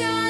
[0.00, 0.29] Shine.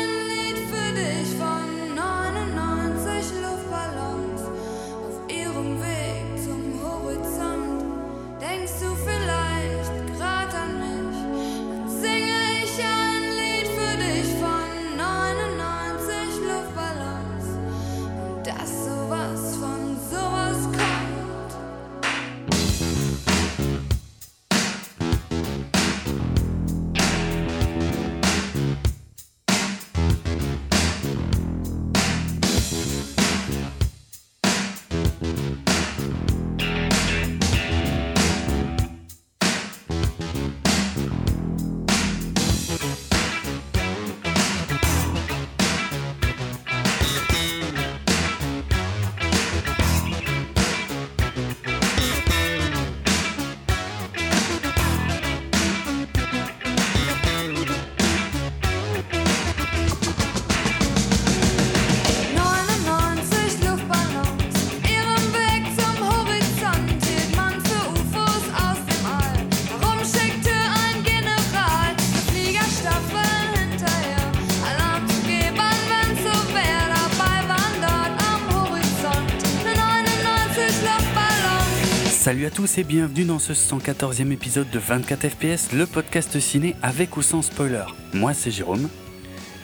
[82.41, 86.75] Salut à tous et bienvenue dans ce 114e épisode de 24 FPS, le podcast ciné
[86.81, 87.85] avec ou sans spoiler.
[88.15, 88.89] Moi c'est Jérôme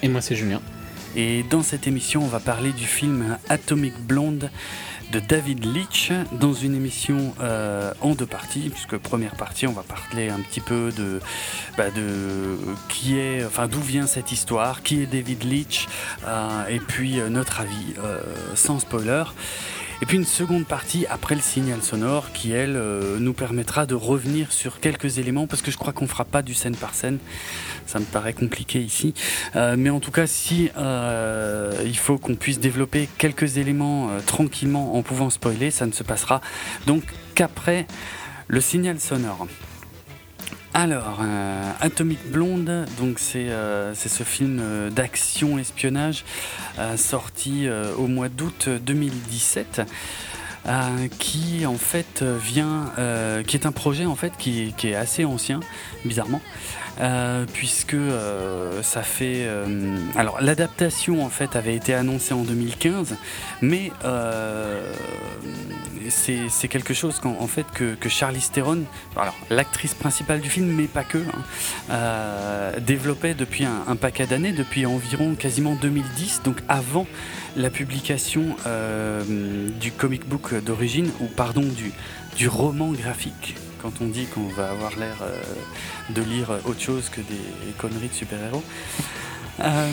[0.03, 0.61] Et moi, c'est Julien.
[1.17, 4.51] et dans cette émission on va parler du film Atomic Blonde
[5.11, 9.83] de David Leitch dans une émission euh, en deux parties puisque première partie on va
[9.83, 11.21] parler un petit peu de,
[11.79, 12.59] bah, de
[12.91, 15.87] qui est enfin d'où vient cette histoire qui est David Leitch
[16.27, 17.95] euh, et puis euh, notre avis
[18.55, 19.25] sans spoiler
[20.03, 23.95] et puis une seconde partie après le signal sonore qui elle euh, nous permettra de
[23.95, 27.19] revenir sur quelques éléments parce que je crois qu'on fera pas du scène par scène.
[27.87, 29.15] Ça me paraît compliqué ici.
[29.55, 34.97] Euh, mais en tout cas si euh, il faut qu'on puisse développer quelques éléments tranquillement
[34.97, 36.41] en pouvant spoiler ça ne se passera
[36.87, 37.03] donc
[37.35, 37.87] qu'après
[38.49, 39.47] le signal sonore
[40.79, 46.23] alors, euh, Atomic Blonde, donc c'est euh, ce film euh, d'action espionnage
[46.79, 47.67] euh, sorti
[47.97, 49.81] au mois d'août 2017.
[50.69, 52.93] euh, qui en fait vient,
[53.47, 55.61] qui est un projet en fait qui, est assez ancien,
[56.05, 56.43] bizarrement,
[57.53, 63.17] puisque euh, ça fait, euh, alors l'adaptation en fait avait été annoncée en 2015,
[63.63, 64.93] mais euh,
[66.09, 67.21] c'est quelque chose
[67.75, 68.51] que, que Charlize
[69.17, 71.43] alors l'actrice principale du film, mais pas que, hein,
[71.91, 77.07] euh, développait depuis un, paquet d'années, depuis environ quasiment 2010, donc avant
[77.57, 79.23] la publication euh,
[79.81, 81.65] du comic book d'origine, ou pardon,
[82.37, 83.57] du roman graphique.
[83.87, 85.41] Quand on dit qu'on va avoir l'air euh,
[86.11, 88.65] de lire autre chose que des conneries de super-héros.
[89.61, 89.91] Euh,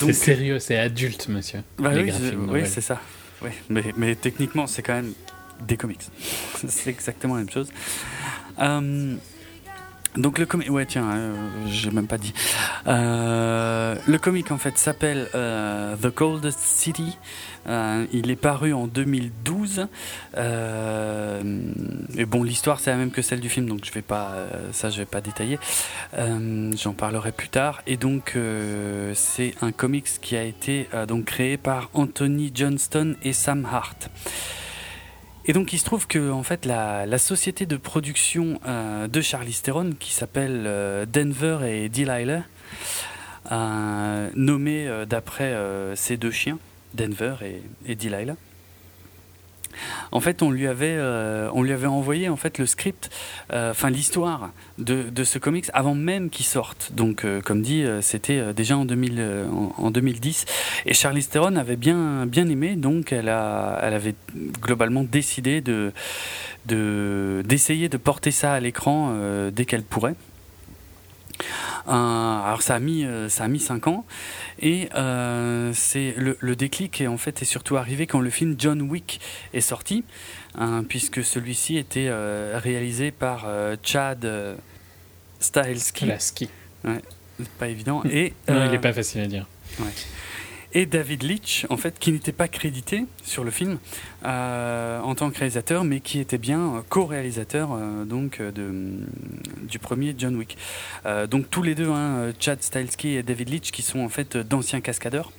[0.00, 1.62] C'est sérieux, c'est adulte, monsieur.
[1.78, 2.10] bah les
[2.48, 3.00] oui, c'est ça.
[3.68, 5.12] Mais, mais techniquement, c'est quand même
[5.68, 6.00] des comics.
[6.66, 7.68] c'est exactement la même chose.
[8.58, 9.14] Euh,
[10.16, 11.34] donc le comic, ouais tiens, euh,
[11.68, 12.32] j'ai même pas dit.
[12.88, 17.18] Euh, le comic en fait s'appelle euh, The Coldest City.
[17.68, 19.88] Euh, il est paru en 2012.
[20.36, 21.42] Euh,
[22.16, 24.72] et bon, l'histoire c'est la même que celle du film, donc je vais pas, euh,
[24.72, 25.58] ça je vais pas détailler.
[26.14, 27.82] Euh, J'en parlerai plus tard.
[27.86, 28.36] Et donc
[29.14, 34.10] c'est un comics qui a été donc créé par Anthony Johnston et Sam Hart.
[35.48, 38.60] Et donc il se trouve que en fait la, société de production
[39.08, 42.42] de Charlize Theron qui s'appelle Denver et Delilah,
[44.34, 45.56] nommée d'après
[45.94, 46.58] ces deux chiens,
[46.96, 48.36] Denver et, et Delilah.
[50.12, 53.10] En fait, on lui avait, euh, envoyé en le script,
[53.52, 56.92] euh, enfin l'histoire de, ce comics avant même qu'il sorte.
[56.94, 60.44] Donc, euh, comme dit, c'était déjà en, 2000, en, en 2010.
[60.86, 64.14] Et Charlize Theron avait bien, aimé, donc elle, avait
[64.60, 65.92] globalement décidé de,
[66.66, 69.16] de, d'essayer de porter ça à l'écran
[69.52, 70.14] dès qu'elle pourrait.
[71.88, 74.04] Euh, alors ça a mis euh, ça a mis cinq ans.
[74.58, 78.56] Et euh, c'est le, le déclic est en fait est surtout arrivé quand le film
[78.58, 79.20] John Wick
[79.52, 80.04] est sorti
[80.56, 84.26] hein, puisque celui-ci était euh, réalisé par euh, Chad
[85.40, 86.06] Stahelski.
[87.38, 88.02] C'est pas évident.
[88.10, 89.46] Et Non, il est pas facile à dire.
[90.76, 93.78] Et David Leitch, en fait, qui n'était pas crédité sur le film
[94.26, 98.98] euh, en tant que réalisateur, mais qui était bien euh, co-réalisateur euh, donc de,
[99.62, 100.58] du premier John Wick.
[101.30, 104.82] Donc tous les deux, hein, Chad Stahelski et David Leitch, qui sont en fait d'anciens
[104.82, 105.32] cascadeurs.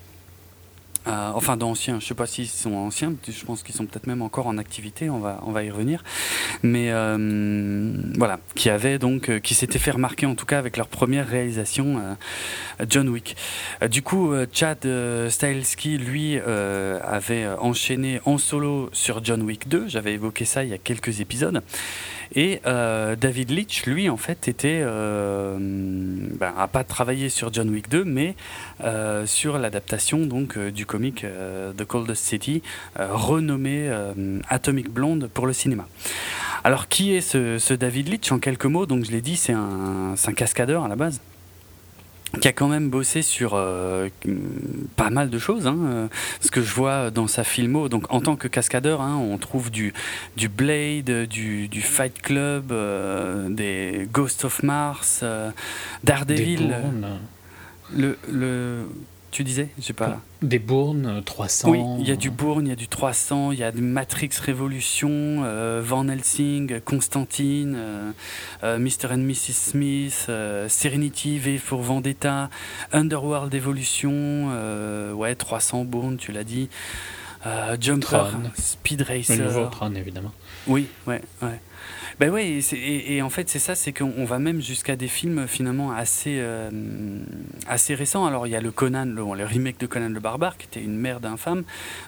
[1.08, 4.08] Euh, enfin, d'anciens, je ne sais pas s'ils sont anciens, je pense qu'ils sont peut-être
[4.08, 6.04] même encore en activité, on va, on va y revenir.
[6.64, 10.78] Mais euh, voilà, qui avait donc, euh, qui s'était fait remarquer en tout cas avec
[10.78, 12.02] leur première réalisation,
[12.90, 13.36] John Wick.
[13.90, 14.88] du coup, Chad
[15.30, 20.74] Stahelski, lui, avait enchaîné en solo sur John Wick 2, j'avais évoqué ça il y
[20.74, 21.62] a quelques épisodes.
[22.36, 28.04] Et David Leitch, lui, en fait, était, ben, a pas travaillé sur John Wick 2,
[28.04, 28.36] mais
[29.26, 31.26] sur l'adaptation donc du comic
[31.78, 32.62] The Coldest City,
[32.98, 33.90] renommé
[34.50, 35.88] Atomic Blonde pour le cinéma.
[36.64, 40.16] Alors, qui est ce, David Leitch En quelques mots, donc je l'ai dit, c'est un,
[40.36, 41.22] cascadeur à la base
[42.38, 44.10] qui a quand même bossé sur euh,
[44.96, 45.68] pas mal de choses.
[45.68, 46.10] Hein.
[46.42, 49.72] Ce que je vois dans sa filmo, donc en tant que cascadeur, hein, on trouve
[49.72, 49.94] du,
[50.36, 55.52] du Blade, du, Fight Club, euh, des Ghost of Mars, euh,
[56.04, 56.76] Daredevil.
[57.96, 58.86] Le, le,
[59.32, 60.20] tu disais J'ai pas.
[60.42, 61.70] Des Bournes 300.
[61.70, 63.82] Oui, il y a du Bourne, il y a du 300, il y a du
[63.82, 68.12] Matrix Révolution, euh, Van Helsing, Constantine, euh,
[68.64, 69.12] euh, Mr.
[69.12, 69.54] and Mrs.
[69.54, 70.30] Smith,
[70.68, 72.50] Serenity, V for Vendetta,
[72.92, 74.52] Underworld Evolution,
[75.14, 76.70] ouais, 300 Bourne, tu l'as dit.
[77.80, 78.26] Jumper,
[78.56, 79.38] Speed Racer.
[79.38, 80.34] Le nouveau Tron, évidemment.
[80.68, 81.60] Oui, ouais, ouais.
[82.20, 85.92] Ben oui, et, en fait c'est ça, c'est qu'on va même jusqu'à des films finalement
[85.92, 86.72] assez, euh,
[87.68, 88.26] assez récents.
[88.26, 90.82] Alors il y a le Conan, le, le, remake de Conan le Barbare, qui était
[90.82, 91.64] une merde infâme.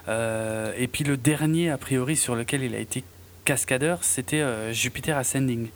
[0.08, 3.04] Euh, et puis le dernier, a priori, sur lequel il a été
[3.44, 5.68] cascadeur, c'était euh, Jupiter Ascending.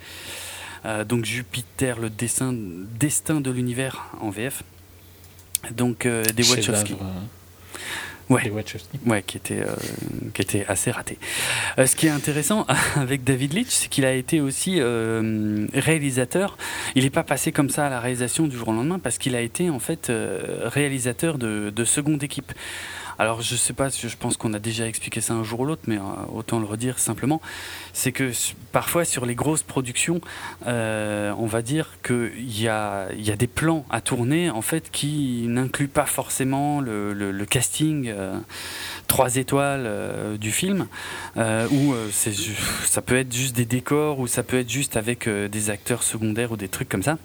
[1.06, 4.64] donc Jupiter, le dessin, destin de l'univers en VF.
[5.70, 6.96] Donc des Wachowski.
[8.30, 8.50] Ouais,
[9.06, 9.74] ouais qui, était, euh,
[10.32, 11.18] qui était assez raté.
[11.78, 12.66] Euh, ce qui est intéressant
[12.96, 16.56] avec David Leitch, c'est qu'il a été aussi euh, réalisateur.
[16.94, 19.36] Il n'est pas passé comme ça à la réalisation du jour au lendemain parce qu'il
[19.36, 22.52] a été en fait réalisateur de, de seconde équipe.
[23.18, 25.82] Alors je sais pas, je pense qu'on a déjà expliqué ça un jour ou l'autre,
[25.86, 26.02] mais euh,
[26.32, 27.40] autant le redire simplement,
[27.92, 28.32] c'est que
[28.72, 30.20] parfois sur les grosses productions,
[30.66, 35.88] euh, on va dire qu'il y a, des plans à tourner en fait qui n'incluent
[35.88, 38.38] pas forcément le, casting euh,
[39.06, 39.88] trois étoiles
[40.38, 40.86] du film,
[41.36, 46.02] ou ça peut être juste des décors, ou ça peut être juste avec des acteurs
[46.02, 47.18] secondaires ou des trucs comme ça.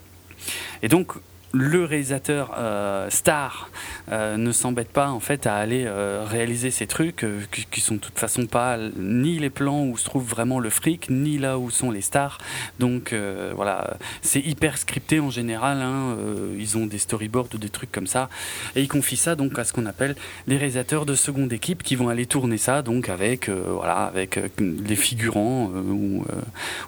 [0.82, 1.14] Et donc
[1.52, 3.70] le réalisateur euh, star
[4.12, 7.26] euh, ne s'embête pas en fait à aller euh, réaliser ces trucs
[7.70, 11.10] qui, sont de toute façon pas ni les plans où se trouve vraiment le fric
[11.10, 12.38] ni là où sont les stars.
[12.78, 13.14] Donc
[13.54, 16.16] voilà c'est hyper scripté en général hein,
[16.58, 18.28] ils ont des storyboards ou des trucs comme ça.
[18.76, 20.14] Et ils confient ça donc à ce qu'on appelle
[20.46, 24.96] les réalisateurs de seconde équipe qui vont aller tourner ça donc avec voilà avec les
[24.96, 26.24] figurants ou,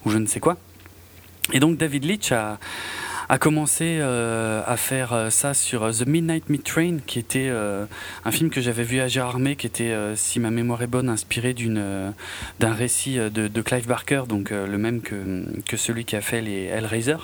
[0.04, 0.56] ou je ne sais quoi.
[1.52, 2.58] Et donc David Leitch a
[3.32, 7.48] a commencé euh, à faire euh, ça sur euh, The Midnight Meat Train, qui était
[7.48, 11.54] un film que j'avais vu à Gérardmer, qui était, si ma mémoire est bonne, inspiré
[11.54, 12.12] d'une
[12.60, 16.64] d'un récit de, Clive Barker, donc le même que, que celui qui a fait les
[16.64, 17.16] Hellraiser.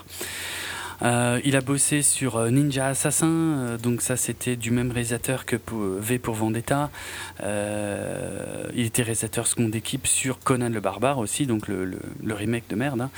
[1.03, 5.57] Il a bossé sur Ninja Assassin, donc ça c'était du même réalisateur que
[6.01, 6.91] V pour Vendetta.
[7.41, 13.01] il était réalisateur seconde équipe sur Conan le Barbare aussi, donc le, remake de merde.
[13.03, 13.11] Hein.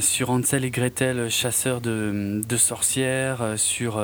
[0.00, 4.00] Sur Hansel et Gretel, chasseur de, sorcières, sur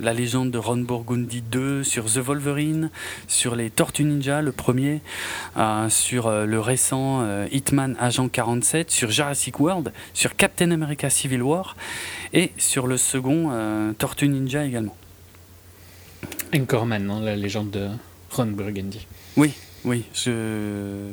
[0.00, 2.90] La légende de Ron Burgundy 2, sur The Wolverine,
[3.26, 5.00] sur les Tortues Ninja, le premier,
[5.88, 11.76] sur le récent Hitman Agent 47, sur Jurassic World, sur Captain America Civil War
[12.34, 14.96] et sur le second, euh, Tortue Ninja également.
[16.54, 17.88] Anchorman, la légende de
[18.30, 19.06] Ron Burgundy.
[19.36, 19.52] Oui,
[19.84, 21.10] oui, je...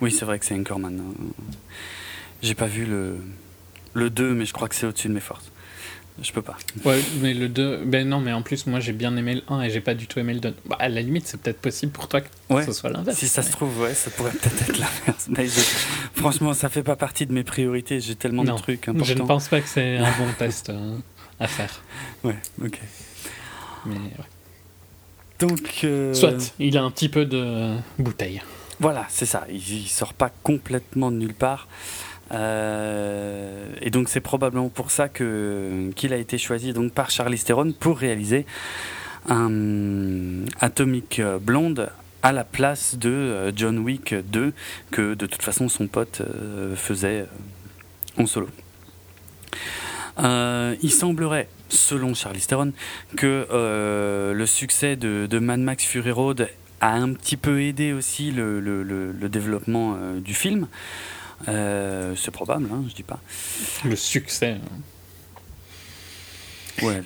[0.00, 1.00] oui c'est vrai que c'est Anchorman.
[2.46, 3.16] J'ai pas vu le,
[3.94, 5.50] le 2, mais je crois que c'est au-dessus de mes forces.
[6.22, 6.56] Je peux pas.
[6.84, 7.82] Ouais, mais le 2.
[7.84, 10.06] Ben non, mais en plus, moi j'ai bien aimé le 1 et j'ai pas du
[10.06, 10.54] tout aimé le 2.
[10.64, 12.28] Bah, à la limite, c'est peut-être possible pour toi que
[12.64, 13.18] ce soit l'inverse.
[13.18, 15.28] Si ça se trouve, ouais, ça pourrait peut-être être l'inverse.
[16.14, 17.98] franchement, ça fait pas partie de mes priorités.
[18.00, 19.04] J'ai tellement de trucs importants.
[19.04, 20.96] Je ne pense pas que c'est un bon test euh,
[21.40, 21.82] à faire.
[22.22, 22.80] Ouais, ok.
[23.86, 24.10] Mais ouais.
[25.40, 25.80] Donc.
[25.82, 28.40] Euh, Soit, il a un petit peu de bouteille.
[28.78, 29.46] Voilà, c'est ça.
[29.50, 31.66] Il, il sort pas complètement de nulle part.
[32.32, 37.38] Euh, et donc c'est probablement pour ça que qu'il a été choisi donc par Charlie
[37.38, 38.46] Theron pour réaliser
[39.28, 41.90] un Atomic Blonde
[42.22, 44.52] à la place de euh, John Wick 2
[44.90, 47.26] que de toute façon son pote euh, faisait
[48.18, 48.48] en solo.
[50.18, 52.72] il semblerait, selon Charlie Theron,
[53.16, 53.46] que
[54.34, 56.48] le succès de, Mad Max Fury Road
[56.80, 60.66] a un petit peu aidé aussi le, le développement du film.
[61.48, 63.20] Euh, c'est probable, hein, je dis pas.
[63.84, 64.56] Le succès.
[64.62, 64.80] Hein.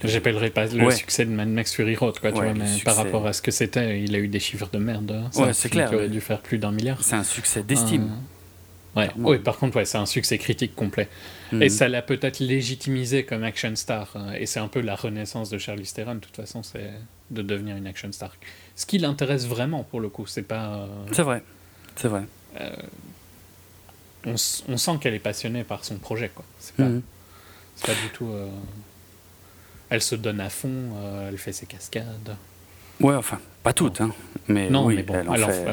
[0.04, 3.26] J'appellerais pas le succès de Mad Max Fury Road, quoi, tu vois, mais par rapport
[3.26, 5.10] à ce que c'était, il a eu des chiffres de merde.
[5.12, 5.40] Hein.
[5.40, 5.88] Ouais, c'est clair.
[5.92, 7.02] Il aurait dû faire plus d'un milliard.
[7.02, 8.10] C'est un succès d'estime.
[8.96, 9.08] Ouais.
[9.16, 11.08] Oui, par contre, ouais, c'est un succès critique complet.
[11.52, 11.68] Et mhm.
[11.68, 14.10] ça l'a peut-être légitimisé comme action star.
[14.16, 14.32] Hein.
[14.38, 16.90] Et c'est un peu la renaissance de Charlie Theron, de toute façon, c'est
[17.30, 18.34] de devenir une action star.
[18.74, 20.74] Ce qui l'intéresse vraiment, pour le coup, c'est pas.
[20.74, 21.42] Euh, c'est vrai.
[21.94, 22.22] C'est vrai.
[22.60, 22.70] Euh,
[24.26, 24.34] on,
[24.68, 26.44] on, sent qu'elle est passionnée par son projet, quoi.
[26.58, 27.02] C'est pas, mhm.
[27.84, 28.28] pas du tout.
[28.28, 28.48] Euh,
[29.88, 30.92] elle se donne à fond,
[31.28, 32.36] elle fait ses cascades.
[33.00, 34.12] Ouais, enfin, pas toutes, hein.
[34.46, 35.66] Mais non, oui, mais bon, elle, en fait...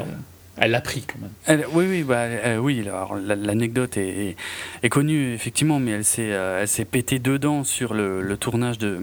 [0.59, 1.65] Elle l'a pris quand même.
[1.73, 2.25] oui, oui, bah,
[2.59, 2.81] oui.
[2.81, 4.35] Alors l'anecdote est,
[4.81, 8.79] est, connue effectivement, mais elle s'est, euh, elle s'est pété dedans sur le, le tournage
[8.79, 9.01] de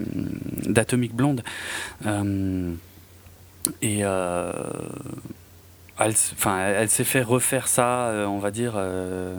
[0.65, 1.43] d'Atomic Blonde.
[2.05, 2.73] Euh,
[3.81, 4.51] et euh,
[5.97, 9.33] elle, enfin, elle s'est fait refaire ça, euh, on va dire, euh,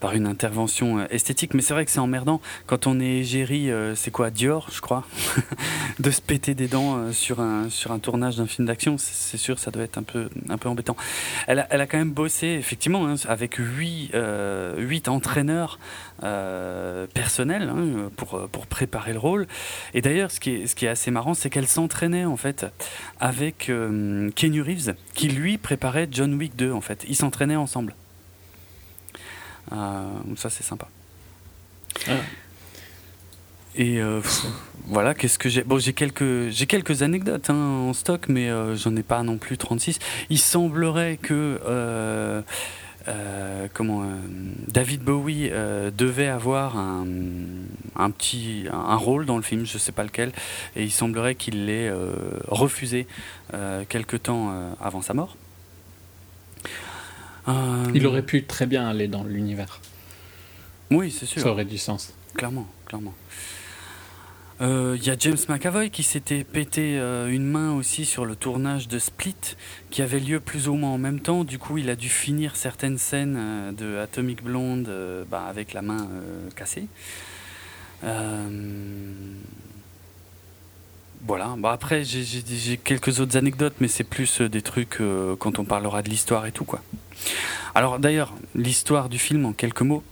[0.00, 1.54] par une intervention euh, esthétique.
[1.54, 5.04] Mais c'est vrai que c'est emmerdant quand on est égérie, c'est quoi, Dior, je crois,
[6.00, 8.96] de se péter des dents sur un sur un tournage d'un film d'action.
[8.98, 10.96] C'est sûr, ça doit être un peu un peu embêtant.
[11.46, 14.10] Elle a, elle a quand même bossé effectivement hein, avec huit
[14.76, 15.78] huit entraîneurs
[16.20, 19.46] personnels hein, pour pour préparer le rôle.
[19.94, 22.66] Et d'ailleurs, ce qui est ce qui est assez marrant, c'est qu'elle s'entraînait en fait
[23.20, 23.70] avec
[24.34, 27.04] Kenny Reeves, qui lui préparait préparait John Wick 2 en fait.
[27.06, 27.94] Ils s'entraînaient ensemble.
[29.72, 30.88] Euh, ça c'est sympa.
[32.08, 32.12] Ah.
[33.74, 34.22] Et euh,
[34.86, 38.74] voilà, qu'est-ce que j'ai Bon, j'ai quelques, j'ai quelques anecdotes hein, en stock, mais euh,
[38.74, 39.98] j'en ai pas non plus 36.
[40.30, 41.60] Il semblerait que
[43.08, 44.06] euh, comment euh,
[44.66, 47.06] David Bowie euh, devait avoir un,
[47.94, 50.32] un petit un, rôle dans le film, je sais pas lequel,
[50.74, 51.90] et il semblerait qu'il l'ait
[52.48, 53.06] refusé
[53.88, 55.36] quelque temps avant sa mort.
[57.94, 59.80] Il aurait pu très bien aller dans l'univers.
[60.90, 61.42] Oui, c'est sûr.
[61.42, 62.12] Ça aurait du sens.
[62.34, 63.14] Clairement, clairement.
[64.58, 68.34] Il euh, y a James McAvoy qui s'était pété euh, une main aussi sur le
[68.34, 69.34] tournage de Split,
[69.90, 71.44] qui avait lieu plus ou moins en même temps.
[71.44, 74.90] Du coup, il a dû finir certaines scènes euh, de Atomic Blonde
[75.30, 76.08] bah, avec la main
[76.54, 76.88] cassée.
[81.26, 81.56] Voilà.
[81.64, 85.00] Après, j'ai quelques autres anecdotes, mais c'est plus des trucs
[85.38, 86.80] quand on parlera de l'histoire et tout, quoi.
[87.74, 90.02] Alors, d'ailleurs, l'histoire du film en quelques mots.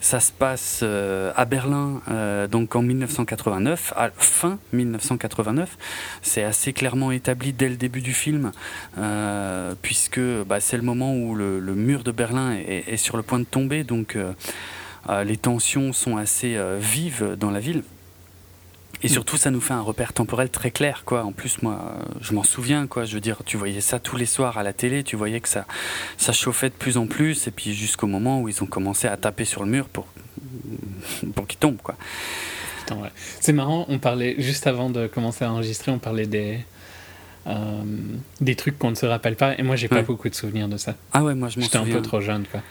[0.00, 5.76] Ça se passe euh, à Berlin, euh, donc en 1989, à fin 1989.
[6.22, 8.52] C'est assez clairement établi dès le début du film,
[8.98, 13.38] euh, puisque bah, c'est le moment où le, mur de Berlin est, sur le point
[13.38, 14.16] de tomber, donc
[15.24, 17.82] les tensions sont assez vives dans la ville.
[19.02, 21.24] Et surtout, ça nous fait un repère temporel très clair, quoi.
[21.24, 23.04] En plus, moi, je m'en souviens, quoi.
[23.04, 25.48] Je veux dire, tu voyais ça tous les soirs à la télé, tu voyais que
[25.48, 25.66] ça,
[26.16, 29.16] ça chauffait de plus en plus, et puis jusqu'au moment où ils ont commencé à
[29.16, 30.06] taper sur le mur pour,
[31.34, 31.96] pour qu'il tombe, quoi.
[32.90, 33.10] Ouais.
[33.40, 36.58] C'est marrant, on parlait, juste avant de commencer à enregistrer, on parlait des,
[37.46, 37.82] euh,
[38.40, 40.76] des trucs qu'on ne se rappelle pas, et moi, j'ai pas beaucoup de souvenirs de
[40.76, 40.94] ça.
[41.12, 41.84] Ah ouais, moi, je m'en souviens.
[41.84, 42.62] J'étais un peu trop jeune, quoi.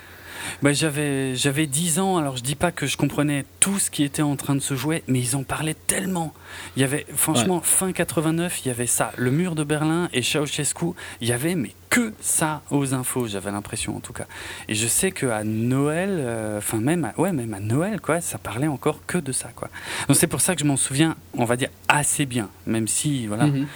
[0.62, 4.04] Bah, j'avais, j'avais 10 ans, alors je dis pas que je comprenais tout ce qui
[4.04, 6.34] était en train de se jouer, mais ils en parlaient tellement.
[6.76, 10.22] Il y avait, franchement, fin 89, il y avait ça, le mur de Berlin et
[10.22, 10.88] Ceausescu,
[11.22, 14.26] il y avait, mais que ça aux infos, j'avais l'impression en tout cas.
[14.68, 18.38] Et je sais qu'à Noël, euh, enfin même, à, ouais, même à Noël, quoi, ça
[18.38, 19.70] parlait encore que de ça, quoi.
[20.08, 23.28] Donc c'est pour ça que je m'en souviens, on va dire, assez bien, même si,
[23.28, 23.48] voilà.
[23.48, 23.68] Mhm.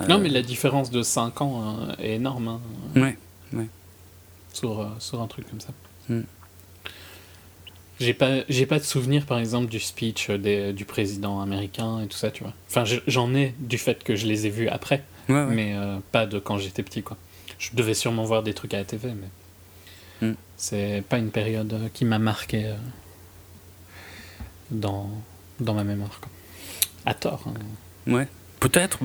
[0.00, 2.48] Euh, non, mais la différence de 5 ans hein, est énorme.
[2.48, 2.60] Hein.
[3.00, 3.16] Ouais
[4.54, 5.72] sur, euh, sur un truc comme ça.
[6.08, 6.22] Hmm.
[8.00, 12.06] J'ai pas, j'ai pas de souvenir, par exemple, du speech des, du président américain et
[12.06, 12.52] tout ça, tu vois.
[12.68, 16.38] Enfin, j'en ai du fait que je les ai vus après, mais euh, pas de
[16.38, 17.16] quand j'étais petit, quoi.
[17.58, 20.34] Je devais sûrement voir des trucs à la TV, mais hmm.
[20.56, 22.74] c'est pas une période qui m'a marqué euh,
[24.72, 25.08] dans,
[25.60, 26.30] dans ma mémoire, quoi.
[27.06, 27.44] À tort.
[27.46, 28.12] Hein.
[28.12, 28.28] Ouais.
[28.64, 28.98] Peut-être.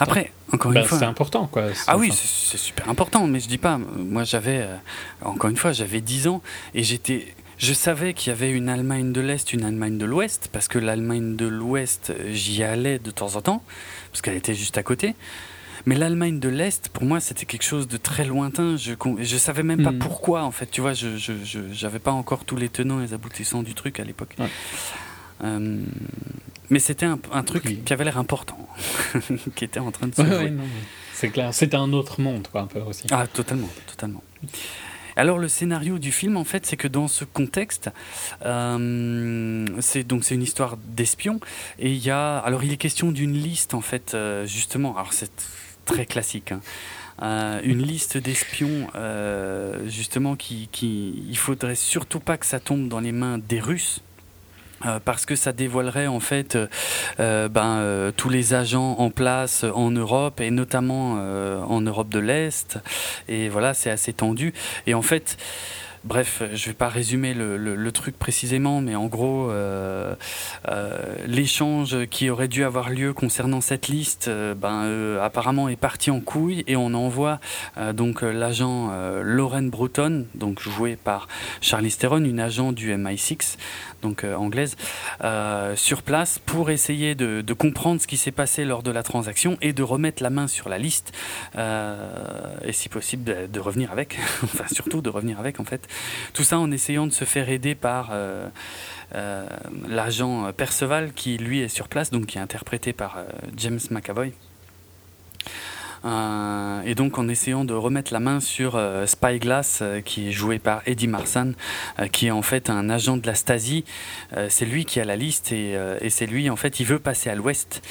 [0.00, 0.98] après, encore une bah, fois.
[0.98, 1.66] C'est important, quoi.
[1.86, 3.78] Ah oui, c'est super important, mais je dis pas.
[3.78, 4.62] Moi, j'avais.
[4.62, 4.76] Euh,
[5.22, 6.42] encore une fois, j'avais 10 ans
[6.74, 7.32] et j'étais.
[7.56, 10.80] Je savais qu'il y avait une Allemagne de l'Est, une Allemagne de l'Ouest, parce que
[10.80, 13.62] l'Allemagne de l'Ouest, j'y allais de temps en temps,
[14.10, 15.14] parce qu'elle était juste à côté.
[15.86, 18.76] Mais l'Allemagne de l'Est, pour moi, c'était quelque chose de très lointain.
[18.76, 20.00] Je je savais même pas hmm.
[20.00, 20.66] pourquoi, en fait.
[20.66, 24.04] Tu vois, je n'avais pas encore tous les tenants et les aboutissants du truc à
[24.04, 24.34] l'époque.
[25.44, 25.80] Euh,
[26.70, 28.58] mais c'était un, truc qui avait l'air important,
[29.54, 30.22] qui était en train de se
[31.16, 33.06] c'est clair, c'était un autre monde, quoi, un peu aussi.
[33.10, 34.22] Ah, totalement, totalement.
[35.16, 37.90] Alors le scénario du film, en fait, c'est que dans ce contexte,
[38.44, 41.40] euh, c'est donc c'est une histoire d'espion
[41.78, 44.94] et il y a, alors il est question d'une liste en fait, euh, justement.
[44.94, 45.32] Alors c'est
[45.86, 46.52] très classique.
[46.52, 46.60] Hein,
[47.22, 48.88] euh, une liste d'espions,
[49.86, 54.02] justement, qui, qui, il faudrait surtout pas que ça tombe dans les mains des Russes
[54.84, 56.66] Euh, parce que ça dévoilerait en fait euh,
[57.18, 62.78] euh, ben, tous les agents en place en Europe et notamment en Europe de l'Est.
[63.28, 64.52] Et voilà, c'est assez tendu.
[64.86, 65.36] Et en fait,
[66.06, 70.14] Bref, je ne vais pas résumer le, truc précisément, mais en gros, euh,
[70.68, 76.12] euh, l'échange qui aurait dû avoir lieu concernant cette liste, euh, ben, apparemment est parti
[76.12, 77.40] en couille et on envoie
[77.94, 81.26] donc l'agent Lauren Bruton, donc joué par
[81.60, 83.56] Charlie Theron, une agent du MI6,
[84.02, 84.76] donc anglaise,
[85.74, 89.72] sur place pour essayer de, comprendre ce qui s'est passé lors de la transaction et
[89.72, 91.12] de remettre la main sur la liste
[91.56, 95.88] et si possible de revenir avec, enfin surtout de revenir avec en fait.
[96.32, 98.48] Tout ça en essayant de se faire aider par euh,
[99.14, 99.46] euh,
[99.88, 103.24] l'agent Perceval qui lui est sur place, donc qui est interprété par euh,
[103.56, 104.32] James McAvoy.
[106.84, 111.08] et donc en essayant de remettre la main sur Spyglass, qui est joué par Eddie
[111.08, 111.52] Marsan,
[112.12, 113.84] qui est en fait un agent de la Stasi.
[114.48, 115.76] c'est lui qui a la liste et,
[116.10, 117.82] c'est lui, en fait, il veut passer à l'ouest.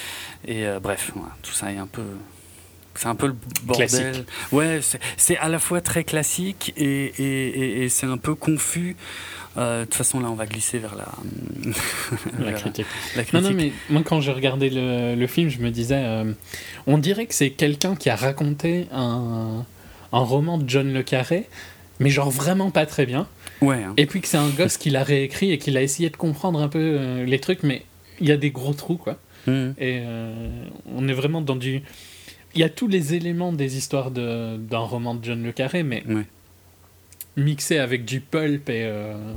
[0.47, 1.11] Et bref,
[1.43, 2.05] tout ça est un peu
[2.95, 3.87] c'est un peu le bordel.
[3.87, 4.27] Classique.
[4.51, 4.79] Ouais,
[5.17, 8.95] c'est à la fois très classique et, et, et, c'est un peu confus.
[9.57, 11.07] Euh, de toute façon, là, on va glisser vers la,
[12.45, 12.85] la, critique.
[13.33, 16.33] Non, non, mais moi, quand j'ai regardé le, le, film, je me disais, euh,
[16.87, 19.65] on dirait que c'est quelqu'un qui a raconté un,
[20.11, 21.47] un, roman de John Le Carré,
[21.99, 23.27] mais genre vraiment pas très bien.
[23.61, 23.81] Ouais.
[23.81, 23.93] Hein.
[23.95, 26.59] Et puis que c'est un gosse qui l'a réécrit et qui a essayé de comprendre
[26.61, 27.85] un peu euh, les trucs, mais
[28.19, 29.17] il y a des gros trous, quoi.
[29.47, 29.71] Mmh.
[29.77, 30.01] Et
[30.91, 31.83] on est vraiment dans du
[32.55, 36.03] il y a tous les éléments des histoires d'un roman de John Le Carré, mais
[37.35, 39.33] mixé avec du pulp et, euh,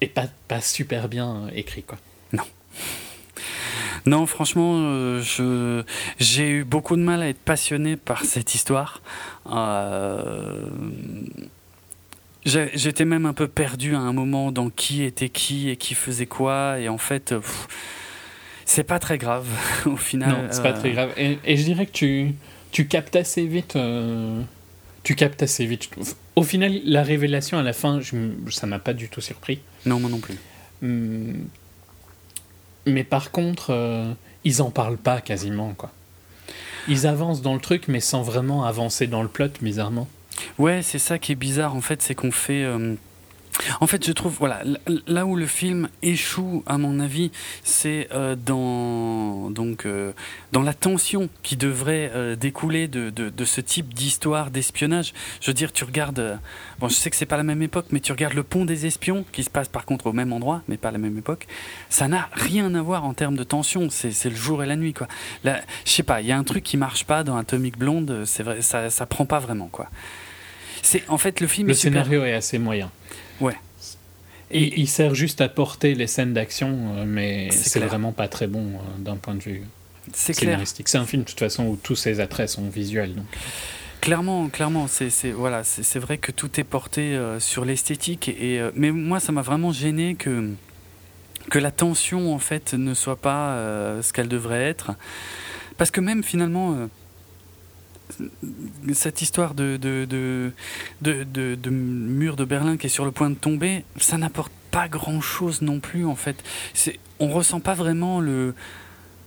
[0.00, 1.82] et pas, pas super bien écrit.
[1.82, 1.98] Quoi.
[2.32, 2.44] Non.
[4.06, 5.82] Non, franchement, euh, je
[6.18, 9.00] j'ai eu beaucoup de mal à être passionné par cette histoire.
[9.46, 10.66] Euh,
[12.44, 16.26] j'étais même un peu perdu à un moment dans qui était qui et qui faisait
[16.26, 16.80] quoi.
[16.80, 17.32] Et en fait,
[18.72, 19.46] c'est pas très grave
[19.86, 20.30] au final.
[20.30, 21.12] Non, c'est pas très euh, grave.
[21.18, 22.34] Et, je dirais que tu,
[22.70, 23.76] tu captes assez vite.
[23.76, 24.40] Euh,
[25.02, 25.90] tu captes assez vite.
[26.36, 28.16] Au final, la révélation à la fin, je,
[28.50, 29.60] ça m'a pas du tout surpris.
[29.84, 30.38] Non, moi non plus.
[30.82, 31.44] Hum,
[32.86, 34.10] mais par contre, euh,
[34.44, 35.92] ils en parlent pas quasiment, quoi.
[36.88, 40.08] Ils avancent dans le truc, mais sans vraiment avancer dans le plot, bizarrement.
[40.58, 42.66] Ouais, c'est ça qui est bizarre, en fait, c'est qu'on fait.
[43.80, 44.62] En fait, je trouve, voilà,
[45.06, 47.30] là où le film échoue, à mon avis,
[47.64, 50.12] c'est euh, dans, donc, euh,
[50.52, 55.12] dans la tension qui devrait euh, découler de, de, ce type d'histoire d'espionnage.
[55.40, 56.38] Je veux dire, tu regardes,
[56.78, 58.86] bon, je sais que c'est pas la même époque, mais tu regardes le pont des
[58.86, 61.46] espions, qui se passe par contre au même endroit, mais pas à la même époque.
[61.90, 64.94] Ça n'a rien à voir en termes de tension, c'est le jour et la nuit,
[64.94, 65.08] quoi.
[65.44, 68.22] Là, je sais pas, il y a un truc qui marche pas dans Atomic Blonde,
[68.24, 69.88] c'est vrai, ça, ça prend pas vraiment, quoi.
[70.82, 71.68] C'est en fait le film.
[71.68, 72.90] Le scénario est assez moyen.
[73.42, 73.56] Ouais.
[74.50, 78.46] Et il sert juste à porter les scènes d'action, euh, mais c'est vraiment pas très
[78.46, 79.62] bon euh, d'un point de vue
[80.12, 80.88] scénaristique.
[80.88, 83.14] C'est un film de toute façon où tous ses attraits sont visuels.
[83.14, 83.24] Donc.
[84.02, 88.90] Clairement, clairement, c'est voilà, c'est vrai que tout est porté euh, sur l'esthétique et mais
[88.90, 90.50] moi ça m'a vraiment gêné que
[91.50, 93.56] que la tension en fait ne soit pas
[94.02, 94.92] ce qu'elle devrait être
[95.78, 96.88] parce que même finalement
[98.92, 100.52] cette histoire de, de, de,
[101.00, 105.62] de, mur de Berlin qui est sur le point de tomber, ça n'apporte pas grand-chose
[105.62, 106.42] non plus, en fait.
[107.20, 108.54] On ressent pas vraiment le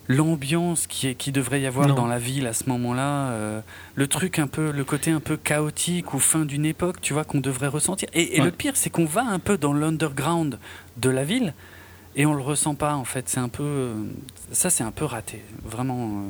[0.07, 3.61] l'ambiance qui, qui devrait y avoir dans la ville à ce moment-là, euh,
[3.95, 7.23] le truc un peu, le côté un peu chaotique ou fin d'une époque, tu vois,
[7.23, 8.07] qu'on devrait ressentir.
[8.13, 10.59] Et, le pire, c'est qu'on va un peu dans l'underground
[10.97, 11.53] de la ville
[12.15, 13.29] et on le ressent pas, en fait.
[13.29, 13.93] C'est un peu,
[14.51, 16.09] ça, c'est un peu raté, vraiment.
[16.09, 16.21] Euh,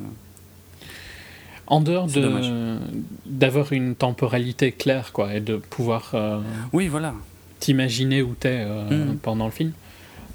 [1.67, 2.78] en dehors de
[3.25, 6.12] d'avoir une temporalité claire, quoi, et de pouvoir.
[6.13, 6.39] Euh,
[6.73, 7.13] oui, voilà.
[7.60, 9.17] T'imaginer où t'es euh, mm.
[9.17, 9.71] pendant le film,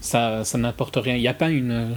[0.01, 1.15] ça, ça n'apporte rien.
[1.15, 1.97] Il n'y a pas une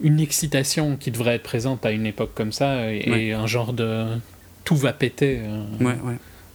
[0.00, 4.04] une excitation qui devrait être présente à une époque comme ça et, un genre de
[4.64, 5.64] tout va péter euh,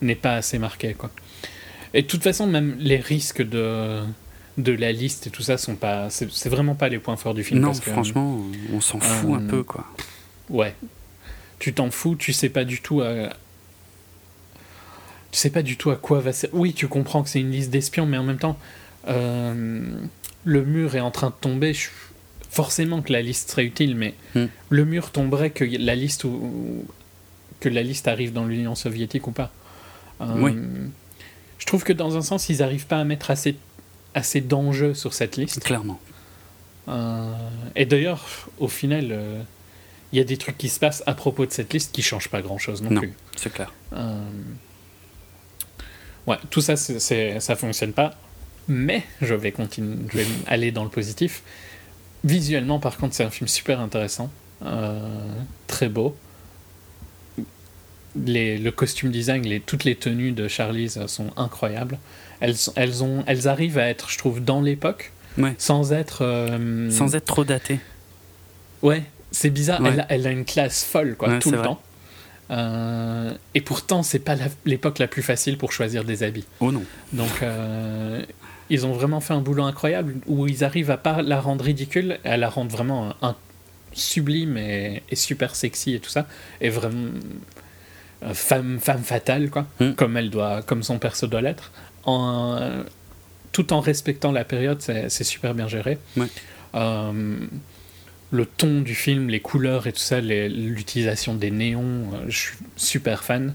[0.01, 1.09] n'est pas assez marqué, quoi.
[1.93, 4.01] Et de toute façon, même les risques de
[4.57, 7.41] de la liste et tout ça sont pas c'est vraiment pas les points forts du
[7.41, 8.37] film non franchement
[8.73, 9.85] on s'en fout un peu quoi
[10.49, 10.75] ouais
[11.61, 13.29] tu t'en fous, tu sais pas du tout à.
[15.31, 16.31] Tu sais pas du tout à quoi va.
[16.53, 18.57] Oui, tu comprends que c'est une liste d'espions, mais en même temps,
[19.07, 19.83] euh,
[20.43, 21.73] le mur est en train de tomber.
[22.49, 24.45] Forcément que la liste serait utile, mais hmm.
[24.69, 26.83] le mur tomberait que la liste ou...
[27.59, 29.51] que la liste arrive dans l'Union soviétique ou pas.
[30.19, 30.57] Euh, oui.
[31.59, 33.55] Je trouve que dans un sens, ils n'arrivent pas à mettre assez,
[34.15, 35.63] assez d'enjeux sur cette liste.
[35.63, 35.99] Clairement.
[36.87, 37.31] Euh,
[37.75, 39.15] et d'ailleurs, au final,
[40.13, 42.29] il y a des trucs qui se passent à propos de cette liste qui changent
[42.29, 43.13] pas grand chose non, non plus.
[43.37, 43.73] C'est clair.
[43.93, 44.19] Euh,
[46.27, 48.11] ouais, tout ça, c'est, ça fonctionne pas.
[48.67, 51.41] Mais je vais continuer, je vais aller dans le positif.
[52.23, 54.29] Visuellement, par contre, c'est un film super intéressant,
[54.63, 54.99] euh,
[55.67, 56.15] très beau.
[58.15, 61.97] Les, le costume design, les, toutes les tenues de Charlize sont incroyables.
[62.41, 65.55] Elles, elles, ont, elles arrivent à être, je trouve, dans l'époque, Ouais.
[65.57, 66.23] sans être.
[66.25, 67.79] euh, Sans être trop daté.
[68.81, 69.81] Ouais, c'est bizarre.
[69.81, 69.89] Ouais.
[69.93, 71.67] Elle, a, elle a une classe folle, quoi, Ouais, tout le vrai.
[71.67, 71.81] temps.
[72.51, 76.45] Euh, et pourtant, c'est pas l'époque la plus facile pour choisir des habits.
[76.59, 76.83] Oh non.
[77.13, 78.21] Donc, euh,
[78.69, 82.19] ils ont vraiment fait un boulot incroyable où ils arrivent à pas la rendre ridicule,
[82.25, 83.35] à la rendre vraiment un,
[83.93, 86.25] sublime et, et super sexy et tout ça,
[86.61, 87.09] et vraiment
[88.23, 89.91] euh, femme, femme fatale, quoi, Mm.
[89.93, 91.71] comme elle doit, comme son perso doit l'être,
[92.05, 92.83] en,
[93.51, 95.97] tout en respectant la période, c'est c'est super bien géré.
[96.17, 96.27] Ouais.
[98.31, 102.57] Le ton du film, les couleurs et tout ça, l'utilisation des néons, euh, je suis
[102.77, 103.53] super fan.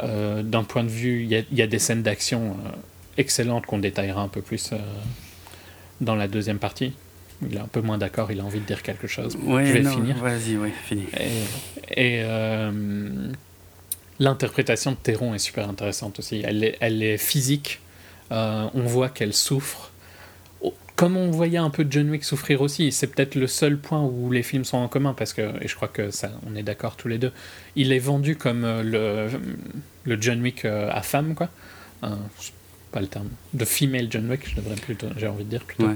[0.00, 2.70] Euh, D'un point de vue, il y a, il y a des scènes d'action euh,
[3.16, 4.72] excellentes qu'on détaillera un peu plus
[6.00, 6.92] dans la deuxième partie.
[7.48, 9.36] Il est un peu moins d'accord, il a envie de dire quelque chose.
[9.44, 10.16] Ouais, je vais non, finir.
[10.16, 11.04] Vas-y, ouais, fini.
[11.16, 13.32] Et, et, euh,
[14.18, 16.42] l'interprétation de Théron est super intéressante aussi.
[16.44, 17.80] Elle est, elle est physique.
[18.32, 19.92] Euh, on voit qu'elle souffre.
[20.98, 24.32] Comme on voyait un peu John Wick souffrir aussi, c'est peut-être le seul point où
[24.32, 26.96] les films sont en commun parce que, et je crois que ça, on est d'accord
[26.96, 27.30] tous les deux.
[27.76, 29.38] Il est vendu comme euh, le,
[30.02, 31.50] le John Wick euh, à femme, quoi.
[32.02, 32.08] Euh,
[32.90, 33.28] pas le terme.
[33.54, 35.86] De female John Wick, je devrais plutôt, j'ai envie de dire plutôt.
[35.86, 35.94] Ouais.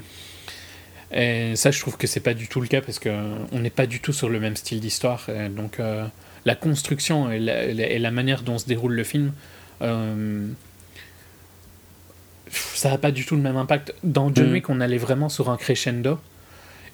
[1.10, 3.10] Et ça, je trouve que c'est pas du tout le cas parce que
[3.50, 5.26] on n'est pas du tout sur le même style d'histoire.
[5.56, 6.06] Donc, euh,
[6.44, 9.32] la construction et la, et la- et la manière dont se déroule le film,
[9.82, 10.46] euh,
[12.52, 13.94] ça n'a pas du tout le même impact.
[14.04, 14.52] Dans John Mhm.
[14.52, 16.18] Wick, on allait vraiment sur un crescendo.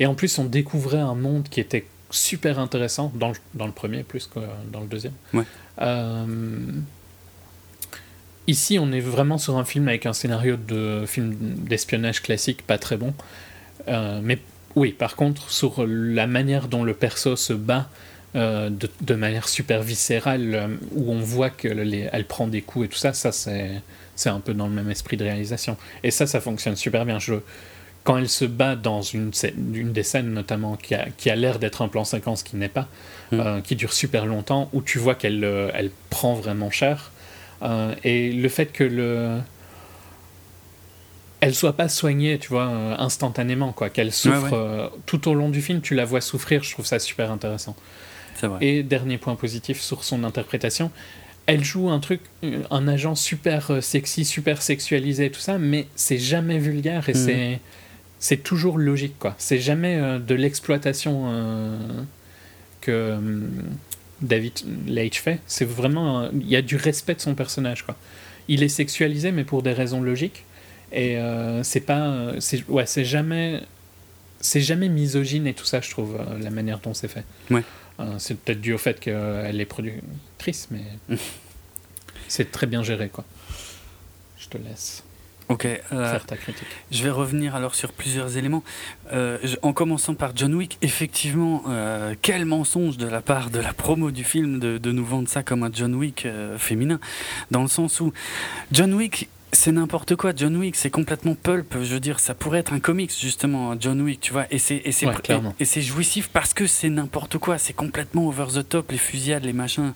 [0.00, 3.72] Et en plus, on découvrait un monde qui était super intéressant dans le, dans le
[3.72, 4.38] premier plus que
[4.72, 5.12] dans le deuxième.
[5.34, 5.44] Ouais.
[5.82, 6.24] Euh,
[8.46, 12.78] ici, on est vraiment sur un film avec un scénario de film d'espionnage classique pas
[12.78, 13.12] très bon.
[13.88, 14.38] Euh, mais
[14.76, 17.88] oui, par contre, sur la manière dont le perso se bat
[18.36, 22.98] euh, de, de manière super viscérale, où on voit qu'elle prend des coups et tout
[22.98, 23.82] ça, ça c'est
[24.18, 25.76] c'est un peu dans le même esprit de réalisation.
[26.02, 27.18] Et ça, ça fonctionne super bien.
[27.18, 27.35] Je,
[28.04, 31.37] quand elle se bat dans une, scène- une des scènes notamment qui a, qui a
[31.37, 32.88] l'air d'être un plan séquence qui n'est pas,
[33.31, 33.40] Mm.
[33.40, 37.11] euh, qui dure super longtemps, où tu vois qu'elle euh, elle prend vraiment cher.
[37.62, 39.38] Euh, et le fait que le
[41.40, 42.64] elle soit pas soignée, tu vois,
[42.98, 45.00] instantanément, quoi, qu'elle souffre ouais.
[45.07, 47.76] tout au long du film, tu la vois souffrir, je trouve ça super intéressant.
[48.42, 48.64] Vrai.
[48.64, 50.90] Et dernier point positif sur son interprétation,
[51.48, 55.87] elle joue un truc, euh, un agent super euh, sexy, super sexualisé, tout ça, mais
[55.96, 57.18] c'est jamais vulgaire et Mhm.
[57.26, 57.61] c'est
[58.20, 59.34] c'est toujours logique, quoi.
[59.38, 61.78] C'est jamais euh, de l'exploitation euh,
[62.80, 63.16] que
[64.20, 64.54] David
[64.87, 65.38] Leitch fait.
[65.46, 67.96] C'est vraiment, il y a du respect de son personnage, quoi.
[68.48, 70.44] Il est sexualisé, mais pour des raisons logiques.
[70.90, 71.18] Et
[71.64, 73.61] c'est pas, c'est ouais, c'est jamais,
[74.40, 77.24] c'est jamais misogyne et tout ça, je trouve, la manière dont c'est fait.
[77.50, 77.62] Ouais.
[78.16, 79.66] C'est peut-être dû au fait qu'elle est
[80.70, 80.83] mais
[82.29, 83.24] c'est très bien géré, quoi.
[84.38, 85.03] Je te laisse
[85.48, 85.64] Ok.
[85.64, 86.66] euh, faire ta critique.
[86.90, 88.62] Je vais revenir alors sur plusieurs éléments.
[89.12, 93.59] Euh, je- en commençant par John Wick, effectivement, euh, quel mensonge de la part de
[93.59, 96.27] la promo du film de, de nous vendre ça comme un John Wick
[96.59, 97.01] féminin,
[97.51, 98.12] dans le sens où
[98.72, 99.29] John Wick.
[99.52, 101.74] C'est n'importe quoi, John Wick, c'est complètement pulp.
[101.82, 104.46] Je veux dire, ça pourrait être un comics justement, John Wick, tu vois.
[104.50, 105.54] Et c'est et c'est Ouais, pr- clairement.
[105.58, 107.56] et, et c'est jouissif parce que c'est n'importe quoi.
[107.58, 109.92] C'est complètement over the top, les fusillades, les machins.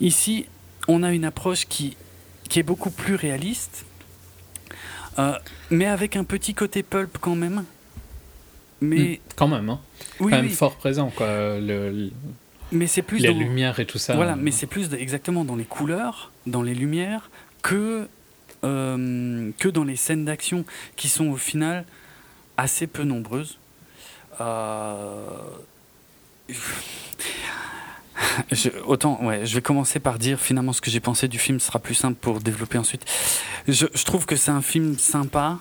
[0.00, 0.46] Ici,
[0.88, 1.96] on a une approche qui
[2.48, 3.84] qui est beaucoup plus réaliste,
[5.20, 5.32] euh,
[5.70, 7.64] mais avec un petit côté pulp quand même.
[8.80, 9.80] Mais Quand même, hein.
[10.18, 11.26] oui, quand même oui, fort présent, quoi.
[11.60, 12.10] Le, le-
[12.72, 14.16] mais c'est plus les dans, lumières et tout ça.
[14.16, 17.30] voilà, euh, mais c'est plus exactement dans les couleurs, dans les lumières,
[17.62, 18.08] que
[18.62, 20.64] que dans les scènes d'action
[20.96, 21.84] qui sont au final
[22.56, 23.58] assez peu nombreuses.
[24.40, 25.26] Euh,
[28.52, 31.60] je, autant, ouais, je vais commencer par dire finalement ce que j'ai pensé du film,
[31.60, 33.04] sera plus simple pour développer ensuite.
[33.68, 35.58] Je, je trouve que c'est un film sympa,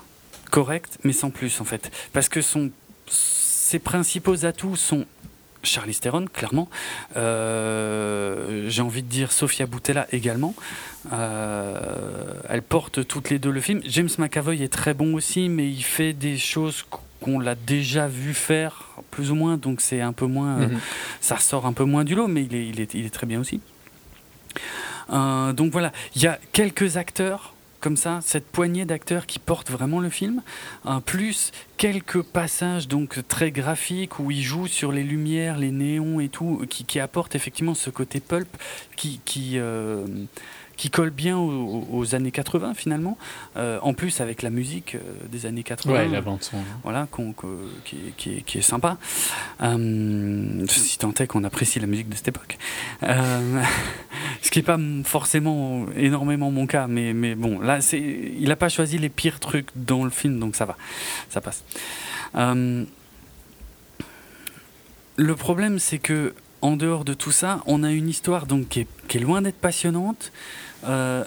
[0.51, 1.91] correct, mais sans plus en fait.
[2.13, 2.71] Parce que son,
[3.07, 5.05] ses principaux atouts sont
[5.63, 6.69] Charlize Theron, clairement.
[7.17, 10.53] Euh, j'ai envie de dire Sofia Boutella également.
[11.13, 13.81] Euh, elles portent toutes les deux le film.
[13.85, 16.85] James McAvoy est très bon aussi, mais il fait des choses
[17.21, 20.59] qu'on l'a déjà vu faire, plus ou moins, donc c'est un peu moins.
[20.59, 20.79] euh, mhm.
[21.21, 23.27] ça ressort un peu moins du lot, mais il est, il est, il est très
[23.27, 23.61] bien aussi.
[25.11, 29.71] Euh, donc voilà, il y a quelques acteurs comme ça, cette poignée d'acteurs qui portent
[29.71, 30.41] vraiment le film,
[30.85, 36.19] euh, plus quelques passages donc très graphiques où ils jouent sur les lumières, les néons
[36.19, 38.49] et tout, qui, qui apportent effectivement ce côté pulp
[38.95, 40.05] qui, qui, euh,
[40.79, 43.17] qui colle bien aux, années 80 finalement.
[43.55, 44.95] en plus avec la musique
[45.29, 45.93] des années 80.
[45.93, 46.57] Ouais, la bande son.
[46.57, 46.79] Hein.
[46.83, 47.07] Voilà,
[47.83, 48.97] qui, qui, qui, est sympa.
[49.59, 52.57] si tant est qu'on apprécie la musique de cette époque.
[54.41, 58.69] ce qui n'est pas forcément énormément mon cas, mais, mais bon, là, il n'a pas
[58.69, 60.77] choisi les pires trucs dans le film, donc ça va,
[61.29, 61.63] ça passe.
[62.35, 62.85] Euh,
[65.15, 68.81] le problème, c'est que en dehors de tout ça, on a une histoire donc qui
[68.81, 70.31] est, loin d'être passionnante.
[70.85, 71.23] Euh,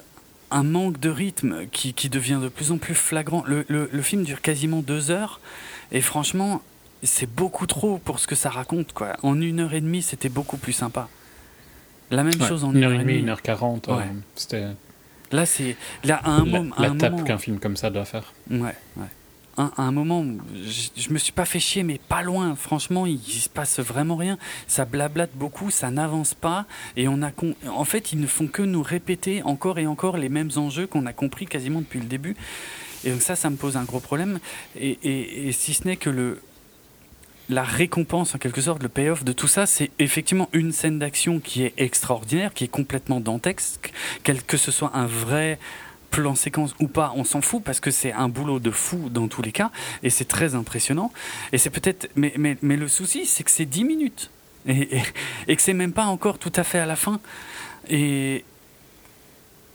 [0.50, 3.42] un manque de rythme qui, devient de plus en plus flagrant.
[3.46, 5.40] Le, film dure quasiment deux heures
[5.90, 6.62] et franchement,
[7.02, 8.92] c'est beaucoup trop pour ce que ça raconte.
[8.92, 9.16] Quoi.
[9.22, 11.08] En une heure et demie, c'était beaucoup plus sympa.
[12.10, 13.88] La même chose en une heure et demie, une heure quarante.
[14.34, 14.66] c'était.
[15.30, 18.34] Là, c'est là à un, moment, la tape qu'un film comme ça doit faire.
[18.50, 19.06] Ouais, ouais.
[19.56, 20.24] À, un moment,
[20.64, 22.54] je, je, me suis pas fait chier, mais pas loin.
[22.56, 24.38] Franchement, il, se passe vraiment rien.
[24.66, 27.30] Ça blablate beaucoup, ça n'avance pas, et on a
[27.68, 31.06] en fait, ils ne font que nous répéter encore et encore les mêmes enjeux qu'on
[31.06, 32.36] a compris quasiment depuis le début.
[33.04, 34.38] Et donc ça, ça me pose un gros problème.
[34.80, 36.40] Et si ce n'est que le
[37.48, 41.40] la récompense, en quelque sorte, le payoff de tout ça, c'est effectivement une scène d'action
[41.40, 45.58] qui est extraordinaire, qui est complètement dantesque, quel que ce soit un vrai
[46.12, 49.26] plan séquence ou pas, on s'en fout parce que c'est un boulot de fou dans
[49.26, 49.72] tous les cas
[50.04, 51.10] et c'est très impressionnant.
[51.52, 54.30] Et c'est peut-être, mais, mais, mais, le souci, c'est que c'est 10 minutes
[54.68, 55.00] et,
[55.48, 57.18] et, que c'est même pas encore tout à fait à la fin.
[57.88, 58.44] Et,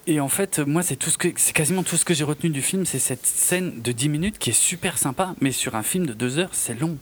[0.06, 2.52] et en fait, moi, c'est tout ce que, c'est quasiment tout ce que j'ai retenu
[2.52, 5.84] du film, c'est cette scène de 10 minutes qui est super sympa, mais sur un
[5.84, 6.97] film de 2 heures, c'est long.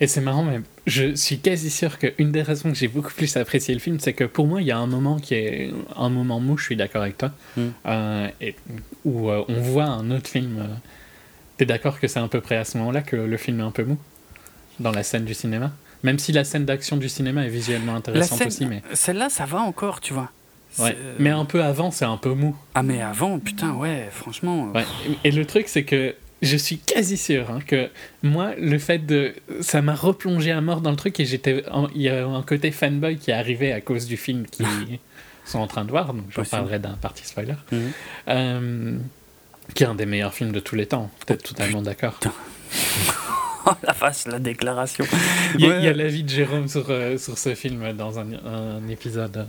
[0.00, 3.36] Et c'est marrant, mais je suis quasi sûr qu'une des raisons que j'ai beaucoup plus
[3.36, 6.08] apprécié le film, c'est que pour moi, il y a un moment qui est un
[6.08, 7.62] moment mou, je suis d'accord avec toi, mm.
[7.86, 8.56] euh, et,
[9.04, 10.58] où euh, on voit un autre film.
[10.58, 10.74] Euh,
[11.56, 13.70] t'es d'accord que c'est à peu près à ce moment-là que le film est un
[13.70, 13.98] peu mou?
[14.80, 15.72] Dans la scène du cinéma?
[16.02, 18.66] Même si la scène d'action du cinéma est visuellement intéressante aussi.
[18.66, 20.30] mais Celle-là, ça va encore, tu vois.
[20.78, 20.96] Ouais.
[21.20, 22.56] Mais un peu avant, c'est un peu mou.
[22.74, 24.72] Ah, mais avant, putain, ouais, franchement.
[24.74, 24.84] Ouais.
[25.22, 27.88] Et le truc, c'est que je suis quasi sûr hein, que
[28.22, 29.34] moi, le fait de.
[29.60, 31.64] Ça m'a replongé à mort dans le truc et j'étais.
[31.94, 34.64] Il y a un côté fanboy qui est arrivé à cause du film qui
[35.44, 37.54] sont en train de voir, donc j'en parlerai d'un parti spoiler.
[37.72, 37.92] Mhm.
[38.28, 38.98] Euh,
[39.74, 41.10] qui est un des meilleurs films de tous les temps.
[41.26, 42.18] Peut-être totalement d'accord.
[43.66, 45.06] oh la face, la déclaration.
[45.58, 49.36] Il y, a, l'avis de Jérôme sur, euh, sur ce film dans un, un épisode.
[49.38, 49.44] Euh,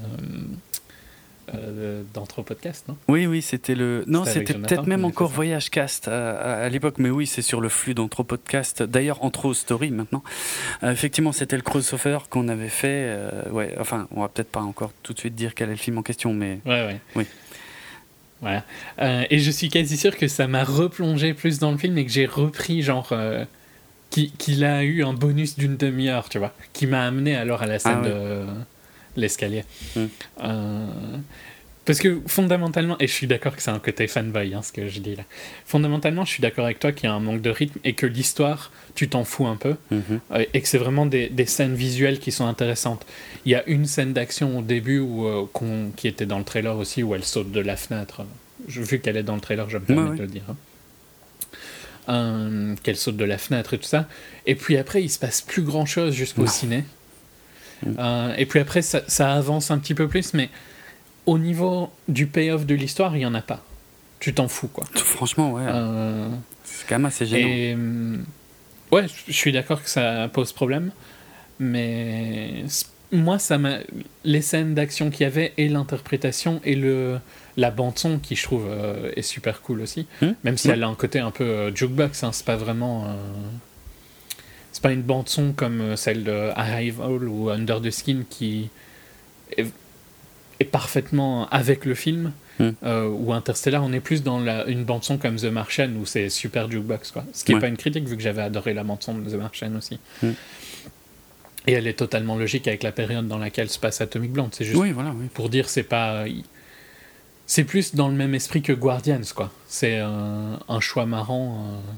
[1.53, 2.97] euh, d'Anthropodcast, non?
[3.07, 4.03] Oui, oui, c'était le.
[4.07, 7.93] Non, c'était peut-être même encore Voyage Cast à, l'époque, mais oui, c'est sur le flux
[7.93, 8.83] d'Anthropodcast.
[8.83, 10.23] D'ailleurs, Anthro Story maintenant.
[10.83, 13.05] Euh, effectivement, c'était le crossover qu'on avait fait.
[13.07, 15.77] Euh, ouais, enfin, on va peut-être pas encore tout de suite dire quel est le
[15.77, 16.59] film en question, mais.
[16.65, 16.99] Ouais, ouais.
[17.15, 17.25] Oui.
[18.41, 18.63] Voilà.
[19.31, 22.11] et je suis quasi sûr que ça m'a replongé plus dans le film et que
[22.11, 23.11] j'ai repris, genre
[24.09, 27.79] qu'il a eu un bonus d'une demi-heure, tu vois, qui m'a amené alors à la
[27.79, 28.45] scène ah de
[29.15, 29.63] l'escalier.
[29.95, 30.05] Mm.
[30.43, 31.17] Euh,
[31.85, 34.87] parce que fondamentalement, et je suis d'accord que c'est un côté fanboy, hein, ce que
[34.87, 35.23] je dis là.
[35.65, 38.07] Fondamentalement, je suis d'accord avec toi qu'il y a un manque de rythme et que
[38.07, 40.19] l'histoire, tu t'en fous un peu, mm-hmm.
[40.31, 43.05] euh, et que c'est vraiment des, des, scènes visuelles qui sont intéressantes.
[43.45, 45.45] Il y a une scène d'action au début où, euh,
[45.95, 48.23] qui était dans le trailer aussi, où elle saute de la fenêtre.
[48.67, 50.43] Je, vu qu'elle est dans le trailer, je me permets de le dire.
[52.07, 52.75] Hein.
[52.81, 54.07] qu'elle saute de la fenêtre et tout ça.
[54.47, 56.83] Et puis après, il se passe plus grand chose jusqu'au ciné.
[57.97, 60.49] Euh, et puis après, ça, avance un petit peu plus, mais
[61.25, 63.63] au niveau du payoff de l'histoire, il n'y en a pas.
[64.19, 64.85] Tu t'en fous, quoi.
[64.95, 65.63] Franchement, ouais.
[65.65, 66.29] Euh,
[66.63, 67.47] c'est quand même assez gênant.
[67.47, 68.17] Et, euh,
[68.91, 70.91] ouais, je suis d'accord que ça pose problème,
[71.59, 72.65] mais
[73.11, 73.77] moi, ça m'a...
[74.23, 77.19] les scènes d'action qu'il y avait et l'interprétation et le
[77.57, 78.67] la bande son qui je trouve
[79.15, 82.31] est super cool aussi, hmm même si elle a un côté un peu jukebox, hein,
[82.33, 83.15] c'est pas vraiment
[84.75, 88.67] c'est pas une bande son comme euh, celle de Arrival ou Under the Skin qui
[89.55, 89.71] est,
[90.69, 92.33] parfaitement avec le film.
[92.59, 92.71] Hmm.
[92.83, 96.05] Euh, ou Interstellar, on est plus dans la, une bande son comme The Martian où
[96.05, 97.23] c'est super jukebox quoi.
[97.31, 99.35] Ce qui n'est pas une critique vu que j'avais adoré la bande son de The
[99.35, 99.97] Martian aussi.
[100.21, 100.31] Hmm.
[101.67, 104.49] Et elle est totalement logique avec la période dans laquelle se passe Atomic Blonde.
[104.51, 106.25] C'est juste voilà, pour dire c'est pas
[107.45, 109.53] c'est plus dans le même esprit que Guardians quoi.
[109.69, 111.63] C'est un, un, choix marrant.
[111.63, 111.91] Euh,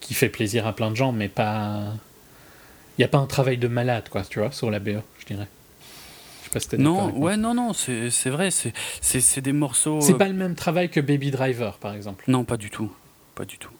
[0.00, 1.94] qui fait plaisir à plein de gens, mais pas.
[2.96, 5.26] Il n'y a pas un travail de malade, quoi, tu vois, sur la BO, je
[5.26, 5.46] dirais.
[6.40, 10.00] Je sais pas si Non, ouais, non, non, c'est vrai, c'est des morceaux.
[10.00, 12.24] C'est euh, pas le même travail que Baby Driver, par exemple.
[12.28, 12.92] Non, pas du tout.
[13.34, 13.70] Pas du tout.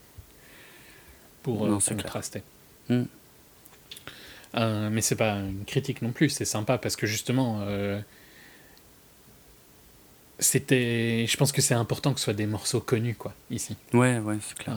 [1.43, 2.43] Pour euh, contraster.
[2.89, 3.05] Hmm.
[4.57, 7.61] Euh, mais c'est pas une critique non plus, c'est sympa parce que justement.
[7.63, 8.01] Euh,
[10.39, 14.21] c'était je pense que c'est important que ce soit des morceaux connus quoi ici ouais
[14.21, 14.77] ouais c'est clair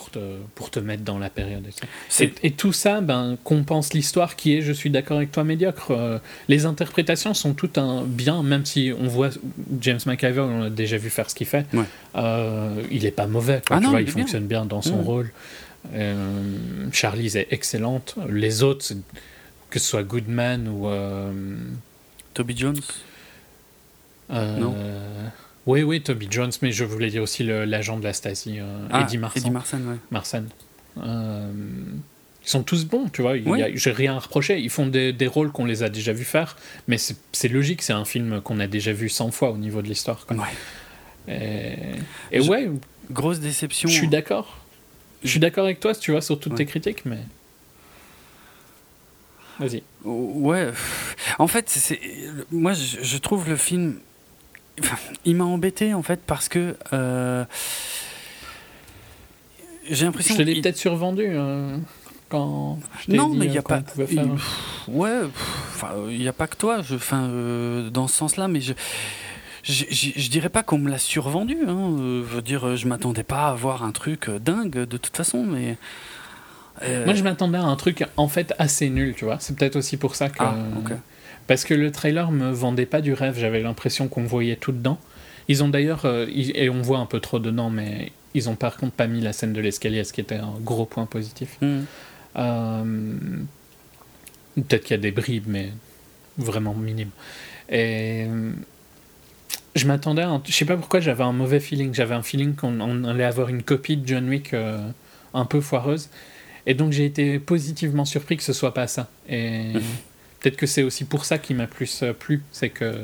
[0.00, 0.18] pour te,
[0.54, 1.66] pour te mettre dans la période.
[2.20, 5.90] Et, et, tout ça ben, compense l'histoire qui est, je suis d'accord avec toi, médiocre.
[5.90, 9.28] Euh, les interprétations sont toutes un bien, même si on voit
[9.80, 11.66] James McIver, on a déjà vu faire ce qu'il fait.
[12.16, 15.32] Euh, il est pas mauvais, ah tu vois, il, fonctionne bien, dans son rôle.
[15.94, 18.14] Euh, Charlize est excellente.
[18.28, 18.86] Les autres,
[19.68, 20.88] que ce soit Goodman ou.
[22.32, 22.80] Toby Jones?
[24.30, 24.74] Non.
[25.66, 29.02] Oui, oui, Toby Jones, mais je voulais dire aussi l'agent de la Stasi, euh, ah,
[29.02, 29.40] Eddie Marsan.
[29.40, 29.96] Eddie Marsan, ouais.
[30.10, 30.44] Marsan.
[30.98, 31.52] Euh,
[32.42, 33.34] ils sont tous bons, tu vois.
[33.74, 34.58] J'ai rien à reprocher.
[34.58, 36.56] Ils font des, des rôles qu'on les a déjà vus faire,
[36.88, 39.88] mais c'est logique, c'est un film qu'on a déjà vu 100 fois au niveau de
[39.88, 40.26] l'histoire.
[40.30, 40.38] Ouais.
[41.28, 41.76] Et,
[42.32, 42.70] et ouais.
[43.10, 43.88] Grosse déception.
[43.88, 44.58] Je suis d'accord.
[45.22, 47.18] Je suis d'accord avec toi, tu vois, sur toutes tes critiques, mais.
[49.58, 49.82] Vas-y.
[50.04, 50.70] Ouais.
[51.38, 52.00] En fait, c'est
[52.50, 53.98] moi, je trouve le film
[55.24, 57.44] il m'a embêté en fait parce que euh,
[59.88, 60.34] j'ai l'impression.
[60.34, 61.76] Je te l'ai peut-être survendu euh,
[62.28, 62.78] quand.
[63.08, 63.82] non, mais il n'y a pas.
[64.88, 65.20] ouais,
[66.10, 66.82] il n'y a pas que toi.
[66.82, 68.72] Je, enfin, euh, dans ce sens-là, mais je.
[69.62, 71.54] Je, je, dirais pas qu'on me l'a survendu.
[71.68, 71.94] Hein.
[71.98, 75.76] Je veux dire, je m'attendais pas à voir un truc dingue de toute façon, mais.
[77.04, 79.36] Moi, je m'attendais à un truc en fait assez nul, tu vois.
[79.38, 80.38] C'est peut-être aussi pour ça que.
[80.42, 80.54] Ah,
[81.50, 85.00] parce que le trailer me vendait pas du rêve, j'avais l'impression qu'on voyait tout dedans.
[85.48, 88.76] Ils ont d'ailleurs, euh, et on voit un peu trop dedans, mais ils ont par
[88.76, 91.58] contre pas mis la scène de l'escalier, ce qui était un gros point positif.
[91.60, 91.80] Hmm.
[92.36, 93.16] Euh,
[94.54, 95.72] peut-être qu'il y a des bribes, mais
[96.38, 97.10] vraiment minimes.
[97.68, 98.28] Et
[99.74, 101.92] je m'attendais, je sais pas pourquoi j'avais un mauvais feeling.
[101.92, 104.78] J'avais un feeling qu'on allait avoir une copie de John Wick euh,
[105.34, 106.10] un peu foireuse.
[106.66, 109.10] Et donc j'ai été positivement surpris que ce soit pas ça.
[109.28, 109.72] Et
[110.40, 112.94] Peut-être que c'est aussi pour ça qui m'a plus euh, plu, c'est que.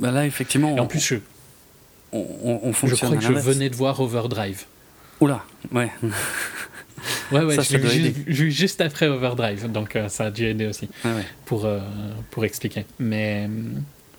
[0.00, 0.76] Bah là, effectivement.
[0.76, 1.16] Et en plus, je.
[2.12, 4.64] On, on, je crois que je venais de voir Overdrive.
[5.20, 5.90] Oula, ouais.
[7.32, 10.88] ouais, ouais, j'ai vu juste après Overdrive, donc euh, ça a dû aider aussi
[11.44, 11.80] pour, euh,
[12.30, 12.86] pour expliquer.
[12.98, 13.50] Mais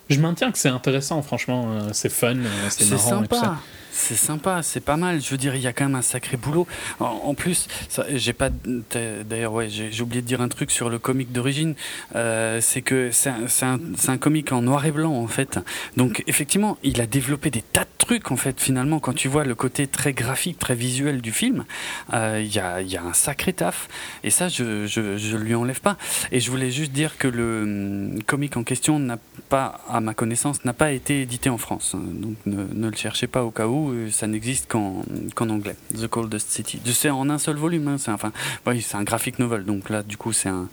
[0.09, 2.35] je maintiens que c'est intéressant, franchement, c'est fun,
[2.69, 3.23] c'est marrant sympa.
[3.23, 3.59] et tout ça.
[3.99, 5.21] C'est sympa, c'est pas mal.
[5.21, 6.67] Je veux dire, il y a quand même un sacré boulot.
[6.99, 7.67] En, plus,
[8.13, 8.49] j'ai pas.
[8.49, 11.73] D'ailleurs, ouais, j'ai oublié de dire un truc sur le comique d'origine.
[12.15, 13.31] Euh, c'est que c'est
[13.65, 15.59] un, comique en noir et blanc en fait.
[15.97, 18.61] Donc effectivement, il a développé des tas de trucs en fait.
[18.61, 21.65] Finalement, quand tu vois le côté très graphique, très visuel du film,
[22.13, 23.89] euh, il y, a, un sacré taf.
[24.23, 25.97] Et ça, je, je, je lui enlève pas.
[26.31, 29.17] Et je voulais juste dire que le hum, comique en question n'a
[29.49, 31.95] pas, à ma connaissance, n'a pas été édité en France.
[31.95, 35.03] Donc ne, ne le cherchez pas au cas où ça n'existe qu'en
[35.39, 35.75] anglais.
[35.95, 36.79] The Coldest City.
[36.85, 37.87] C'est en un seul volume.
[37.87, 38.31] Hein, c'est enfin,
[38.65, 39.65] oui, c'est un graphic novel.
[39.65, 40.67] Donc là, du coup, c'est un,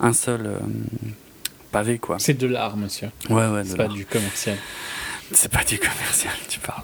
[0.00, 0.58] un, seul euh,
[1.72, 2.18] pavé, quoi.
[2.18, 3.10] C'est de l'art, monsieur.
[3.30, 3.62] Ouais, ouais.
[3.64, 4.56] C'est pas du commercial.
[5.32, 6.82] C'est pas du commercial, tu parles.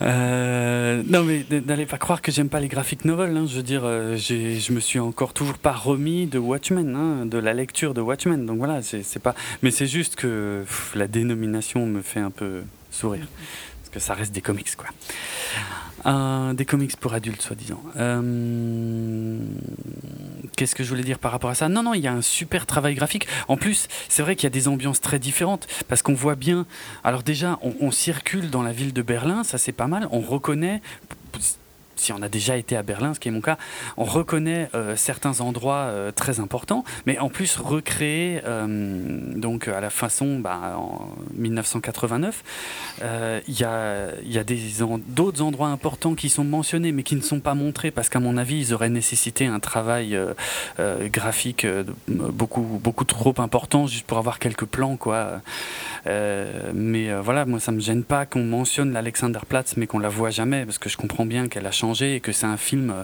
[0.00, 3.36] Euh, non, mais n'allez pas croire que j'aime pas les graphic novels.
[3.36, 3.44] Hein.
[3.46, 7.36] Je veux dire, euh, je me suis encore toujours pas remis de Watchmen, hein, de
[7.36, 8.46] la lecture de Watchmen.
[8.46, 9.34] Donc voilà, c'est pas.
[9.62, 13.26] Mais c'est juste que la dénomination me fait un peu sourire
[13.90, 14.88] que ça reste des comics, quoi.
[16.06, 17.82] Euh, des comics pour adultes, soi-disant.
[17.96, 19.38] Euh,
[20.56, 21.68] qu'est-ce que je voulais dire par rapport à ça?
[21.68, 23.28] Non, non, il y a un super travail graphique.
[23.48, 26.66] En plus, c'est vrai qu'il y a des ambiances très différentes parce qu'on voit bien.
[27.04, 30.08] Alors déjà, on, on circule dans la ville de Berlin, ça c'est pas mal.
[30.10, 30.80] On reconnaît
[32.00, 33.58] si on a déjà été à Berlin, ce qui est mon cas,
[33.96, 38.66] on reconnaît euh, certains endroits euh, très importants, mais en plus recréer, euh,
[39.36, 42.42] donc à la façon, bah, en 1989,
[43.48, 44.44] il y a, y a
[45.08, 48.36] d'autres endroits importants qui sont mentionnés, mais qui ne sont pas montrés, parce qu'à mon
[48.36, 50.18] avis, ils auraient nécessité un travail
[51.12, 51.66] graphique
[52.08, 55.40] beaucoup, beaucoup trop important, juste pour avoir quelques plans, quoi.
[56.06, 60.64] mais voilà, moi, ça me gêne pas qu'on mentionne l'Alexanderplatz, mais qu'on la voit jamais,
[60.64, 63.02] parce que je comprends bien qu'elle a changé et que c'est un film euh,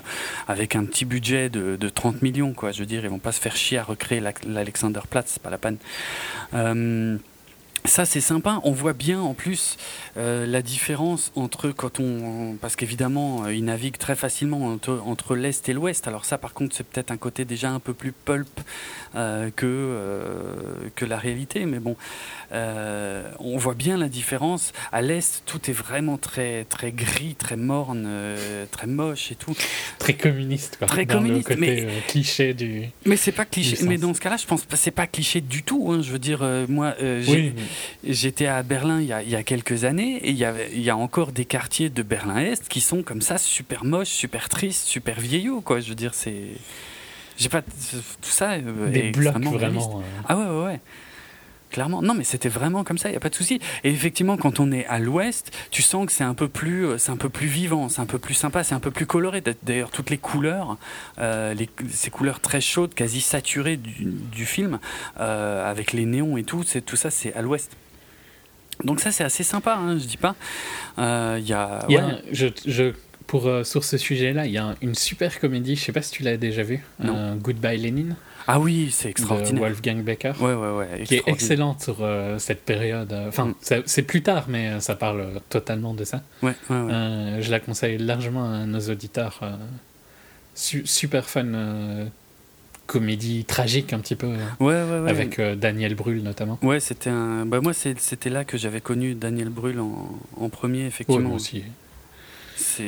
[0.48, 2.72] avec un petit budget de, 30 millions, quoi.
[2.72, 5.58] Je veux dire, ils vont pas se faire chier à recréer l'Alexanderplatz, c'est pas la
[5.58, 5.76] peine.
[6.54, 7.16] Euh,
[7.86, 9.76] ça c'est sympa, on voit bien en plus
[10.16, 12.56] euh, la différence entre quand on...
[12.60, 16.08] Parce qu'évidemment, ils naviguent très facilement entre, entre l'Est et l'Ouest.
[16.08, 18.48] Alors ça par contre c'est peut-être un côté déjà un peu plus pulp
[19.14, 21.64] que, que la réalité.
[21.64, 21.96] Mais bon,
[22.52, 24.72] euh, on voit bien la différence.
[24.92, 29.54] À l'est, tout est vraiment très, très gris, très morne, euh, très moche et tout.
[29.98, 30.86] Très communiste, quoi.
[30.86, 31.56] Très communiste.
[31.58, 32.84] mais, euh, cliché du.
[33.04, 33.76] Mais c'est pas cliché.
[33.82, 35.90] Mais dans ce cas-là, je pense que c'est pas cliché du tout.
[35.90, 36.02] Hein.
[36.02, 36.94] Je veux dire, moi,
[38.04, 40.96] j'étais à Berlin il y, a, quelques années et il y, a, il y a
[40.96, 45.60] encore des quartiers de Berlin-Est qui sont comme ça, super moches, super tristes, super vieillots,
[45.60, 45.80] quoi.
[45.80, 46.44] Je veux dire, c'est.
[47.36, 47.62] J'ai pas.
[47.62, 47.70] Tout
[48.22, 48.58] ça.
[48.58, 50.02] Des blocs, vraiment.
[50.28, 50.80] Ah ouais, ouais, ouais.
[51.76, 52.00] Clairement.
[52.00, 53.60] Non, mais c'était vraiment comme ça, il n'y a pas de souci.
[53.84, 56.96] Et effectivement, quand on est à l'ouest, tu sens que c'est un peu plus, euh,
[56.96, 59.42] c'est un peu plus vivant, c'est un peu plus sympa, c'est un peu plus coloré.
[59.62, 60.78] D'ailleurs, toutes les couleurs,
[61.18, 64.78] euh, les, ces couleurs très chaudes, quasi saturées du, film,
[65.20, 67.70] euh, avec les néons et tout, c'est tout ça, c'est à l'ouest.
[68.82, 70.34] Donc ça, c'est assez sympa, hein, je dis pas.
[70.96, 71.86] Il y a,
[72.32, 72.94] je, je,
[73.26, 75.76] pour sur ce sujet-là, il y a une super comédie.
[75.76, 76.82] Je sais pas si tu l'as déjà vu.
[77.42, 78.16] Goodbye Lenin.
[78.46, 79.62] Ah oui, c'est extraordinaire.
[79.62, 80.32] Wolfgang Becker.
[80.40, 81.04] Ouais, ouais, ouais.
[81.04, 83.12] Qui est excellente sur euh, cette période.
[83.28, 83.82] Enfin, mm.
[83.86, 86.22] c'est plus tard, mais euh, ça parle totalement de ça.
[86.42, 86.92] Ouais, ouais, ouais.
[86.92, 89.40] Euh, je la conseille largement à nos auditeurs.
[90.54, 91.46] super fun
[92.86, 94.28] comédie tragique un petit peu.
[94.28, 95.10] Ouais, ouais, ouais.
[95.10, 96.58] Avec Daniel Brühl notamment.
[96.62, 97.44] Ouais, c'était un.
[97.46, 101.28] Bah, moi, c'était là que j'avais connu Daniel Brühl en, en premier, effectivement.
[101.28, 101.64] Moi aussi.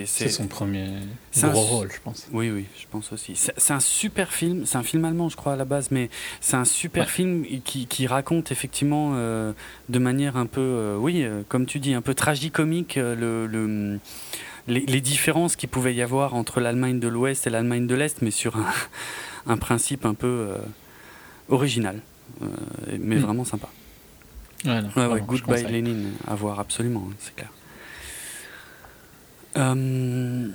[0.06, 0.88] C'est son premier
[1.36, 2.26] gros rôle, je pense.
[2.32, 3.34] Oui, oui, je pense aussi.
[3.34, 6.10] C'est un super film, c'est un film allemand, je crois, à la base, mais
[6.40, 9.52] c'est un super film qui, qui, raconte effectivement euh,
[9.88, 13.98] de manière un peu, euh, oui, euh, comme tu dis, un peu tragicomique le, le
[14.66, 18.20] les, les, différences qu'il pouvait y avoir entre l'Allemagne de l'Ouest et l'Allemagne de l'Est,
[18.20, 18.66] mais sur un,
[19.46, 20.48] un, principe un peu
[21.48, 22.02] original,
[22.98, 23.20] mais hmm.
[23.20, 23.68] vraiment sympa.
[24.64, 27.48] Ouais, ouais, Goodbye Lénine, à voir absolument, hein, c'est clair.
[29.58, 30.48] Euh,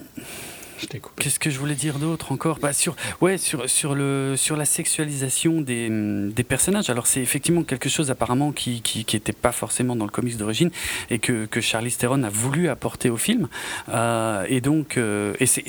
[1.18, 2.60] qu'est-ce que je voulais dire d'autre encore?
[2.60, 6.90] Bah, sur, ouais, sur, sur, le, sur la sexualisation des, des personnages.
[6.90, 10.38] Alors, c'est effectivement quelque chose apparemment qui n'était qui, qui pas forcément dans le comics
[10.38, 10.72] d'origine
[11.10, 13.48] et que, que Charlize Theron a voulu apporter au film.
[13.90, 15.64] Euh, et donc, euh, et c'est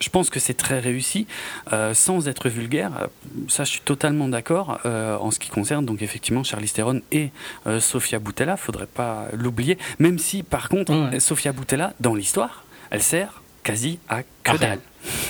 [0.00, 1.26] je pense que c'est très réussi,
[1.72, 3.08] euh, sans être vulgaire.
[3.48, 7.30] Ça, je suis totalement d'accord euh, en ce qui concerne donc effectivement Charlize Theron et
[7.66, 8.56] euh, Sofia Boutella.
[8.56, 9.76] Faudrait pas l'oublier.
[9.98, 14.80] Même si, par contre, Sofia Boutella, dans l'histoire, elle sert quasi à que dalle.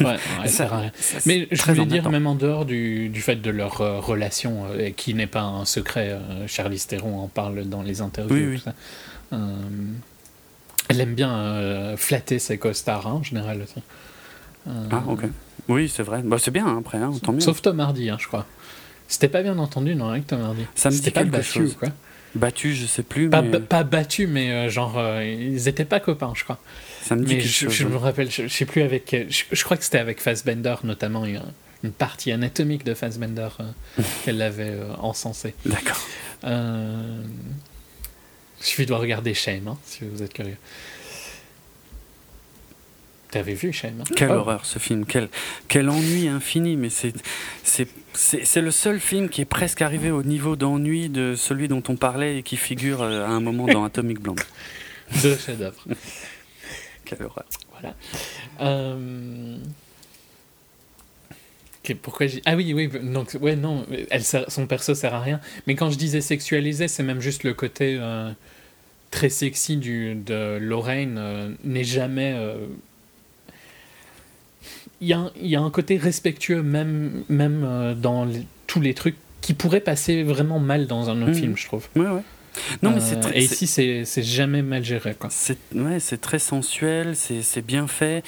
[0.01, 0.93] Ouais, elle sert à rien.
[1.27, 4.91] Mais je voulais dire, même en dehors du, du fait de leur euh, relation, euh,
[4.91, 8.35] qui n'est pas un secret, euh, Charlize Theron en parle dans les interviews.
[8.35, 9.39] Oui, oui.
[10.89, 13.63] elle aime bien flatter ses costards, hein, en général.
[13.63, 13.83] Aussi.
[14.91, 15.25] ah, ok.
[15.69, 16.23] Oui, c'est vrai.
[16.25, 17.41] Bah, c'est bien, hein, après, hein, tant mieux.
[17.41, 18.47] Sauf Tom Hardy, je crois.
[19.07, 20.65] C'était pas bien entendu, non, avec Tom Hardy?
[20.75, 21.75] Ça me dit pas quelque chose.
[21.75, 21.89] Quoi?
[22.35, 23.31] Battu, je sais plus.
[23.31, 26.59] Pas, pas battu, mais genre, ils étaient pas copains, je crois.
[27.09, 27.73] Ça me dit mais je, chose.
[27.73, 29.17] je me rappelle, je, sais plus avec.
[29.31, 31.41] Je, crois que c'était avec Fassbender, notamment une,
[31.83, 35.55] une partie anatomique de Fassbender euh, qu'elle avait euh, encensé.
[35.65, 36.07] D'accord.
[36.45, 37.23] Euh,
[38.61, 40.59] il suffit de regarder Shame, hein, si vous êtes curieux.
[43.31, 44.05] T'avais vu Shame hein?
[44.15, 44.41] Quelle oh.
[44.41, 45.31] horreur ce film, quel,
[45.69, 47.15] quel ennui infini, mais c'est,
[47.63, 51.83] c'est, c'est, le seul film qui est presque arrivé au niveau d'ennui de celui dont
[51.89, 54.41] on parlait et qui figure à un moment dans Atomic Blonde.
[55.23, 55.87] Deux chefs-d'œuvre.
[57.09, 57.47] Quelle horreur.
[57.73, 57.95] Voilà.
[58.61, 59.57] Euh...
[62.03, 62.43] pourquoi j'ai...
[62.45, 65.41] Ah oui, oui, donc, ouais, non, elle son perso sert à rien.
[65.67, 68.31] Mais quand je disais sexualisé, c'est même juste le côté euh,
[69.11, 72.35] très sexy du, de Lorraine euh, n'est jamais.
[72.37, 72.67] Euh,
[75.01, 78.29] il y, a, y, a, un côté respectueux, même, même dans
[78.67, 81.35] tous les trucs qui pourraient passer vraiment mal dans un autre mmh.
[81.35, 81.89] film, je trouve.
[81.95, 82.23] Ouais, ouais.
[82.83, 85.17] Non, mais c'est euh, et ici, c'est jamais mal géré.
[85.31, 88.25] C'est ouais, très sensuel, c'est bien fait.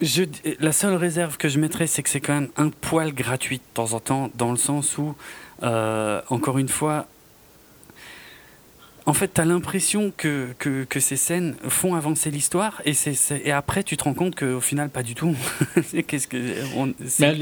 [0.00, 0.24] Je,
[0.60, 3.74] la seule réserve que je mettrais, c'est que c'est quand même un poil gratuit de
[3.74, 5.14] temps en temps, dans le sens où,
[5.62, 7.06] euh, encore une fois,
[9.10, 13.16] en fait, tu as l'impression que, que, que, ces scènes font avancer l'histoire et, c'est,
[13.44, 15.34] et après, tu te rends compte qu'au final, pas du tout.
[16.06, 16.36] Qu'est-ce que,
[17.18, 17.40] Mais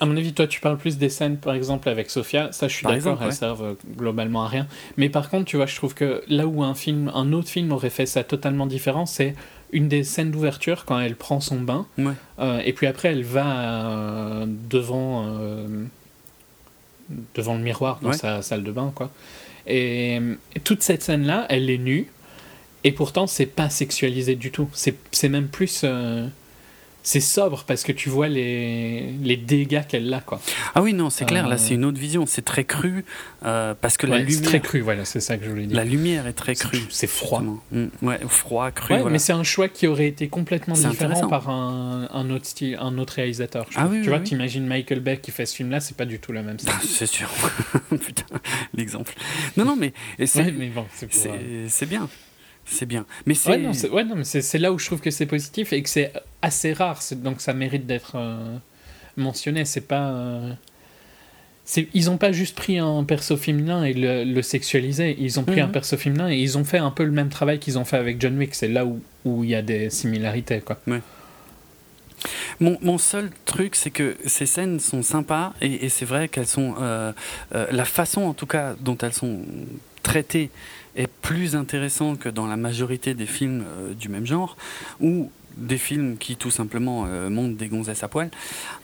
[0.00, 2.52] à mon avis, toi, tu parles plus des scènes, par exemple, avec Sofia.
[2.52, 4.66] Ça, je suis d'accord, elles servent euh, globalement à rien.
[4.96, 7.70] Mais par contre, tu vois, je trouve que là où un, film, un autre film
[7.70, 9.34] aurait fait ça totalement différent, c'est
[9.72, 11.86] une des scènes d'ouverture quand elle prend son bain.
[12.38, 15.26] Euh, et puis après, elle va euh, devant,
[17.34, 19.10] devant le miroir dans sa salle de bain, quoi.
[19.66, 20.18] Et,
[20.64, 22.06] toute cette scène-là, elle est nue,
[22.84, 24.68] et pourtant, c'est pas sexualisé du tout.
[24.72, 25.82] C'est même plus.
[25.84, 26.26] Euh,
[27.02, 30.20] c'est sobre parce que tu vois les, les dégâts qu'elle a.
[30.20, 30.40] Quoi.
[30.74, 32.26] Ah oui, non, c'est clair, là c'est une autre vision.
[32.26, 33.04] C'est très cru
[33.44, 34.42] euh, parce que la lumière.
[34.42, 35.76] Très cru, voilà, c'est ça que je voulais dire.
[35.76, 36.82] La lumière est très crue.
[36.90, 37.42] C'est froid.
[37.72, 38.94] Mm, ouais, froid, cru.
[38.94, 42.76] Ouais, mais c'est un choix qui aurait été complètement différent par un, un, autre style,
[42.80, 43.66] un autre réalisateur.
[43.76, 44.24] Ah oui, tu vois, oui.
[44.24, 46.72] t'imagines Michael Bay qui fait ce film-là, c'est pas du tout la même scène.
[46.82, 47.28] c'est sûr.
[47.90, 48.24] Putain,
[48.74, 49.14] l'exemple.
[49.56, 49.92] Non, non, mais
[50.26, 50.86] c'est bon,
[51.68, 52.08] c'est bien.
[52.70, 53.04] C'est bien.
[53.26, 53.50] Mais c'est.
[53.90, 57.00] Ouais, non, c'est là où je trouve que c'est positif et que c'est assez rare,
[57.16, 58.56] donc ça mérite d'être euh,
[59.16, 59.64] mentionné.
[59.64, 60.10] C'est pas.
[60.10, 60.52] Euh,
[61.94, 65.60] ils n'ont pas juste pris un perso féminin et le, le sexualisé, ils ont pris
[65.60, 65.72] un mhm.
[65.72, 68.20] perso féminin et ils ont fait un peu le même travail qu'ils ont fait avec
[68.20, 68.54] John Wick.
[68.54, 70.60] C'est là où il y a des similarités.
[70.60, 70.80] Quoi.
[70.88, 71.00] Ouais.
[72.58, 76.46] Mon, mon, seul truc, c'est que ces scènes sont sympas et, et c'est vrai qu'elles
[76.46, 76.74] sont.
[76.80, 77.12] Euh,
[77.52, 79.42] la façon, en tout cas, dont elles sont
[80.02, 80.50] traitées
[80.96, 84.56] est plus intéressante que dans la majorité des films euh, du même genre,
[85.00, 88.30] ou des films qui tout simplement euh, montent des gonzesses à poil.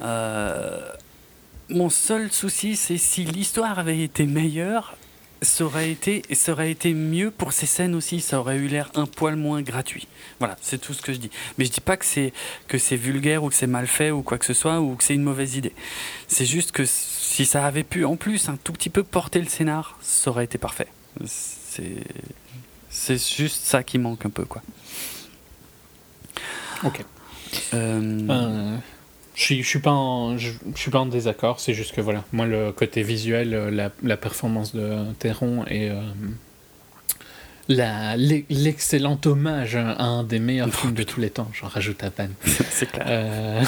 [0.03, 0.81] Euh,
[1.69, 4.97] mon seul souci, c'est si l'histoire avait été meilleure,
[5.43, 9.63] ça aurait été, mieux pour ces scènes aussi, ça aurait eu l'air un poil moins
[9.63, 10.07] gratuit.
[10.39, 11.31] Voilà, c'est tout ce que je dis.
[11.59, 14.45] Mais je dis pas que c'est vulgaire ou que c'est mal fait ou quoi que
[14.47, 15.73] ce soit ou que c'est une mauvaise idée.
[16.29, 19.49] C'est juste que si ça avait pu en plus un tout petit peu porter le
[19.49, 20.89] scénar, ça aurait été parfait.
[21.77, 21.97] C'est
[22.89, 24.62] c'est juste ça qui manque un peu quoi.
[26.85, 27.05] Ok.
[27.74, 28.20] Euh...
[28.31, 28.77] Euh,
[29.35, 31.61] je suis, je suis pas en, je, je suis pas en désaccord.
[31.61, 35.91] C'est juste que voilà, moi le côté visuel, euh, la, la performance de Theron et
[35.91, 36.01] euh,
[37.68, 41.51] la, l'excellent hommage à un des meilleurs films de tous les temps.
[41.53, 42.33] J'en rajoute à peine.
[42.70, 43.07] c'est clair.
[43.09, 43.64] Euh...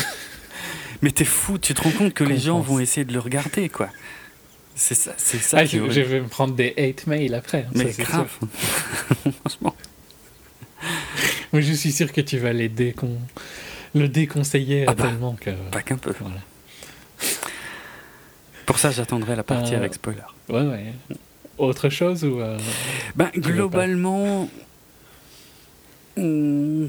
[1.03, 3.69] Mais t'es fou, tu te rends compte que les gens vont essayer de le regarder,
[3.69, 3.91] quoi.
[4.79, 5.59] C'est ça, c'est ça.
[5.59, 7.67] Ah, je, je, vais me prendre des hate mails après.
[7.69, 8.31] Hein, Mais ça, grave.
[9.41, 9.75] Franchement.
[11.53, 13.19] Mais je suis sûr que tu vas les décon...
[13.93, 15.51] le déconseiller ah bah, tellement que.
[15.73, 16.15] Pas qu'un peu.
[16.21, 16.41] Voilà.
[18.67, 20.21] Pour ça, j'attendrai la partie euh, avec spoiler.
[20.49, 20.93] Ouais, ouais.
[21.59, 22.39] Autre chose ou.
[22.39, 22.57] Euh,
[23.17, 24.49] ben, globalement.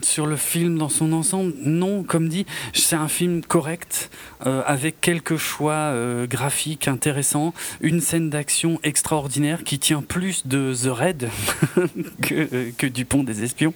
[0.04, 4.10] Sur le film dans son ensemble, non, comme dit, c'est un film correct,
[4.46, 10.74] euh, avec quelques choix euh, graphiques intéressants, une scène d'action extraordinaire qui tient plus de
[10.74, 11.30] The Raid
[12.22, 13.74] que, que, du Pont des Espions.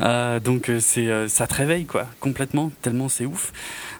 [0.00, 3.52] Euh, donc c'est ça te réveille, quoi, complètement, tellement c'est ouf.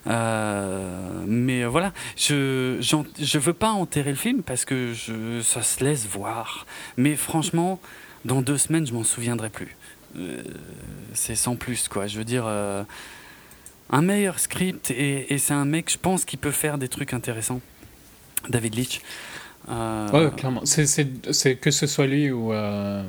[0.06, 6.06] mais voilà, je, je veux pas enterrer le film parce que je, ça se laisse
[6.06, 6.66] voir.
[6.96, 7.80] Mais franchement,
[8.24, 9.76] dans deux semaines, je m'en souviendrai plus.
[10.16, 10.42] Euh,
[11.12, 12.06] c'est sans plus, quoi.
[12.06, 12.82] Je veux dire, euh,
[13.90, 17.12] un meilleur script et, et c'est un mec, je pense, qui peut faire des trucs
[17.12, 17.60] intéressants.
[18.48, 19.00] David Leitch.
[19.68, 20.08] Euh...
[20.10, 20.62] Ouais, clairement.
[20.64, 23.02] C'est que ce soit lui ou euh,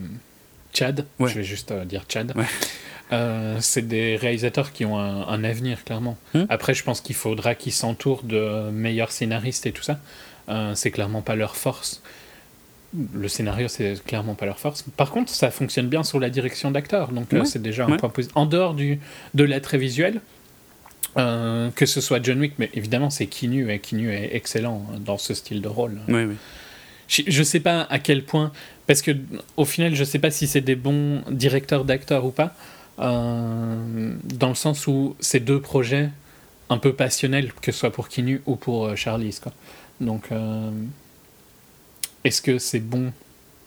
[0.73, 1.29] Chad, ouais.
[1.29, 2.33] je vais juste euh, dire Chad.
[2.35, 2.45] Ouais.
[3.59, 6.17] C'est des réalisateurs qui ont un, un avenir, clairement.
[6.33, 6.45] Hmm.
[6.49, 9.99] Après, je pense qu'il faudra qu'ils s'entourent de meilleurs scénaristes et tout ça.
[10.73, 12.01] c'est clairement pas leur force
[13.13, 14.83] le scénario, c'est clairement pas leur force.
[14.95, 17.39] Par contre, ça fonctionne bien sur la direction d'acteur, donc ouais.
[17.39, 17.97] euh, c'est déjà un ouais.
[17.97, 18.35] point positif.
[18.35, 18.99] En dehors du,
[19.33, 20.21] de l'attrait visuel,
[21.17, 25.17] euh, que ce soit John Wick, mais évidemment, c'est Kinu, et Kinu est excellent dans
[25.17, 25.99] ce style de rôle.
[27.07, 28.51] Je, je sais pas à quel point,
[28.87, 29.11] parce que
[29.57, 32.55] au final, je sais pas si c'est des bons directeurs d'acteurs ou pas,
[32.99, 36.09] euh, dans le sens où ces deux projets
[36.69, 39.53] un peu passionnels, que ce soit pour Kinu ou pour Charlize, quoi.
[40.01, 40.29] Donc.
[42.25, 43.13] Est-ce que c'est bon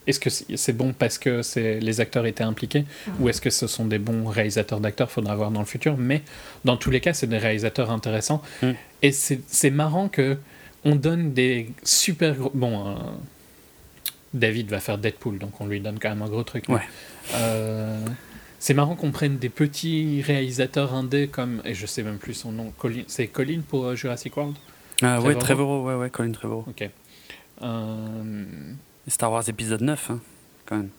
[0.09, 1.43] est-ce que c'est bon parce que
[1.81, 3.11] les acteurs étaient impliqués mmh.
[3.21, 5.99] ou est-ce que ce sont des bons réalisateurs d'acteurs faudra voir dans le futur.
[5.99, 6.23] Mais
[6.65, 8.43] dans tous les cas c'est des réalisateurs intéressants.
[8.63, 8.71] Mmh.
[9.03, 10.39] et c'est marrant que
[10.85, 12.95] on donne des super gros bon euh,
[14.33, 16.71] David va faire Deadpool donc on lui donne quand même un gros truc.
[16.71, 16.81] Ouais.
[17.35, 18.01] euh,
[18.59, 22.53] c'est marrant qu'on prenne des petits réalisateurs indés comme et je sais même plus son
[22.53, 22.73] nom
[23.09, 24.57] c'est Colin pour euh, Jurassic World?
[25.03, 26.65] Ah ouais Trevorrow ouais ouais Colin Trevorrow.
[26.67, 26.89] Ok
[27.63, 28.45] euh...
[29.07, 30.21] Star Wars épisode 9, hein,
[30.67, 30.91] quand même.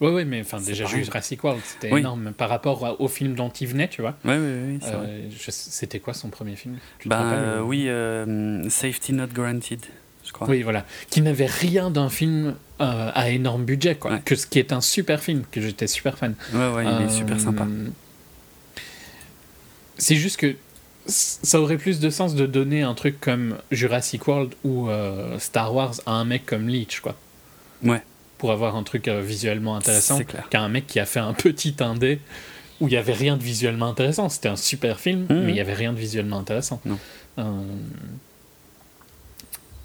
[0.00, 2.00] Ouais, ouais, mais enfin, déjà, juste Jurassic World, c'était oui.
[2.00, 4.16] énorme par rapport au film dont il venait, tu vois.
[4.24, 6.78] Ouais, ouais, oui, euh, C'était quoi son premier film?
[7.04, 9.84] Bah, euh, Oui, euh, Safety Not Guaranteed,
[10.24, 10.48] je crois.
[10.48, 10.86] Oui, voilà.
[11.10, 14.12] Qui n'avait rien d'un film à énorme budget, quoi.
[14.12, 14.22] Ouais.
[14.24, 16.34] Que ce qui est un super film, que j'étais super fan.
[16.54, 17.66] Ouais, ouais, il est super sympa.
[19.98, 20.56] C'est juste que
[21.10, 25.74] ça aurait plus de sens de donner un truc comme Jurassic World ou euh, Star
[25.74, 27.16] Wars à un mec comme Leech, quoi.
[27.82, 28.02] Ouais.
[28.38, 31.76] Pour avoir un truc euh, visuellement intéressant qu'à un mec qui a fait un petit
[31.80, 32.20] indé
[32.80, 34.28] où il n'y avait rien de visuellement intéressant.
[34.30, 35.34] C'était un super film, Mmh.
[35.34, 36.80] mais il n'y avait rien de visuellement intéressant.
[36.86, 36.98] Non.
[37.38, 37.62] Euh...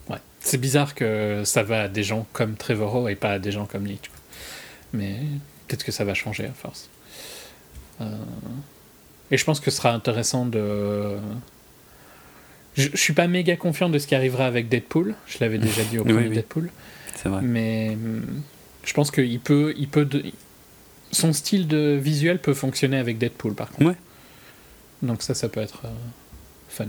[0.09, 0.19] Ouais.
[0.39, 3.65] C'est bizarre que ça va à des gens comme Trevorrow et pas à des gens
[3.65, 4.07] comme Leech.
[4.09, 4.19] Quoi.
[4.93, 5.17] Mais
[5.67, 6.89] peut-être que ça va changer à force.
[8.01, 8.05] Euh...
[9.31, 11.17] Et je pense que ce sera intéressant de.
[12.75, 15.15] Je, je suis pas méga confiant de ce qui arrivera avec Deadpool.
[15.27, 16.35] Je l'avais déjà dit au oui, premier oui.
[16.35, 16.69] Deadpool.
[17.15, 17.41] C'est vrai.
[17.41, 17.97] Mais
[18.83, 20.23] je pense qu'il peut, il peut de...
[21.11, 23.87] son style de visuel peut fonctionner avec Deadpool par contre.
[23.87, 23.95] Ouais.
[25.01, 25.89] Donc ça, ça peut être euh,
[26.69, 26.87] fun.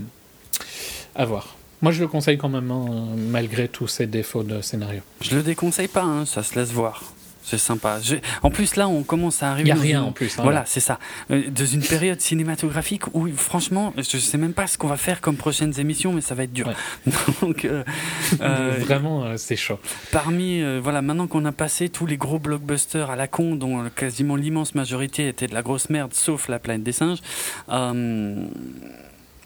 [1.15, 1.57] À voir.
[1.81, 5.01] Moi, je le conseille quand même, hein, malgré tous ses défauts de scénario.
[5.21, 7.13] Je le déconseille pas, hein, ça se laisse voir.
[7.47, 7.99] C'est sympa.
[8.43, 9.69] En plus, là, on commence à arriver.
[9.69, 10.37] Il n'y a rien en plus.
[10.37, 10.99] Hein, voilà, c'est ça.
[11.31, 14.97] Euh, dans une période cinématographique où, franchement, je ne sais même pas ce qu'on va
[14.97, 16.69] faire comme prochaines émissions, mais ça va être dur.
[17.41, 17.85] Donc, euh,
[18.41, 19.79] euh, Vraiment, c'est chaud.
[20.11, 24.35] Parmi, voilà, maintenant qu'on a passé tous les gros blockbusters à la con, dont quasiment
[24.35, 27.21] l'immense majorité était de la grosse merde, sauf La planète des singes,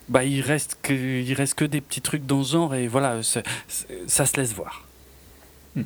[0.10, 3.22] bah, il reste que, il reste que des petits trucs dans ce genre, et voilà,
[3.22, 4.88] ça se laisse voir.
[5.76, 5.84] Hmm.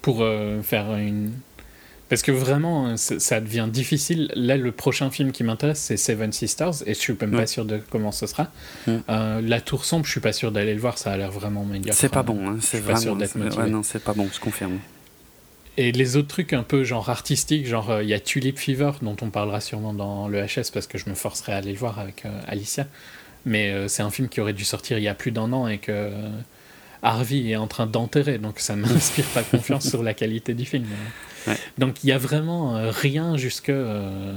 [0.00, 0.24] Pour
[0.62, 1.32] faire une
[2.08, 4.30] parce que vraiment, ça devient difficile.
[4.36, 7.64] Là, le prochain film qui m'intéresse, c'est Seven Sisters, et je suis même pas sûr
[7.64, 8.48] de comment ce sera.
[8.88, 11.64] Euh, la Tour Sombre, je suis pas sûr d'aller le voir, ça a l'air vraiment
[11.64, 11.98] médiocre.
[11.98, 13.14] C'est pas bon, hein, c'est vraiment.
[13.14, 14.78] Ouais, non, c'est pas bon, je confirme.
[15.78, 18.92] Et les autres trucs un peu genre artistiques, genre euh, il y a Tulip Fever,
[19.02, 21.78] dont on parlera sûrement dans le HS, parce que je me forcerai à aller le
[21.78, 22.86] voir avec euh, Alicia.
[23.44, 25.78] Mais c'est un film qui aurait dû sortir il y a plus d'un an et
[25.78, 26.10] que
[27.02, 30.84] Harvey est en train d'enterrer, donc ça m'inspire pas confiance sur la qualité du film.
[31.78, 34.34] Donc il y a vraiment euh, rien jusque euh,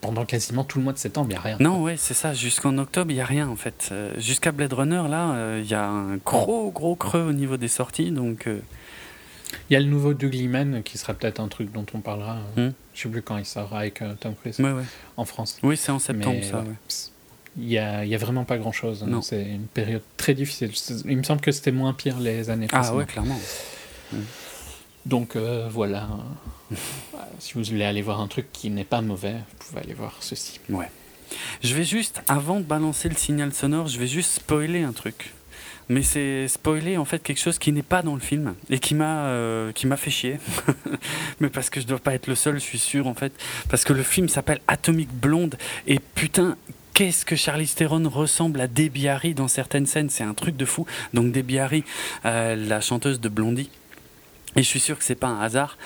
[0.00, 1.56] pendant quasiment tout le mois de septembre, il n'y a rien.
[1.60, 2.34] Non, ouais, c'est ça.
[2.34, 3.90] Jusqu'en octobre, il n'y a rien en fait.
[3.92, 7.68] Euh, jusqu'à Blade Runner, là, il y a un gros, gros creux au niveau des
[7.68, 8.10] sorties.
[8.10, 12.00] Donc, il y a le nouveau Doug Liman qui sera peut-être un truc dont on
[12.00, 12.36] parlera.
[12.56, 12.56] Hmm.
[12.56, 14.60] Je ne sais plus quand il sera avec Tom Cruise
[15.16, 15.58] en France.
[15.62, 16.64] Oui, c'est en septembre, ça.
[17.58, 19.04] Il n'y a, y a, vraiment pas grand chose.
[19.04, 19.20] Hein.
[19.20, 20.70] C'est une période très difficile.
[21.06, 22.92] Il me semble que c'était moins pire les années précédentes.
[22.92, 23.38] Ah ouais, clairement.
[25.06, 26.08] Donc euh, voilà,
[27.38, 30.16] si vous voulez aller voir un truc qui n'est pas mauvais, vous pouvez aller voir
[30.20, 30.60] ceci.
[30.68, 30.90] Ouais.
[31.62, 35.34] Je vais juste, avant de balancer le signal sonore, je vais juste spoiler un truc.
[35.90, 38.94] Mais c'est spoiler en fait quelque chose qui n'est pas dans le film et qui
[38.94, 40.38] m'a euh, qui m'a fait chier.
[41.40, 43.32] Mais parce que je dois pas être le seul, je suis sûr en fait.
[43.70, 45.56] Parce que le film s'appelle Atomic Blonde
[45.86, 46.58] et putain
[46.98, 50.64] qu'est-ce que Charlie Theron ressemble à Debbie Harry dans certaines scènes, c'est un truc de
[50.64, 50.84] fou.
[51.14, 51.84] Donc Debbie Harry,
[52.24, 53.70] euh, la chanteuse de Blondie,
[54.56, 55.78] et je suis sûr que c'est pas un hasard.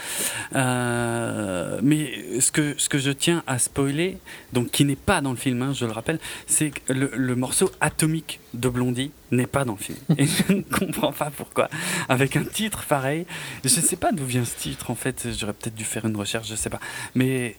[0.56, 4.16] Euh, mais ce que, ce que je tiens à spoiler,
[4.54, 7.70] donc qui n'est pas dans le film, hein, je le rappelle, c'est que le, morceau
[7.82, 9.98] atomique de Blondie n'est pas dans le film.
[10.16, 11.68] Et je ne comprends pas pourquoi.
[12.08, 13.26] Avec un titre pareil,
[13.66, 15.28] je ne sais pas d'où vient ce titre en fait.
[15.38, 16.80] J'aurais peut-être dû faire une recherche, je ne sais pas.
[17.14, 17.56] Mais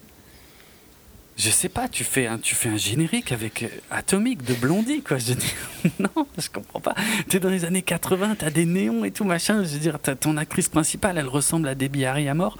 [1.36, 5.02] je sais pas, tu fais un, tu fais un générique avec euh, Atomique de Blondie,
[5.02, 5.18] quoi.
[5.18, 5.54] Je dis,
[5.98, 6.94] non, je comprends pas.
[7.28, 9.64] Tu es dans les années 80, tu as des néons et tout, machin.
[9.64, 12.56] Je veux dire, ton actrice principale, elle ressemble à Debbie Harry à mort.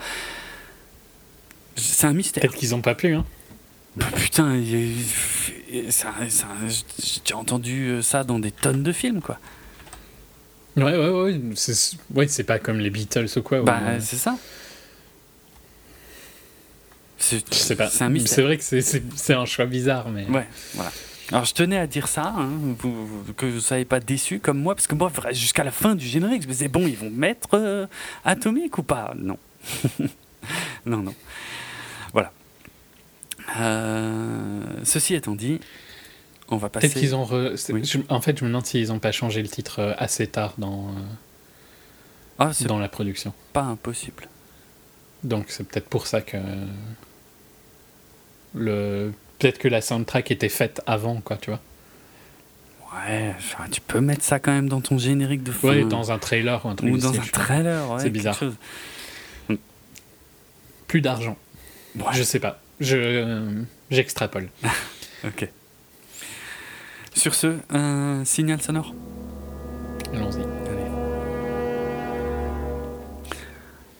[1.77, 2.41] C'est un mystère.
[2.41, 3.25] Peut-être qu'ils ont pas pu, hein.
[3.97, 4.93] Bah, putain, j'ai
[7.35, 9.39] entendu euh, ça dans des tonnes de films, quoi.
[10.77, 11.41] Ouais, ouais, ouais.
[11.55, 13.62] C'est ouais, pas comme les Beatles ou quoi.
[13.62, 14.37] Bah, c'est ça.
[17.51, 17.89] C'est pas.
[17.89, 20.27] C'est vrai que c'est un choix bizarre, mais.
[20.27, 20.91] Ouais, voilà.
[21.33, 22.51] Alors je tenais à dire ça, hein,
[23.37, 26.07] que vous ne soyez pas déçus comme moi, parce que moi, jusqu'à la fin du
[26.07, 27.87] générique, je me disais, bon, ils vont mettre euh,
[28.25, 29.14] Atomique ou pas?
[29.16, 29.39] Non.
[30.87, 31.14] non, non.
[32.12, 32.31] Voilà.
[33.59, 35.61] Euh, ceci étant dit,
[36.49, 36.89] on va passer.
[36.89, 37.22] Peut-être qu'ils ont.
[38.11, 40.95] En fait, je me demande s'ils n'ont pas changé le titre euh, assez tard dans,
[42.39, 43.33] ah, dans la production.
[43.55, 44.29] Pas impossible.
[45.22, 46.37] Donc c'est peut-être pour ça que
[48.55, 51.61] le peut-être que la soundtrack était faite avant quoi, tu vois.
[52.95, 53.35] Ouais,
[53.73, 55.69] tu peux mettre ça quand même dans ton générique de fin.
[55.69, 56.95] Ouais, dans un trailer ou un truc.
[56.95, 58.01] Ou dans un trailer, ouais.
[58.01, 58.39] C'est bizarre.
[60.87, 61.37] Plus d'argent.
[62.13, 62.61] Je sais pas.
[62.81, 64.49] Je j'extrapole.
[65.25, 65.49] ok.
[67.15, 68.95] Sur ce, un signal sonore?
[70.13, 70.43] Allons-y.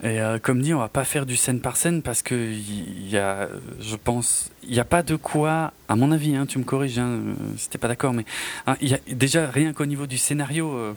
[0.05, 3.09] Et euh, comme dit, on va pas faire du scène par scène parce que il
[3.09, 3.49] y a,
[3.81, 6.99] je pense, il n'y a pas de quoi, à mon avis, hein, tu me corriges
[6.99, 8.27] hein, euh, si t'es pas d'accord, mais
[8.67, 10.93] hein, y a déjà rien qu'au niveau du scénario, euh,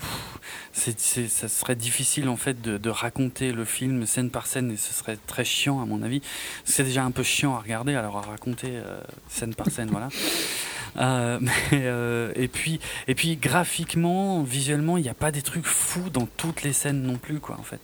[0.74, 5.18] ça serait difficile en fait de, raconter le film scène par scène et ce serait
[5.26, 6.22] très chiant à mon avis.
[6.66, 8.82] C'est déjà un peu chiant à regarder, alors à raconter
[9.30, 10.10] scène par scène, voilà.
[11.72, 16.64] Et puis et puis graphiquement, visuellement, il n'y a pas des trucs fous dans toutes
[16.64, 17.80] les scènes non plus, quoi, en fait.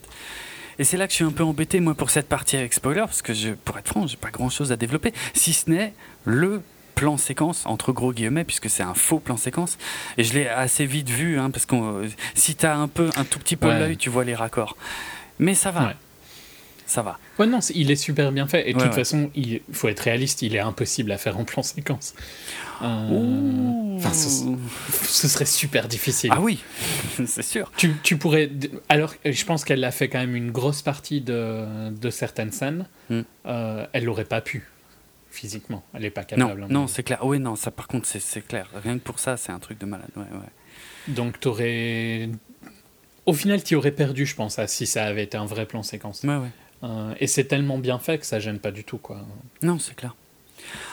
[0.79, 3.01] Et c'est là que je suis un peu embêté, moi, pour cette partie avec spoiler,
[3.01, 5.93] parce que, je, pour être franc, j'ai pas grand chose à développer, si ce n'est
[6.25, 6.61] le
[6.95, 9.77] plan séquence, entre gros guillemets, puisque c'est un faux plan séquence.
[10.17, 11.75] Et je l'ai assez vite vu, hein, parce que
[12.35, 14.77] si tu as un, peu, un tout petit peu l'œil, tu vois les raccords.
[15.39, 15.93] Mais ça va.
[16.85, 17.17] Ça va.
[17.39, 18.69] Ouais, non, il est super bien fait.
[18.69, 21.63] Et de toute façon, il faut être réaliste, il est impossible à faire en plan
[21.63, 22.13] séquence.
[22.81, 26.31] Euh, ce, serait super difficile.
[26.33, 26.59] Ah oui,
[27.25, 27.71] c'est sûr.
[27.77, 28.49] Tu, tu, pourrais.
[28.89, 32.87] Alors, je pense qu'elle a fait quand même une grosse partie de, de certaines scènes.
[33.09, 33.21] Hmm.
[33.45, 34.67] Euh, elle l'aurait pas pu
[35.31, 35.83] physiquement.
[35.93, 36.61] Elle n'est pas capable.
[36.61, 37.19] Non, non c'est clair.
[37.23, 38.69] Oui, non, ça par contre, c'est clair.
[38.83, 40.11] Rien que pour ça, c'est un truc de malade.
[40.15, 41.13] Ouais, ouais.
[41.13, 42.29] Donc, tu aurais.
[43.25, 46.23] Au final, tu aurais perdu, je pense, si ça avait été un vrai plan séquence.
[46.23, 46.49] Ouais, ouais.
[47.19, 49.21] Et c'est tellement bien fait que ça gêne pas du tout, quoi.
[49.61, 50.15] Non, c'est clair.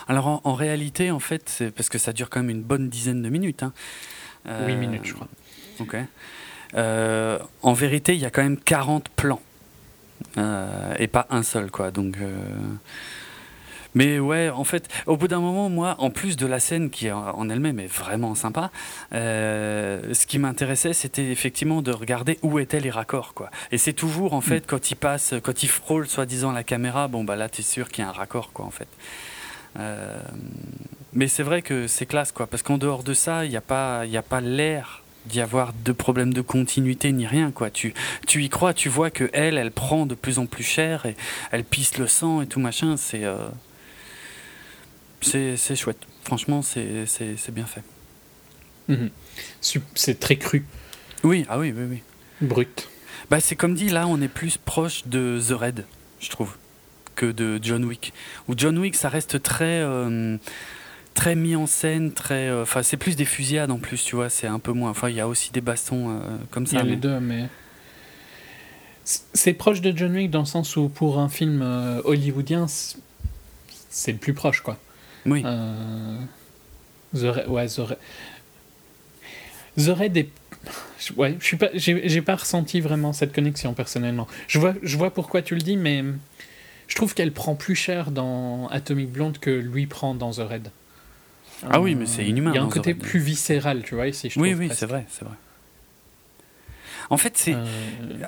[0.07, 3.29] Alors en, réalité, en fait, parce que ça dure quand même une bonne dizaine de
[3.29, 3.63] minutes.
[3.63, 3.73] Hein.
[4.45, 5.27] 8 minutes, je crois.
[5.79, 5.95] Ok.
[7.63, 9.41] en vérité, il y a quand même 40 plans.
[10.37, 11.91] et pas un seul, quoi.
[11.91, 12.17] Donc.
[13.93, 17.11] Mais ouais, en fait, au bout d'un moment, moi, en plus de la scène qui
[17.11, 18.71] en elle-même est vraiment sympa,
[19.13, 23.49] euh, ce qui m'intéressait, c'était effectivement de regarder où étaient les raccords, quoi.
[23.71, 24.67] Et c'est toujours, en fait, mm.
[24.67, 28.03] quand il passe, quand il frôle soi-disant la caméra, bon bah là, t'es sûr qu'il
[28.03, 28.87] y a un raccord, quoi, en fait.
[29.79, 30.19] Euh,
[31.13, 33.61] mais c'est vrai que c'est classe, quoi, parce qu'en dehors de ça, il n'y a
[33.61, 37.93] pas, il a pas l'air d'y avoir de problème de continuité ni rien quoi tu
[38.25, 41.15] tu y crois tu vois que elle elle prend de plus en plus cher et
[41.51, 43.37] elle pisse le sang et tout machin c'est euh,
[45.21, 45.99] c'est chouette.
[46.23, 47.83] Franchement, c'est bien fait.
[48.87, 49.09] Mhm.
[49.95, 50.65] C'est très cru.
[51.23, 52.47] Oui, ah oui, oui, oui.
[52.47, 52.89] Brut.
[53.29, 55.85] Bah, c'est comme dit, là, on est plus proche de The Red,
[56.19, 56.57] je trouve,
[57.15, 58.13] que de John Wick.
[58.47, 59.81] Ou John Wick, ça reste très.
[59.81, 60.37] Euh,
[61.13, 62.49] très mis en scène, très.
[62.49, 64.89] Euh, enfin, c'est plus des fusillades en plus, tu vois, c'est un peu moins.
[64.89, 66.19] Enfin, il y a aussi des bastons euh,
[66.49, 66.77] comme ça.
[66.77, 67.47] Il y a les deux, mais.
[69.03, 71.61] C'est proche de John Wick dans le sens où pour un film
[72.03, 72.67] hollywoodien,
[73.89, 74.77] c'est le plus proche, quoi.
[75.25, 75.43] Oui.
[75.45, 76.17] Euh,
[77.13, 77.97] The ouais, The Red.
[79.77, 80.27] The
[81.17, 84.27] Ouais, je suis pas, j'ai pas ressenti vraiment cette connexion personnellement.
[84.47, 86.03] Je vois, je vois pourquoi tu le dis, mais
[86.87, 90.71] je trouve qu'elle prend plus cher dans Atomic Blonde que lui prend dans The Red.
[91.69, 92.51] Ah oui, mais c'est inhumain.
[92.51, 95.05] Il y a un côté plus viscéral, tu vois, ici, je Oui, oui, c'est vrai,
[95.09, 95.35] c'est vrai.
[97.11, 97.65] En fait, c'est euh,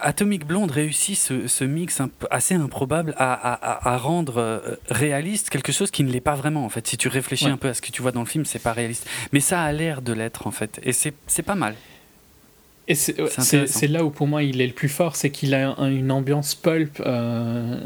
[0.02, 4.60] Atomic Blonde réussit ce, mix assez improbable à, rendre euh,
[4.90, 6.66] réaliste quelque chose qui ne l'est pas vraiment.
[6.66, 8.44] En fait, si tu réfléchis un peu à ce que tu vois dans le film,
[8.44, 11.76] c'est pas réaliste, mais ça a l'air de l'être en fait, et c'est pas mal.
[12.90, 16.12] Et c'est là où pour moi il est le plus fort, c'est qu'il a une
[16.12, 17.80] ambiance pulp, euh,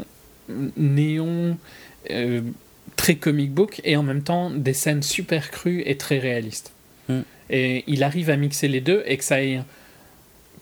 [0.76, 1.56] néon,
[2.96, 6.72] très comic book, et en même temps des scènes super crues et très réalistes.
[7.08, 7.20] Hmm.
[7.50, 9.60] Et il arrive à mixer les deux et que ça ait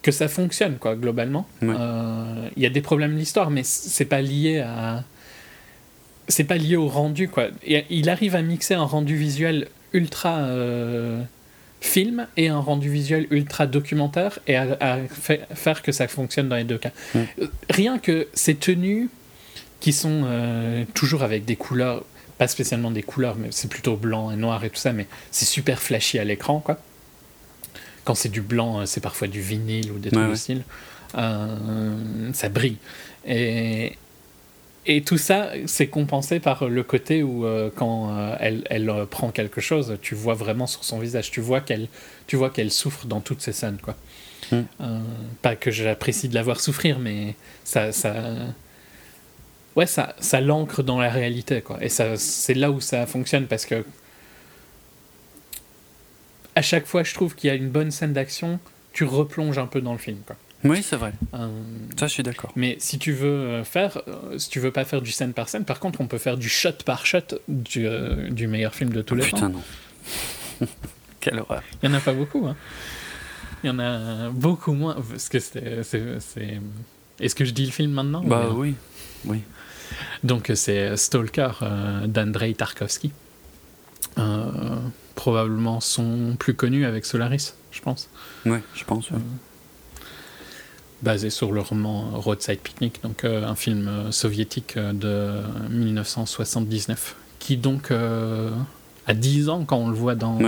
[0.07, 1.49] que ça fonctionne, quoi, globalement.
[1.65, 5.03] Euh, il y a des problèmes de l'histoire, mais c'est pas lié à.
[6.29, 7.49] C'est pas lié au rendu, quoi.
[7.67, 11.23] il arrive à mixer un rendu visuel ultra euh,
[11.81, 14.99] film et un rendu visuel ultra documentaire et à,
[15.55, 16.91] faire que ça fonctionne dans les deux cas.
[17.71, 19.09] Rien que ces tenues
[19.81, 22.05] qui sont euh, toujours avec des couleurs,
[22.39, 25.47] pas spécialement des couleurs, mais c'est plutôt blanc et noir et tout ça, mais c'est
[25.47, 26.79] super flashy à l'écran, quoi
[28.07, 30.63] quand c'est du blanc, euh, c'est parfois du vinyle ou des trucs style.
[31.19, 32.79] Euh, ça brille.
[33.27, 33.95] Et,
[34.87, 39.61] et tout ça, c'est compensé par le côté où, euh, quand elle, elle prend quelque
[39.61, 41.89] chose, tu vois vraiment sur son visage, tu vois qu'elle,
[42.27, 43.97] tu vois qu'elle souffre dans toutes ces scènes, quoi.
[44.53, 44.63] Hmm.
[45.43, 47.35] pas que j'apprécie de la voir souffrir, mais
[47.65, 48.15] ça, ça,
[49.75, 51.79] ouais, ça, ça l'ancre dans la réalité, quoi.
[51.81, 53.85] Et ça, c'est là où ça fonctionne parce que
[56.57, 58.59] à chaque fois, je trouve qu'il y a une bonne scène d'action,
[58.93, 60.19] tu replonges un peu dans le film.
[60.27, 60.37] Quoi.
[60.65, 61.13] Oui, c'est vrai.
[61.35, 61.49] Euh,
[61.99, 62.51] ça, je suis d'accord.
[62.57, 65.51] Mais si tu veux euh, faire, euh, si tu veux pas faire du scène par
[65.51, 67.87] scène, par contre, on peut faire du shot par shot du,
[68.31, 69.37] du meilleur film de tous les temps.
[69.37, 69.63] Putain, non.
[71.21, 71.63] Quelle horreur.
[71.83, 72.47] Il y en a pas beaucoup.
[72.47, 72.57] Hein.
[73.63, 74.95] Il y en a beaucoup moins.
[74.95, 75.85] Parce que c'est.
[77.21, 78.75] Est-ce que je dis le film maintenant Bah oui.
[79.27, 79.43] oui.
[80.25, 81.51] Donc, c'est Stalker
[82.07, 83.13] d'Andrei Tarkovsky.
[84.19, 84.77] Euh,
[85.17, 88.09] probablement son plus connu avec Solaris, je pense.
[88.45, 89.11] Oui, je pense.
[89.11, 89.17] Euh,
[91.03, 95.41] basé sur le roman Roadside Picnic, donc euh, un film euh, soviétique de
[95.71, 100.39] 1979, qui donc a 10 ans quand on le voit dans,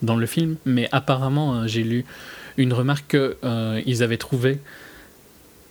[0.00, 2.04] dans le film, mais apparemment j'ai lu
[2.56, 4.60] une remarque qu'ils avaient trouvé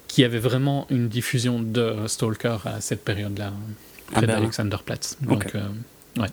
[0.08, 5.18] qu'il y avait vraiment une diffusion de Stalker à cette période-là, ah près ben d'Alexanderplatz.
[5.22, 5.54] Donc,
[6.18, 6.30] ouais.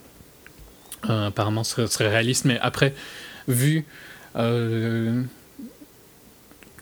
[1.09, 2.93] Euh, apparemment, ce serait, réaliste, mais après,
[3.47, 3.85] vu.
[4.35, 5.23] Euh,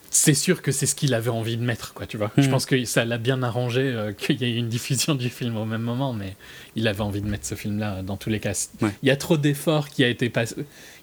[0.10, 2.32] c'est sûr que c'est ce qu'il avait envie de mettre, quoi, tu vois.
[2.38, 2.52] Je hmm.
[2.52, 5.66] pense que ça l'a bien arrangé euh, qu'il y ait une diffusion du film au
[5.66, 6.36] même moment, mais
[6.76, 8.54] il avait envie de mettre ce film-là dans tous les cas.
[8.82, 10.32] Il y a trop d'efforts qui a été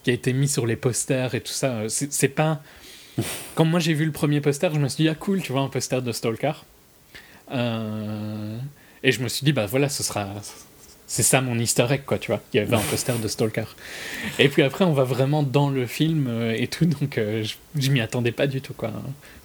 [0.02, 1.82] qui a été mis sur les posters et tout ça.
[1.88, 2.62] C'est pas.
[3.54, 5.60] Quand moi j'ai vu le premier poster, je me suis dit ah cool, tu vois
[5.60, 6.52] un poster de Stalker.
[7.52, 10.26] Et je me suis dit bah voilà, ce sera
[11.12, 12.40] c'est ça mon easter egg, quoi, tu vois.
[12.54, 13.66] Il y avait un poster de Stalker.
[14.38, 17.56] Et puis après, on va vraiment dans le film euh, et tout, donc euh, je,
[17.78, 18.90] je m'y attendais pas du tout, quoi.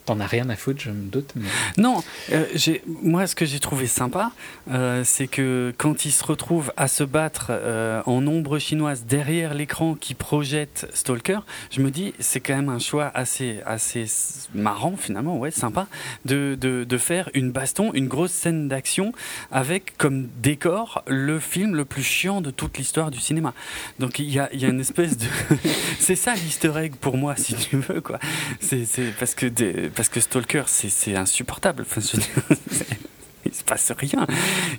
[0.08, 1.34] T'en as rien à foutre, je me doute.
[1.76, 2.01] Non,
[2.32, 2.45] euh,
[3.03, 4.32] moi, ce que j'ai trouvé sympa,
[4.72, 9.53] euh, c'est que quand ils se retrouvent à se battre euh, en ombre chinoise derrière
[9.53, 11.39] l'écran qui projette Stalker,
[11.72, 14.05] je me dis, c'est quand même un choix assez, assez
[14.55, 15.88] marrant, finalement, ouais, sympa,
[16.24, 19.12] de, de, de faire une baston, une grosse scène d'action
[19.51, 23.53] avec comme décor le film le plus chiant de toute l'histoire du cinéma.
[23.99, 25.26] Donc il y a, y a, une espèce de.
[25.99, 28.20] c'est ça l'easter egg pour moi, si tu veux, quoi.
[28.62, 28.88] C'est
[29.20, 29.47] parce que.
[29.47, 31.84] Des parce que Stalker, c'est insupportable.
[31.86, 32.02] Enfin,
[33.45, 34.28] il se passe rien.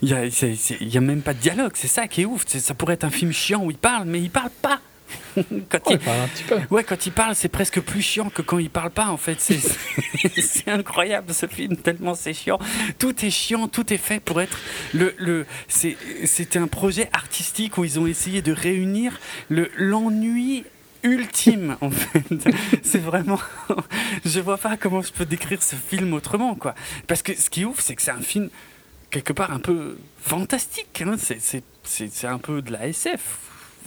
[0.00, 1.72] Il n'y a, a, même pas de dialogue.
[1.74, 2.46] C'est ça qui est ouf.
[2.46, 4.80] ça pourrait être un film chiant où il parle, mais il parle pas.
[5.36, 6.58] quand il, parle un petit peu.
[6.70, 9.08] Ouais, quand il parle, c'est presque plus chiant que quand il parle pas.
[9.08, 9.58] En fait, c'est
[10.68, 12.60] incroyable ce film tellement c'est chiant.
[12.98, 14.58] Tout est chiant, tout est fait pour être
[14.94, 15.46] le le.
[15.66, 20.64] C'était un projet artistique où ils ont essayé de réunir le l'ennui
[21.02, 22.24] ultime en fait.
[22.82, 23.38] c'est vraiment,
[24.24, 26.74] je vois pas comment je peux décrire ce film autrement quoi.
[27.06, 28.50] Parce que ce qui est ouf, c'est que c'est un film
[29.10, 31.02] quelque part un peu fantastique.
[31.02, 31.16] Hein.
[31.18, 33.38] C'est un peu de la SF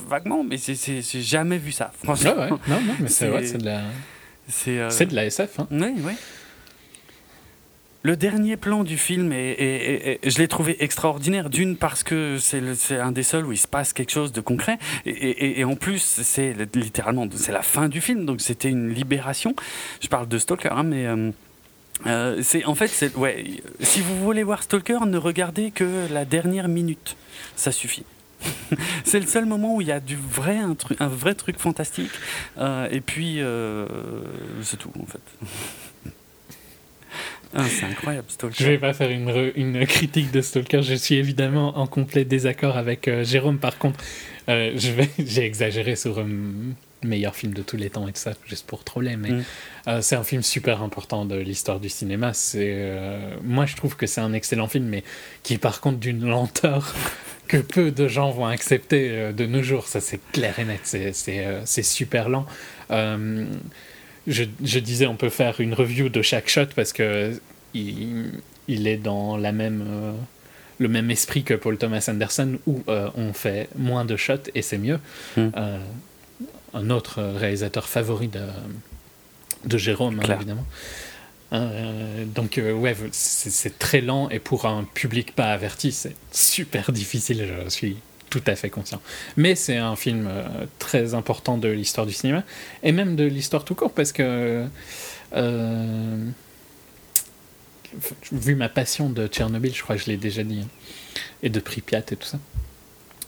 [0.08, 1.92] vaguement, mais j'ai jamais vu ça.
[2.04, 2.36] Franchement.
[2.36, 2.50] ouais.
[2.50, 3.82] Non, non, mais c'est vrai, c'est de la.
[4.48, 4.90] C'est euh...
[4.90, 5.60] de la SF.
[5.60, 5.68] Hein.
[5.72, 6.14] Oui, oui.
[8.04, 11.52] Le dernier plan du film, est, je l'ai trouvé extraordinaire.
[11.52, 14.80] D'une, parce que c'est un des seuls où il se passe quelque chose de concret.
[15.06, 18.26] Et, en plus, c'est littéralement c'est la fin du film.
[18.26, 19.56] Donc c'était une libération.
[20.02, 21.06] Je parle de Stalker, hein, mais.
[21.06, 21.32] Euh,
[22.08, 23.46] euh, c'est en fait, ouais.
[23.82, 27.16] Si vous voulez voir Stalker, ne regardez que la dernière minute,
[27.56, 28.06] ça suffit.
[29.04, 30.58] c'est le seul moment où il y a du vrai
[31.00, 32.10] un vrai truc fantastique.
[32.58, 33.40] Euh, et puis
[34.64, 35.22] c'est tout en fait.
[37.54, 38.64] Ah, c'est incroyable, Stalker.
[38.64, 40.82] Je vais pas faire une, une, critique de Stalker.
[40.82, 43.60] Je suis évidemment en complet désaccord avec euh, Jérôme.
[43.60, 44.00] Par contre,
[44.50, 44.78] euh,
[45.20, 46.74] j'ai exagéré sur le euh,
[47.04, 49.18] meilleur film de tous les temps et tout ça, juste pour troller.
[49.18, 50.02] Mais mm.
[50.02, 52.34] c'est un film super important de l'histoire du cinéma.
[52.34, 52.90] C'est
[53.44, 55.04] moi, je trouve que c'est un excellent film, mais
[55.44, 56.94] qui par contre d'une lenteur
[57.48, 59.88] que peu de gens vont accepter de nos jours.
[59.88, 60.82] Ça, c'est clair et net.
[60.84, 62.46] C'est super lent.
[64.28, 67.40] Je, je, disais, on peut faire une review de chaque shot parce que
[67.74, 68.32] il,
[68.68, 70.12] il est dans la même, euh,
[70.80, 74.62] le même esprit que Paul Thomas Anderson où euh, on fait moins de shots et
[74.62, 75.00] c'est mieux.
[75.38, 75.50] Hmm.
[75.56, 75.80] Euh,
[76.74, 78.44] un autre réalisateur favori de,
[79.66, 80.66] de Jérôme, hein, évidemment.
[82.34, 87.46] donc, ouais, c'est très lent et pour un public pas averti, c'est super difficile.
[87.64, 87.98] Je suis
[88.32, 89.00] tout à fait conscient.
[89.38, 92.44] Mais c'est un film euh, très important de l'histoire du cinéma,
[92.82, 94.66] et même de l'histoire tout court, parce que,
[95.36, 96.26] euh,
[98.32, 101.60] vu ma passion de Tchernobyl, je crois que je l'ai déjà dit, hein, et de
[101.60, 102.40] Pripyat et tout ça,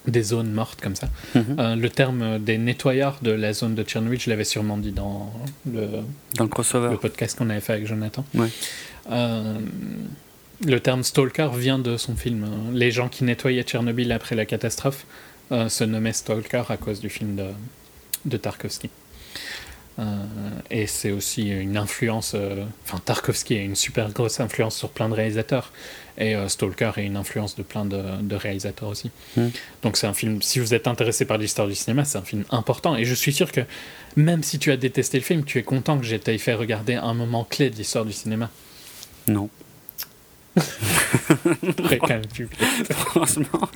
[0.08, 1.10] des zones mortes comme ça.
[1.36, 1.56] Mhm.
[1.60, 5.34] Euh, le terme des nettoyeurs de la zone de Tchernobyl, je l'avais sûrement dit dans
[5.70, 5.88] le,
[6.36, 8.26] dans le crossover, le podcast qu'on avait fait avec Jonathan.
[8.34, 8.50] Ouais.
[10.66, 12.48] Le terme stalker vient de son film.
[12.74, 15.06] Les gens qui nettoyaient Tchernobyl après la catastrophe
[15.52, 17.48] euh, se nommaient stalker à cause du film de,
[18.26, 18.90] de Tarkovsky.
[20.00, 20.04] Euh,
[20.72, 22.34] et c'est aussi une influence.
[22.36, 25.72] Euh, enfin, Tarkovsky a une super grosse influence sur plein de réalisateurs.
[26.18, 29.10] Et Stalker est une influence de plein de, réalisateurs aussi.
[29.36, 29.48] Hmm.
[29.82, 30.44] Donc, c'est un film.
[30.44, 32.96] Si vous êtes intéressé par l'histoire du cinéma, c'est un film important.
[32.96, 33.62] Et je suis sûr que
[34.16, 37.16] même si tu as détesté le film, tu es content que j'ai fait regarder un
[37.16, 38.52] moment clé de l'histoire du cinéma.
[39.28, 39.50] Non.
[42.90, 43.70] Franchement,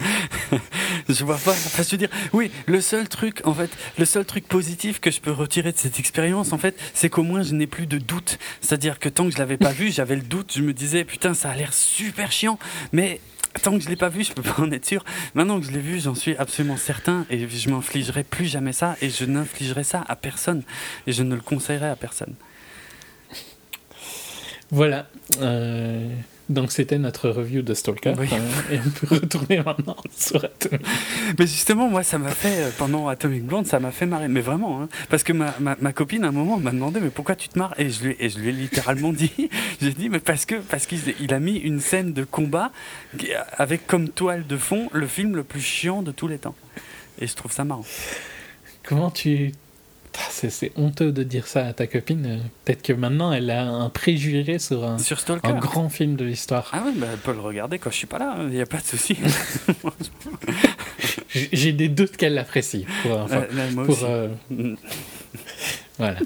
[1.09, 1.51] je vois pas.
[1.51, 5.09] Enfin, je veux dire, oui, le seul truc, en fait, le seul truc positif que
[5.09, 7.97] je peux retirer de cette expérience, en fait, c'est qu'au moins je n'ai plus de
[7.97, 8.37] doute.
[8.61, 10.53] C'est-à-dire que tant que je l'avais pas vu, j'avais le doute.
[10.55, 12.59] Je me disais, putain, ça a l'air super chiant,
[12.91, 13.21] mais
[13.63, 15.03] tant que je l'ai pas vu, je peux pas en être sûr.
[15.33, 18.95] Maintenant que je l'ai vu, j'en suis absolument certain et je m'infligerai plus jamais ça
[19.01, 20.63] et je n'infligerai ça à personne
[21.07, 22.35] et je ne le conseillerai à personne.
[24.69, 25.07] Voilà.
[25.41, 26.09] Euh...
[26.49, 28.13] Donc c'était notre review de Stalker.
[28.17, 30.85] Euh, et on peut retourner maintenant sur Atomic.
[31.37, 34.29] Mais justement, moi, ça m'a fait, euh, pendant Atomic Blonde, ça m'a fait marrer.
[34.29, 34.89] Mais vraiment, hein.
[35.09, 37.59] parce que ma, ma, ma, copine, à un moment, m'a demandé, mais pourquoi tu te
[37.59, 37.73] marres?
[37.77, 39.49] Et je, lui, et je lui ai littéralement dit,
[39.81, 42.71] j'ai dit, mais parce que parce qu'il il a mis une scène de combat
[43.57, 46.55] avec comme toile de fond le film le plus chiant de tous les temps.
[47.19, 47.85] Et je trouve ça marrant.
[48.83, 49.51] Comment tu
[50.29, 52.39] c'est honteux de dire ça à ta copine.
[52.65, 54.97] Peut-être que maintenant elle a un préjugé sur un,
[55.43, 56.69] un grand film de l'histoire.
[56.73, 58.65] Ah oui, bah, elle peut le regarder quand je suis pas là, il n'y a
[58.65, 59.17] pas de souci.
[61.29, 62.85] J'ai des doutes qu'elle l'apprécie.
[63.03, 63.27] Pour,
[63.85, 64.29] pour, euh,
[65.97, 66.17] voilà.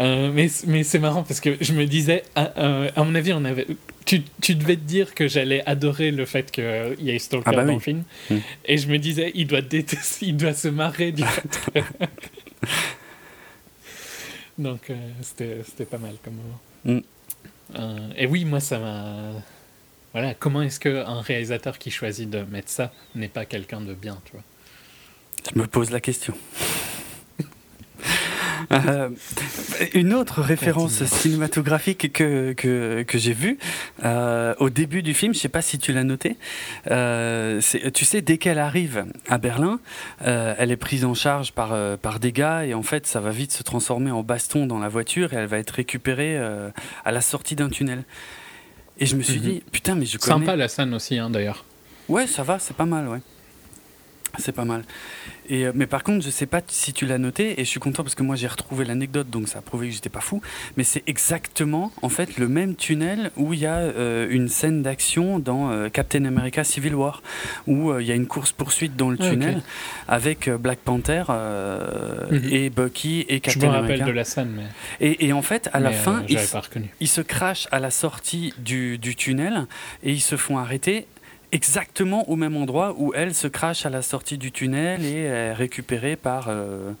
[0.00, 3.32] Euh, mais mais c'est marrant parce que je me disais, à, euh, à mon avis,
[3.32, 3.66] on avait.
[4.06, 7.52] Tu, tu, devais te dire que j'allais adorer le fait qu'il y ait Stalker ah
[7.52, 8.02] bah dans le film.
[8.28, 8.38] Hmm.
[8.64, 11.84] Et je me disais, il doit, détester, il doit se marrer du fait.
[14.60, 16.60] Donc euh, c'était pas mal comme moment.
[16.84, 17.00] Mm.
[17.76, 19.32] Euh, et oui, moi, ça m'a.
[20.12, 24.20] Voilà, comment est-ce qu'un réalisateur qui choisit de mettre ça n'est pas quelqu'un de bien,
[24.24, 24.42] tu vois?
[25.54, 26.34] Je me pose la question.
[28.72, 29.08] Euh,
[29.94, 33.58] une autre référence cinématographique que, que, que j'ai vue
[34.04, 36.36] euh, au début du film, je sais pas si tu l'as noté,
[36.90, 37.60] euh,
[37.94, 39.80] tu sais, dès qu'elle arrive à Berlin,
[40.20, 43.52] elle est prise en charge par, par des gars et en fait ça va vite
[43.52, 46.38] se transformer en baston dans la voiture et elle va être récupérée
[47.04, 48.04] à la sortie d'un tunnel.
[48.98, 49.46] Et je me suis mhm.
[49.46, 50.40] dit, putain, mais je connais...
[50.44, 51.64] Sympa la scène aussi, hein, d'ailleurs.
[52.08, 53.20] Ouais, ça va, c'est pas mal, ouais.
[54.38, 54.84] C'est pas mal.
[55.50, 57.80] Et, euh, mais par contre, je sais pas si tu l'as noté, et je suis
[57.80, 60.40] content parce que moi j'ai retrouvé l'anecdote, donc ça a prouvé que j'étais pas fou.
[60.76, 64.82] Mais c'est exactement en fait le même tunnel où il y a euh, une scène
[64.82, 67.22] d'action dans euh, Captain America Civil War,
[67.66, 69.62] où il y a une course poursuite dans le ah, tunnel
[70.06, 72.48] avec Black Panther mhm.
[72.50, 73.82] et Bucky et Captain America.
[73.82, 74.62] Je me rappelle de la scène, mais.
[75.00, 76.38] Et, et en fait, à la fin, ils,
[77.00, 79.66] ils, se crachent à la sortie du, du tunnel
[80.04, 81.06] et ils se font arrêter
[81.52, 85.52] exactement au même endroit où elle se crache à la sortie du tunnel et est
[85.52, 86.92] récupérée par, euh,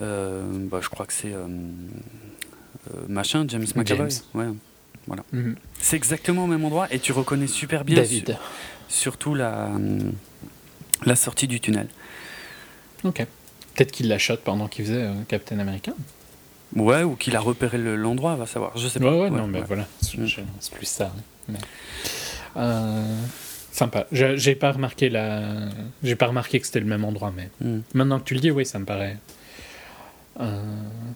[0.00, 1.46] euh, bah, je crois que c'est euh,
[3.08, 4.08] machin, James McAvoy.
[4.34, 4.46] Ouais,
[5.06, 5.24] voilà.
[5.32, 5.56] Mhm.
[5.80, 8.38] C'est exactement au même endroit et tu reconnais super bien David.
[8.88, 9.70] surtout la,
[11.04, 11.88] la sortie du tunnel.
[13.04, 13.26] Ok.
[13.74, 15.92] Peut-être qu'il la shot pendant qu'il faisait Captain America.
[16.76, 18.76] Ouais, ou qu'il a repéré l'endroit, va savoir.
[18.76, 19.10] Je sais pas.
[19.10, 19.86] Ouais, ouais, non, mais voilà.
[20.16, 20.26] Mm.
[20.60, 21.12] C'est plus ça.
[21.48, 21.58] Mais...
[23.72, 24.06] Sympa.
[24.12, 25.40] J'ai pas remarqué la.
[26.02, 27.80] J'ai pas remarqué que c'était le même endroit, mais hmm.
[27.94, 29.16] maintenant que tu le dis, oui, ça me paraît.
[30.40, 30.62] Euh,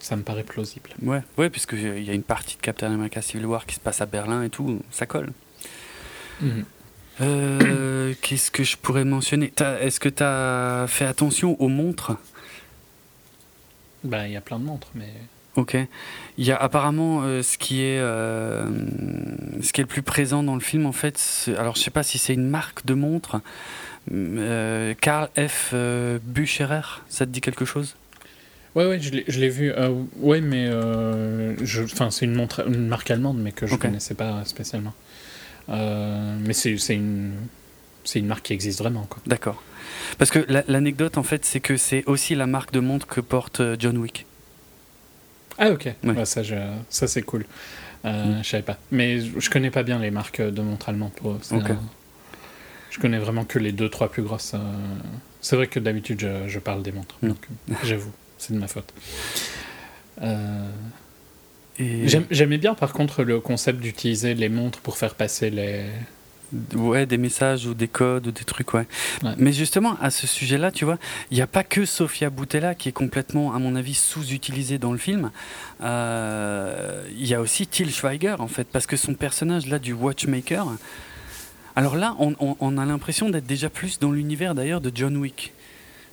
[0.00, 0.90] ça me paraît plausible.
[1.02, 4.00] Ouais, ouais, puisqu'il y a une partie de Captain America Civil War qui se passe
[4.00, 5.32] à Berlin et tout, ça colle.
[6.40, 6.62] Hmm.
[7.20, 9.52] Euh, qu'est-ce que je pourrais mentionner?
[9.80, 12.12] Est-ce que tu as fait attention aux montres?
[14.02, 15.12] Ben, il y a plein de montres, mais.
[15.56, 15.76] Ok.
[16.36, 18.68] Il y a apparemment euh, ce qui est euh,
[19.62, 21.18] ce qui est le plus présent dans le film en fait.
[21.58, 23.40] Alors je sais pas si c'est une marque de montre.
[24.12, 25.74] Euh, Karl F.
[26.22, 27.96] Bucherer, ça te dit quelque chose?
[28.74, 29.72] Ouais ouais, je l'ai vu.
[30.20, 34.44] ouais, mais enfin c'est une montre, une marque allemande, mais que je ne connaissais pas
[34.44, 34.94] spécialement.
[35.68, 37.32] mais c'est une
[38.04, 39.08] c'est une marque qui existe vraiment.
[39.26, 39.62] D'accord.
[40.18, 43.62] Parce que l'anecdote, en fait, c'est que c'est aussi la marque de montre que porte
[43.78, 44.25] John Wick.
[45.58, 45.88] Ah ok,
[46.24, 46.42] ça,
[46.88, 47.44] ça c'est cool.
[48.04, 48.44] Euh, mm.
[48.44, 48.78] Je savais pas.
[48.90, 51.12] Mais je connais pas bien les marques de montres allemandes.
[51.12, 51.38] Pour,
[52.90, 54.54] Je connais vraiment que les deux, trois plus grosses.
[54.54, 54.58] Euh.
[55.40, 57.16] C'est vrai que d'habitude je, je, parle des montres.
[57.22, 57.32] Mm.
[57.84, 58.92] J'avoue, c'est de ma faute.
[60.22, 60.68] Euh...
[62.30, 65.84] J'aimais bien par contre le concept d'utiliser les montres pour faire passer les,
[66.74, 68.86] Ouais, des messages ou des codes ou des trucs, ouais.
[69.36, 70.98] Mais justement, à ce sujet-là, tu vois,
[71.30, 74.92] il n'y a pas que Sofia Boutella qui est complètement, à mon avis, sous-utilisée dans
[74.92, 75.30] le film.
[75.82, 79.92] Euh, il y a aussi Till Schweiger, en fait, parce que son personnage, là, du
[79.92, 80.66] Watchmaker.
[81.74, 85.52] Alors là, on, a l'impression d'être déjà plus dans l'univers, d'ailleurs, de John Wick.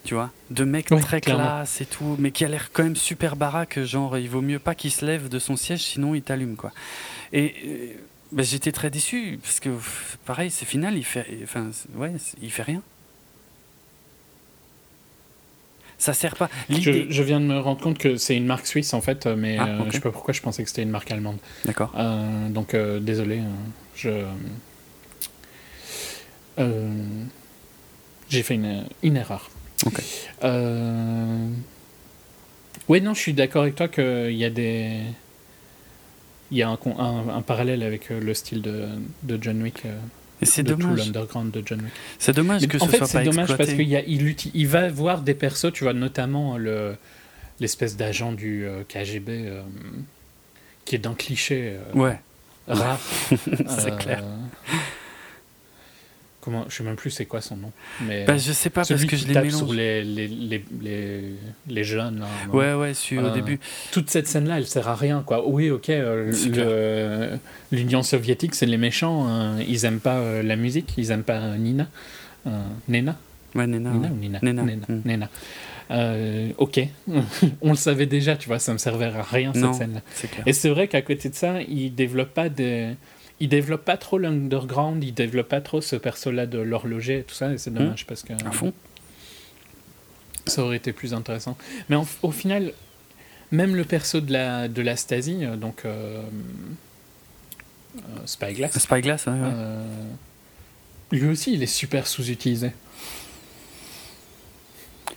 [0.03, 3.37] Tu vois, de mec très classe et tout, mais qui a l'air quand même super
[3.37, 6.57] baraque, genre, il vaut mieux pas qu'il se lève de son siège, sinon il t'allume,
[6.57, 6.73] quoi.
[7.31, 7.87] Et euh,
[8.33, 9.69] ben, j'étais très déçu, parce que
[10.25, 12.11] pareil, c'est final, il fait, enfin, ouais,
[12.41, 12.81] il fait rien.
[15.99, 16.49] Ça sert pas.
[16.69, 19.57] Je, je, viens de me rendre compte que c'est une marque suisse en fait, mais
[19.57, 21.37] ah, euh, je sais pas pourquoi je pensais que c'était une marque allemande.
[21.63, 21.93] D'accord.
[21.95, 23.39] Euh, donc euh, désolé,
[23.95, 24.25] je
[28.29, 29.49] j'ai fait une, une erreur.
[29.85, 30.01] Ok.
[32.89, 34.99] Oui, non, je suis d'accord avec toi qu'il y a des
[36.53, 38.87] il y a un, un, parallèle avec euh, le style de,
[39.23, 39.85] de John Wick.
[39.85, 39.97] Euh,
[40.43, 40.99] c'est dommage.
[40.99, 41.91] l'underground de John Wick.
[42.19, 45.33] C'est dommage que en ce fait, c'est dommage parce qu'il il, il, va voir des
[45.33, 46.95] persos, tu vois, notamment le
[47.59, 49.51] l'espèce d'agent du euh, KGB
[50.85, 52.19] qui est d'un cliché ouais.
[52.67, 52.99] rare.
[53.29, 54.23] c'est clair.
[56.43, 57.71] Comment, je sais même plus c'est quoi son nom.
[58.01, 61.21] Mais bah, je sais pas parce que je l'ai sur les, les, les, les,
[61.69, 62.19] les jeunes.
[62.19, 63.61] Là, ouais, ouais, au euh, début.
[63.93, 65.23] Toute cette scène-là, elle sert à rien.
[65.25, 65.47] Quoi.
[65.47, 67.37] Oui, ok, euh,
[67.71, 69.25] l'Union soviétique, c'est les méchants.
[69.25, 69.61] Hein.
[69.65, 71.87] ils aiment pas euh, la musique, ils aiment pas Nina.
[72.89, 73.17] Nena
[73.55, 73.91] Ouais, Nena.
[73.91, 74.63] Nina ou Nina Nena.
[75.05, 75.29] Nena.
[75.89, 76.51] Hmm.
[76.57, 76.81] ok,
[77.61, 80.01] on le savait déjà, tu vois, ça me servait à rien cette scène-là.
[80.45, 82.95] Et c'est vrai qu'à côté de ça, ils développent pas des
[83.43, 87.35] il développe pas trop l'underground, il développe pas trop ce perso-là de l'horloger et tout
[87.35, 88.07] ça, et c'est dommage hmm.
[88.07, 88.31] parce que.
[88.31, 88.71] À fond.
[90.47, 91.57] Ça aurait été plus intéressant.
[91.89, 92.71] Mais au final,
[93.51, 95.83] même le perso de la, de la Stasi, euh, donc.
[95.83, 96.23] Euh,
[97.97, 98.77] euh, Spyglass.
[98.79, 99.33] Spyglass, ouais,
[101.11, 102.71] lui aussi, il est super sous-utilisé.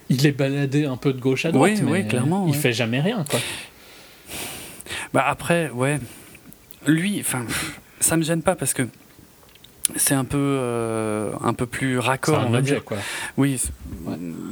[0.09, 2.99] Il est baladé un peu de gauche à droite, oui, mais clairement, il fait jamais
[2.99, 3.39] rien, quoi.
[5.13, 5.99] Bah après, ouais,
[6.85, 7.45] lui, enfin,
[7.99, 8.87] ça me gêne pas parce que
[9.95, 12.83] c'est un peu euh, un peu plus raccord on va dire.
[12.83, 12.97] quoi.
[13.37, 13.61] Oui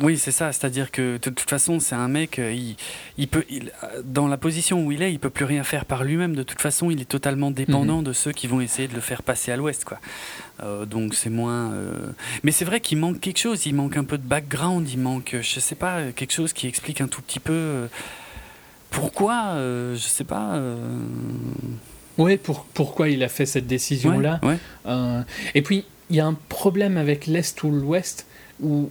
[0.02, 0.52] oui c'est ça.
[0.54, 2.76] C'est à dire que de toute façon c'est un mec euh, il,
[3.18, 3.72] il peut il,
[4.04, 6.36] dans la position où il est il peut plus rien faire par lui-même.
[6.36, 8.06] De toute façon il est totalement dépendant mhm.
[8.06, 10.00] de ceux qui vont essayer de le faire passer à l'ouest quoi.
[10.64, 11.74] Euh, donc c'est moins
[12.44, 13.66] mais c'est vrai qu'il manque quelque chose.
[13.66, 14.90] Il manque un peu de background.
[14.90, 17.88] Il manque je sais pas quelque chose qui explique un tout petit peu
[18.90, 20.60] pourquoi je sais pas
[22.18, 24.40] oui, pour, pourquoi il a fait cette décision-là.
[24.86, 25.22] Euh,
[25.54, 28.26] et puis, il y a un problème avec l'Est ou l'Ouest
[28.62, 28.90] où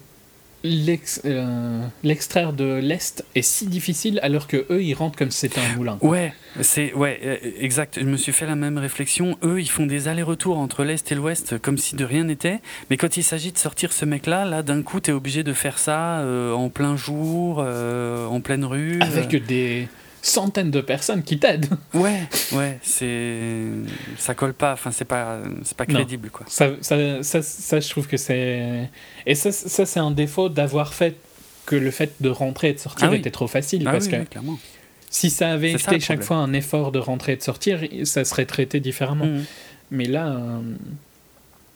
[0.67, 5.61] euh, l'extraire de l'Est est si difficile alors que eux, ils rentrent comme si c'était
[5.61, 5.99] un moulin.
[6.01, 7.99] Ouais, c'est ouais, euh, exact.
[8.01, 9.37] Je me suis fait la même réflexion.
[9.43, 12.61] Eux, ils font des allers-retours entre l'Est et l'Ouest comme si de rien n'était.
[12.89, 15.53] Mais quand il s'agit de sortir ce mec-là, là, d'un coup, tu es obligé de
[15.53, 19.01] faire ça en plein jour, en pleine rue.
[19.03, 19.89] Avec des
[20.25, 21.69] centaines de personnes qui t'aident.
[21.95, 22.23] Ouais,
[22.53, 23.69] ouais, c'est
[24.19, 26.45] ça colle pas, enfin c'est pas c'est pas crédible quoi.
[26.49, 28.91] Ça, ça, ça, ça, je trouve que c'est
[29.27, 31.17] et ça, ça c'est un défaut d'avoir fait
[31.67, 34.17] que le fait de rentrer et de sortir ah était trop facile ah parce que
[35.09, 38.47] si ça avait été chaque fois un effort de rentrer et de sortir, ça serait
[38.47, 39.27] traité différemment.
[39.27, 39.45] Mmh.
[39.93, 40.29] Mais là.
[40.29, 40.61] Euh,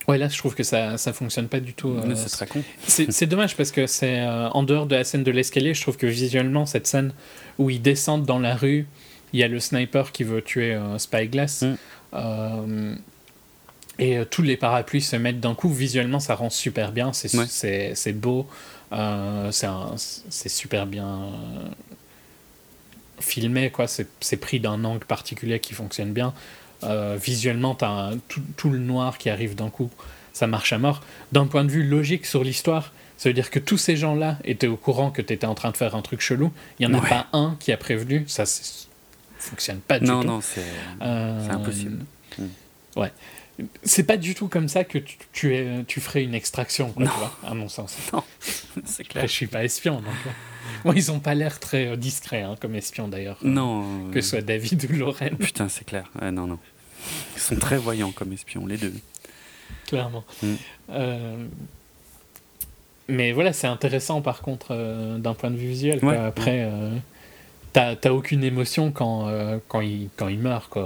[0.09, 1.91] Ouais, là, je trouve que ça ça fonctionne pas du tout.
[1.91, 2.65] Euh, c'est très con.
[2.87, 5.99] C'est dommage parce que c'est euh, en dehors de la scène de l'escalier, je trouve
[5.99, 7.13] que visuellement cette scène
[7.59, 8.87] où ils descendent dans la rue,
[9.35, 11.63] il y a le sniper qui veut tuer euh, Spyglass.
[12.13, 12.97] Mm.
[13.99, 15.69] et tous les parapluies se mettent d'un coup.
[15.69, 17.13] Visuellement, ça rend super bien.
[17.13, 18.47] C'est beau.
[19.51, 21.19] c'est super bien
[23.21, 23.71] filmé.
[23.71, 26.33] quoi C'est pris d'un angle particulier qui fonctionne bien.
[26.85, 28.13] Euh, visuellement, tu as
[28.57, 29.91] tout, le noir qui arrive d'un coup,
[30.33, 31.03] ça marche à mort.
[31.33, 34.69] D'un point de vue logique sur l'histoire, ça veut dire que tous ces gens-là étaient
[34.69, 36.53] au courant que tu étais en train de faire un truc chelou.
[36.79, 38.25] Il n'y en a pas un qui a prévenu.
[38.29, 38.45] Ça
[39.39, 40.13] fonctionne pas du tout.
[40.13, 40.63] Non, non, c'est
[41.03, 42.05] euh, impossible.
[42.97, 43.13] Ouais.
[43.83, 47.07] C'est pas du tout comme ça que tu, tu, es, tu ferais une extraction, quoi,
[47.07, 47.97] tu vois, à mon sens.
[48.13, 48.23] Non,
[48.85, 49.27] c'est clair.
[49.27, 50.35] je suis pas espion, donc.
[50.85, 53.39] Moi, ils ont pas l'air très euh, discrets hein, comme espions d'ailleurs.
[53.43, 54.11] Non.
[54.13, 55.37] que ce soit David ou Lorraine.
[55.39, 56.11] Putain, c'est clair.
[56.21, 56.59] non, non.
[57.37, 58.95] Ils sont très voyants comme espions, les deux.
[59.87, 60.25] Clairement.
[60.43, 60.55] Mm.
[60.91, 61.47] Euh,
[63.09, 66.01] mais voilà, c'est intéressant par contre euh, d'un point de vue visuel.
[66.05, 66.69] Après,
[67.73, 69.33] t'as aucune émotion quand,
[69.67, 70.79] quand, il, quand il meurt.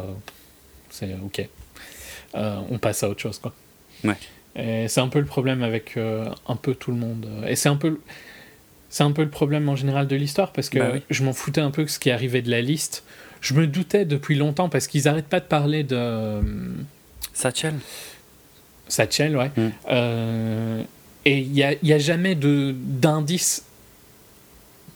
[0.90, 1.48] C'est ok.
[2.34, 3.38] On passe à autre chose.
[3.38, 3.52] Quoi.
[4.04, 4.16] Ouais.
[4.88, 7.26] C'est un peu le problème avec un peu tout le monde.
[7.46, 7.98] Et c'est un peu
[8.92, 11.62] c'est un peu le problème en général de l'histoire parce que bah je m'en foutais
[11.62, 13.04] un peu de ce qui arrivait de la liste.
[13.40, 15.96] Je me doutais depuis longtemps parce qu'ils n'arrêtent pas de parler de.
[15.96, 16.42] Euh,
[17.32, 17.74] Satchel.
[18.88, 19.50] Satchel, ouais.
[19.56, 19.68] Mm.
[19.90, 20.82] Euh,
[21.24, 23.64] et il n'y a, y a, jamais d'indice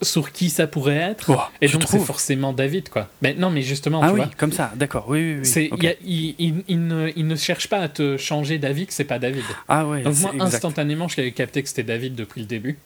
[0.02, 1.30] sur qui ça pourrait être.
[1.30, 3.08] Oh, et donc c'est forcément David, quoi.
[3.22, 5.06] Mais non, mais justement, ah tu oui, comme ça, d'accord.
[5.08, 5.90] Oui, oui, oui.
[6.04, 9.44] il, il, ne, il, ne, cherche pas à te changer d'avis que c'est pas David.
[9.68, 10.02] Ah ouais.
[10.02, 12.78] Donc moi, instantanément, je l'avais capté que c'était David depuis le début.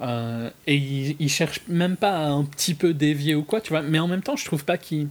[0.00, 3.70] Euh, et il, il, cherche même pas à un petit peu dévier ou quoi, tu
[3.70, 3.82] vois.
[3.82, 5.08] Mais en même temps, je trouve pas qu'il.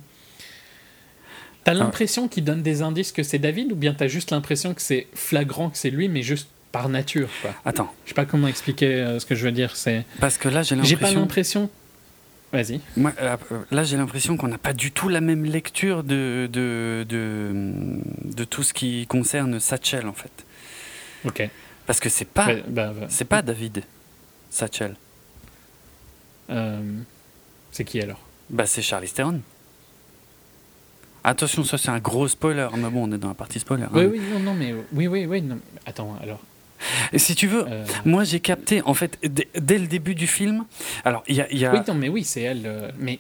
[1.63, 1.75] T'as ah.
[1.75, 5.07] l'impression qu'il donne des indices que c'est David ou bien t'as juste l'impression que c'est
[5.13, 7.53] flagrant que c'est lui, mais juste par nature, quoi.
[7.63, 7.93] Attends.
[8.03, 9.77] Je sais pas comment expliquer euh, ce que je veux dire.
[9.77, 10.03] C'est.
[10.19, 10.97] Parce que là, j'ai l'impression.
[10.97, 11.69] J'ai pas l'impression.
[12.51, 12.81] Vas-y.
[12.97, 13.37] Moi, euh,
[13.71, 17.53] là, j'ai l'impression qu'on n'a pas du tout la même lecture de, de, de,
[18.25, 20.45] de, tout ce qui concerne Satchel, en fait.
[21.25, 21.47] Ok.
[21.85, 23.07] Parce que c'est pas, bah, bah.
[23.07, 23.83] c'est pas David.
[24.49, 24.95] Satchel
[26.49, 26.81] euh,
[27.71, 28.19] C'est qui alors?
[28.49, 29.41] Bah c'est Charlie Theron.
[31.23, 33.85] Attention, ça c'est un gros spoiler, mais bon, on est dans la partie spoiler.
[33.91, 34.09] Oui, hein.
[34.11, 35.41] oui, non, non, mais oui, oui, oui.
[35.41, 35.57] Non.
[35.85, 36.39] Attends, alors.
[37.15, 37.85] Si tu veux, euh.
[38.05, 40.65] moi j'ai capté, en fait, dès le début du film.
[41.05, 42.63] Alors, il y a, y a, Oui, non, mais oui, c'est elle.
[42.65, 43.19] Euh, mais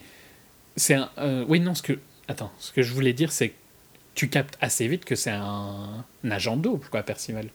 [0.75, 1.09] c'est un.
[1.47, 1.99] oui, non, ce que.
[2.27, 3.55] Attends, ce que je voulais dire, c'est que
[4.15, 7.47] tu captes assez vite que c'est un, un agent double, quoi, Percival.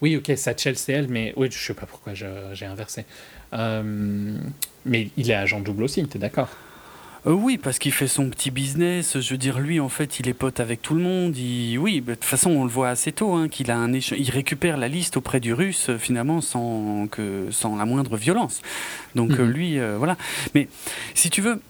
[0.00, 3.04] Oui, ok, Satchel, c'est elle, mais oui, je sais pas pourquoi j'ai inversé.
[3.52, 4.36] Euh,
[4.84, 6.48] mais il est agent double aussi, t'es d'accord?
[7.26, 9.20] Euh, oui, parce qu'il fait son petit business.
[9.20, 11.34] Je veux dire, lui, en fait, il est pote avec tout le monde.
[11.36, 14.30] Oui, bah, de toute façon, on le voit assez tôt, hein, qu'il a un il
[14.30, 18.62] récupère la liste auprès du Russe, euh, finalement, sans que, sans la moindre violence.
[19.14, 19.50] Donc mhm.
[19.50, 20.16] lui, voilà.
[20.54, 20.68] Mais
[21.14, 21.60] si tu veux,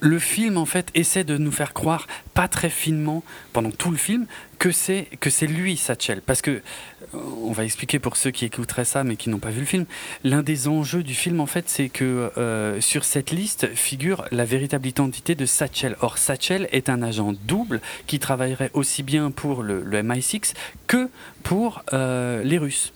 [0.00, 3.96] le film en fait essaie de nous faire croire pas très finement pendant tout le
[3.96, 4.26] film
[4.58, 6.20] que c'est que c'est lui Satchel.
[6.20, 6.62] Parce que
[7.12, 9.86] on va expliquer pour ceux qui écouteraient ça mais qui n'ont pas vu le film
[10.24, 14.44] l'un des enjeux du film en fait c'est que euh, sur cette liste figure la
[14.44, 15.96] véritable identité de Satchel.
[16.00, 20.54] Or Satchel est un agent double qui travaillerait aussi bien pour le, MI6
[20.86, 21.08] que
[21.42, 22.92] pour euh, les Russes.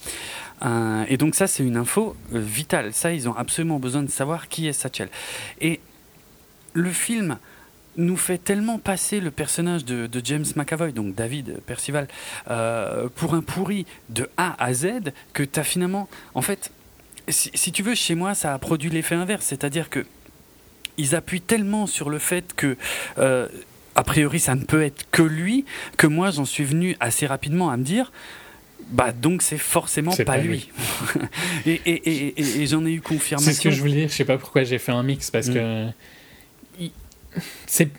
[0.65, 2.93] Euh, et donc ça c'est une info vitale.
[2.93, 5.09] Ça ils ont absolument besoin de savoir qui est Satchel.
[5.61, 5.81] Et
[6.73, 7.39] le film
[7.97, 12.09] nous fait tellement passer le personnage de, James McAvoy, donc David Percival,
[12.51, 16.09] euh, pour un pourri de A à Z que tu as finalement.
[16.35, 16.71] En fait,
[17.29, 19.45] si, tu veux, chez moi, ça a produit l'effet inverse.
[19.47, 20.07] C'est-à-dire que
[20.99, 22.77] ils appuient tellement sur le fait que.
[23.19, 23.49] Euh,
[23.95, 25.67] a priori, ça ne peut être que lui,
[25.99, 28.11] que moi, j'en suis venu assez rapidement à me dire,
[28.89, 30.71] bah donc c'est forcément pas, lui.
[31.67, 33.51] et, et, et, j'en ai eu confirmation.
[33.51, 34.09] C'est ce que je voulais dire.
[34.09, 35.55] Je sais pas pourquoi j'ai fait un mix parce mm.
[35.55, 35.89] que
[37.67, 37.91] c'est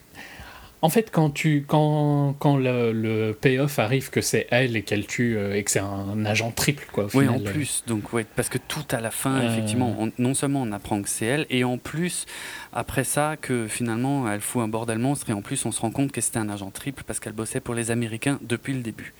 [0.83, 5.07] en fait quand tu quand, quand le, le payoff arrive que c'est elle et qu'elle
[5.07, 7.07] tue euh, et que c'est un agent triple quoi.
[7.13, 7.43] Oui, en euh.
[7.43, 7.83] plus.
[7.87, 9.51] Donc ouais, parce que tout à la fin, euh.
[9.51, 12.25] effectivement, non seulement on apprend que c'est elle et en plus
[12.73, 15.91] après ça que finalement elle fout un bordel monstre et en plus on se rend
[15.91, 19.13] compte que c'était un agent triple parce qu'elle bossait pour les Américains depuis le début.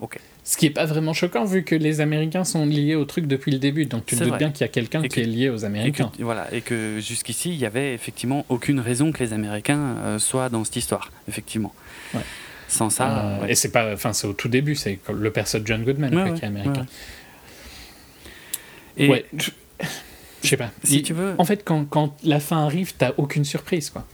[0.00, 0.18] Ok.
[0.46, 3.50] Ce qui n'est pas vraiment choquant vu que les Américains sont liés au truc depuis
[3.50, 3.86] le début.
[3.86, 6.12] Donc tu te doutes bien qu'il y a quelqu'un qui est lié aux Américains.
[6.20, 10.18] Et voilà, et que jusqu'ici, il n'y avait effectivement aucune raison que les Américains euh,
[10.20, 11.74] soient dans cette histoire, effectivement.
[12.68, 13.40] Sans ça.
[13.42, 16.10] Euh, et c'est pas, enfin, c'est au tout début, c'est le perso de John Goodman
[16.36, 16.86] qui est américain.
[18.96, 20.70] Et ouais, je sais pas.
[20.84, 21.34] Si tu veux.
[21.38, 24.06] En fait, quand, quand la fin arrive, t'as aucune surprise, quoi.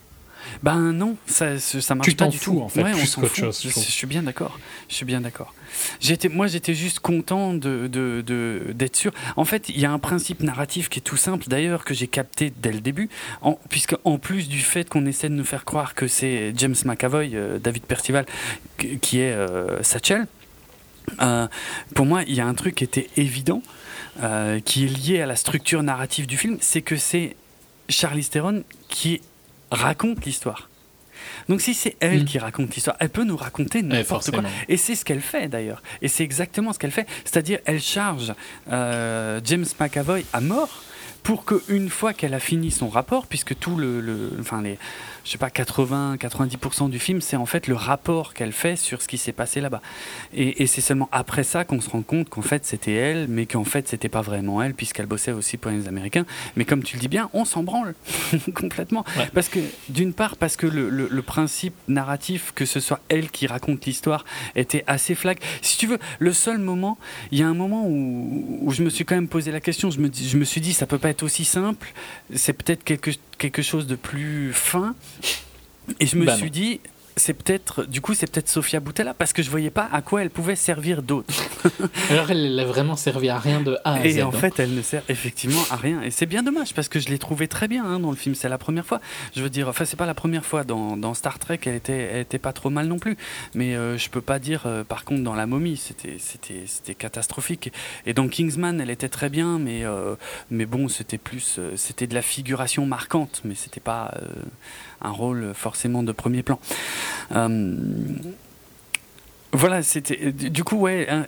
[0.62, 2.60] Ben non, ça, ça marche pas du tout.
[2.60, 3.60] en fait, plus qu'autre chose.
[3.62, 4.58] Je, suis bien d'accord.
[4.88, 5.54] Je suis bien d'accord.
[6.00, 9.12] J'étais, moi, j'étais juste content de, de, d'être sûr.
[9.36, 12.06] En fait, il y a un principe narratif qui est tout simple, d'ailleurs, que j'ai
[12.06, 13.08] capté dès le début,
[13.40, 16.74] en, puisque en plus du fait qu'on essaie de nous faire croire que c'est James
[16.84, 18.26] McAvoy, euh, David Percival,
[18.78, 20.26] qui est euh, Satchel,
[21.20, 21.48] euh,
[21.94, 23.62] pour moi, il y a un truc qui était évident,
[24.64, 27.34] qui est lié à la structure narrative du film, c'est que c'est
[27.88, 29.20] Charlie Theron qui
[29.73, 30.69] raconte l'histoire.
[31.49, 32.24] Donc si c'est elle mm.
[32.24, 34.43] qui raconte l'histoire, elle peut nous raconter n'importe quoi.
[34.69, 35.82] Et c'est ce qu'elle fait d'ailleurs.
[36.01, 37.07] Et c'est exactement ce qu'elle fait.
[37.24, 38.35] C'est-à-dire, elle charge
[38.70, 40.82] euh, James McAvoy à mort
[41.23, 44.78] pour qu'une fois qu'elle a fini son rapport, puisque tout le, le enfin les,
[45.24, 49.09] je sais pas, 80-90% du film, c'est en fait le rapport qu'elle fait sur ce
[49.09, 49.82] qui s'est passé là-bas.
[50.35, 53.65] Et, c'est seulement après ça qu'on se rend compte qu'en fait c'était elle, mais qu'en
[53.65, 56.24] fait c'était pas vraiment elle, puisqu'elle bossait aussi pour les Américains.
[56.57, 57.94] Mais comme tu le dis bien, on s'en branle
[58.55, 59.05] complètement.
[59.35, 63.47] Parce que, d'une part, parce que le, le, principe narratif, que ce soit elle qui
[63.47, 64.24] raconte l'histoire,
[64.57, 65.39] était assez flag.
[65.61, 66.99] Si tu veux, le seul moment,
[67.31, 69.90] il y a un moment où, où, je me suis quand même posé la question,
[69.90, 71.93] je me, je me suis dit, ça peut pas être aussi simple,
[72.35, 74.94] c'est peut-être quelque, quelque chose de plus fin.
[76.01, 76.81] Et je me bah suis dit,
[77.16, 80.23] c'est peut-être, du coup, c'est peut-être Sofia Boutella parce que je voyais pas à quoi
[80.23, 81.32] elle pouvait servir d'autre.
[82.11, 84.32] Alors elle a vraiment servi à rien de A à Et en hein.
[84.32, 86.03] fait, elle ne sert effectivement à rien.
[86.03, 88.35] Et c'est bien dommage parce que je l'ai trouvée très bien hein, dans le film.
[88.35, 89.01] C'est la première fois.
[89.36, 91.61] Je veux dire, enfin, c'est pas la première fois dans, dans, Star Trek.
[91.66, 93.16] Elle était, elle était pas trop mal non plus.
[93.55, 96.94] Mais euh, je peux pas dire, euh, par contre, dans La Momie, c'était, c'était, c'était
[96.94, 97.73] catastrophique.
[98.07, 100.15] Et dans Kingsman, elle était très bien, mais, euh,
[100.51, 104.15] mais bon, c'était plus, c'était de la figuration marquante, mais c'était pas
[105.02, 106.58] un rôle forcément de premier plan.
[107.32, 107.76] Euh,
[109.54, 111.26] voilà, c'était du coup ouais, hein,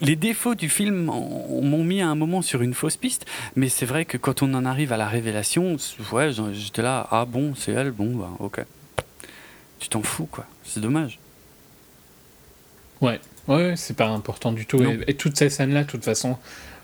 [0.00, 3.24] les défauts du film m'ont mis à un moment sur une fausse piste,
[3.56, 5.78] mais c'est vrai que quand on en arrive à la révélation,
[6.12, 8.60] ouais, j'étais là, ah bon, c'est elle, bon, bah, ok,
[9.78, 11.18] tu t'en fous quoi, c'est dommage.
[13.00, 14.82] Ouais, ouais, c'est pas important du tout.
[15.06, 16.36] Et, toutes ces scènes-là, de toute façon,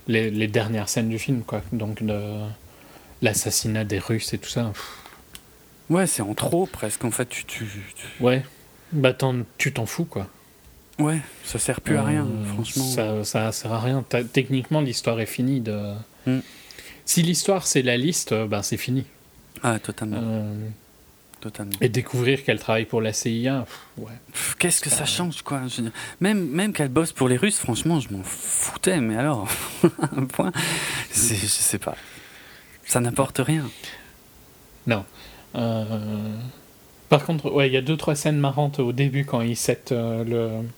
[0.06, 2.40] les, dernières scènes du film, quoi, donc de
[3.22, 4.72] l'assassinat des Russes et tout ça.
[5.90, 7.04] Ouais, c'est en trop presque.
[7.04, 7.44] En fait, tu.
[7.44, 7.66] tu,
[8.20, 8.44] Ouais.
[8.92, 9.16] Bah,
[9.58, 10.28] tu t'en fous, quoi.
[10.98, 12.84] Ouais, ça sert plus à rien, euh, franchement.
[12.84, 14.04] Ça, ça sert à rien.
[14.32, 15.60] Techniquement, l'histoire est finie.
[15.60, 15.94] De...
[16.26, 16.40] Hmm.
[17.04, 19.04] Si l'histoire, c'est la liste, ben c'est fini.
[19.62, 20.20] Ah, totalement.
[20.22, 20.68] Euh,
[21.40, 21.72] totalement.
[21.80, 23.66] Et découvrir qu'elle travaille pour la CIA,
[23.98, 24.12] ouais.
[24.60, 25.62] Qu'est-ce que ça change, quoi
[26.20, 29.48] Même, même qu'elle bosse pour les Russes, franchement, je m'en foutais, mais alors,
[30.16, 30.52] un point,
[31.12, 31.96] je sais pas.
[32.86, 33.68] Ça n'apporte rien.
[34.86, 35.04] Non.
[35.54, 35.84] Euh,
[37.08, 39.92] par contre, ouais, il y a deux trois scènes marrantes au début quand il set
[39.92, 40.68] euh, le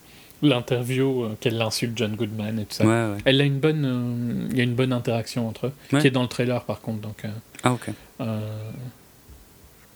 [0.42, 3.16] l'interview euh, qu'elle insulte John Goodman et tout ça.
[3.24, 6.22] Elle a une bonne, il y a une bonne interaction entre eux, qui est dans
[6.22, 7.00] le trailer par contre.
[7.00, 7.22] Donc,
[7.62, 7.90] ah ok.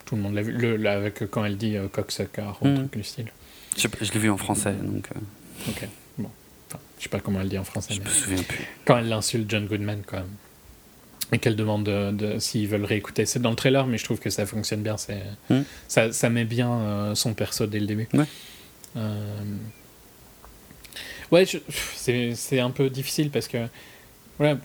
[0.07, 2.77] tout le monde l'a vu, le, avec quand elle dit cocksucker ou mhm.
[2.77, 3.33] truc du style.
[3.77, 5.09] Je, je l'ai vu en français donc.
[5.69, 5.87] Ok.
[6.19, 6.31] Bon.
[6.69, 7.93] Enfin, je sais pas comment elle dit en français.
[7.93, 8.65] Je me souviens plus.
[8.87, 10.27] Quand elle insulte John Goodman quand même
[11.33, 13.27] et qu'elle demande de, s'ils veulent réécouter.
[13.27, 14.97] C'est dans le trailer, mais je trouve que ça fonctionne bien.
[14.97, 15.63] C'est, hmm.
[15.89, 18.09] ça, ça, met bien euh, son perso dès le début.
[18.15, 18.25] Ouais,
[18.97, 19.43] euh,
[21.31, 21.45] ouais
[21.95, 23.59] c'est, c'est un peu difficile parce que
[24.39, 24.59] voilà,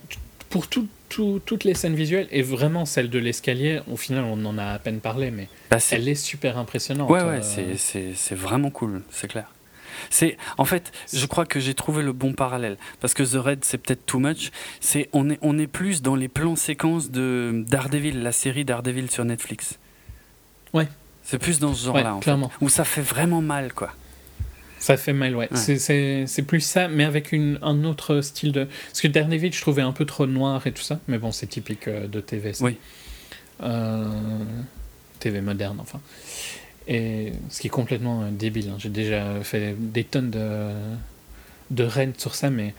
[0.49, 4.57] pour tout, toutes les scènes visuelles, et vraiment celle de l'escalier, au final, on en
[4.57, 7.09] a à peine parlé, mais bah, elle est super impressionnante.
[7.09, 7.73] Ouais, ouais, euh.
[7.77, 9.51] c'est, c'est vraiment cool, c'est clair.
[10.09, 13.65] C'est en fait, je crois que j'ai trouvé le bon parallèle parce que The Red
[13.65, 14.51] c'est peut-être too much.
[14.79, 19.09] C'est on est on est plus dans les plans séquences de Daredevil, la série Daredevil
[19.11, 19.79] sur Netflix.
[20.73, 20.87] Ouais.
[21.23, 22.49] C'est plus dans ce genre-là, en clairement.
[22.49, 22.63] fait.
[22.63, 23.91] Où ça fait vraiment mal, quoi.
[24.77, 25.49] Ça fait mal, ouais.
[25.55, 28.65] C'est plus ça, mais avec une, un autre style de.
[28.65, 31.47] Parce que Daredevil, je trouvais un peu trop noir et tout ça, mais bon, c'est
[31.47, 32.53] typique euh, de TV.
[32.53, 32.63] Ça.
[32.63, 32.77] Oui.
[33.63, 34.05] Euh,
[35.19, 35.99] TV moderne, enfin.
[36.87, 38.69] Et ce qui est complètement euh, débile.
[38.69, 38.77] Hein.
[38.77, 40.69] J'ai déjà fait des tonnes de,
[41.71, 42.73] de rent sur ça, mais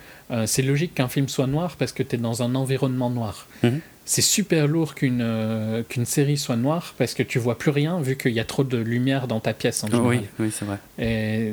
[0.47, 3.47] c'est logique qu'un film soit noir parce que tu es dans un environnement noir.
[3.63, 7.73] Mhm c'est super lourd qu'une euh, qu'une série soit noire parce que tu vois plus
[7.73, 10.07] rien vu qu'il y a trop de lumière dans ta pièce en général.
[10.07, 10.79] Oui, oui c'est vrai.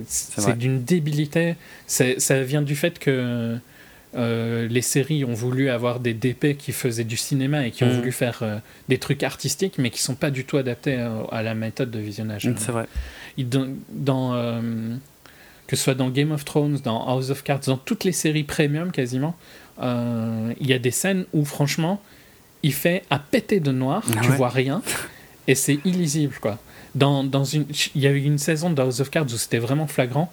[0.07, 1.55] C'est d'une débilité.
[1.87, 3.57] Ça vient du fait que
[4.15, 7.87] euh, les séries ont voulu avoir des DP qui faisaient du cinéma et qui ont
[7.87, 7.97] mm.
[7.97, 8.57] voulu faire euh,
[8.89, 10.97] des trucs artistiques mais qui sont pas du tout adaptés
[11.31, 12.45] à, la méthode de visionnage.
[12.45, 12.87] Mm, c'est vrai.
[13.37, 14.61] Dans, dans
[15.65, 18.43] que ce soit dans Game of Thrones, dans House of Cards, dans toutes les séries
[18.43, 19.35] premium quasiment,
[19.81, 22.01] il y a des scènes où franchement
[22.63, 24.81] il fait à péter de noir, ah tu vois rien,
[25.47, 26.57] et c'est illisible, quoi.
[26.95, 27.65] Dans, dans une,
[27.95, 30.31] il y a eu une saison de House of Cards où c'était vraiment flagrant,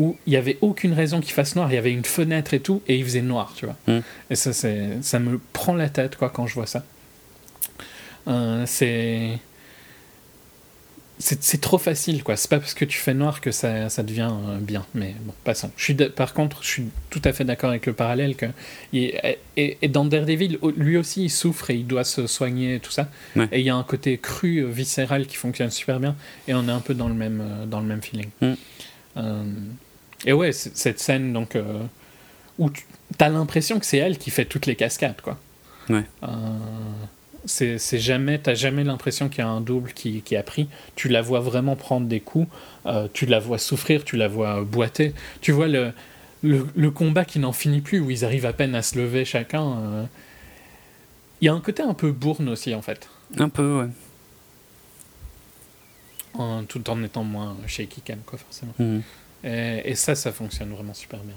[0.00, 2.60] où il n'y avait aucune raison qu'il fasse noir, il y avait une fenêtre et
[2.60, 3.76] tout, et il faisait noir, tu vois.
[3.86, 4.00] Hmm.
[4.30, 6.84] Et ça, ça me prend la tête, quoi, quand je vois ça.
[8.26, 9.38] Euh, c'est
[11.22, 12.34] c'est trop facile, quoi.
[12.36, 14.86] C'est pas parce que tu fais noir que ça, ça devient euh, bien.
[14.94, 15.70] Mais bon, passons.
[15.76, 18.46] Je suis par contre, je suis tout à fait d'accord avec le parallèle que
[18.94, 22.90] et, et, dans Daredevil, lui aussi, il souffre et il doit se soigner et tout
[22.90, 23.10] ça.
[23.52, 26.16] Et il y a un côté cru, euh, viscéral qui fonctionne super bien.
[26.48, 28.30] Et on est un peu dans le même, dans le même feeling.
[28.40, 28.54] Mm.
[30.24, 31.56] Et ouais, cette scène donc
[32.58, 32.84] où tu
[33.18, 35.38] as l'impression que c'est elle qui fait toutes les cascades, quoi.
[35.88, 36.04] Ouais
[37.44, 40.68] c'est jamais, t'as jamais l'impression qu'il y a un double qui, qui, a pris.
[40.94, 42.48] Tu la vois vraiment prendre des coups,
[42.86, 45.14] euh, tu la vois souffrir, tu la vois boiter.
[45.40, 45.92] Tu vois le,
[46.42, 49.62] le, combat qui n'en finit plus, où ils arrivent à peine à se lever chacun.
[49.62, 50.04] Euh.
[51.40, 53.08] Il y a un côté un peu bourne aussi, en fait.
[53.38, 53.88] Un peu, ouais.
[56.68, 58.74] tout en étant moins shaky, quand quoi, forcément.
[58.78, 59.00] Mmh.
[59.44, 61.34] Et, et, ça, ça fonctionne vraiment super bien.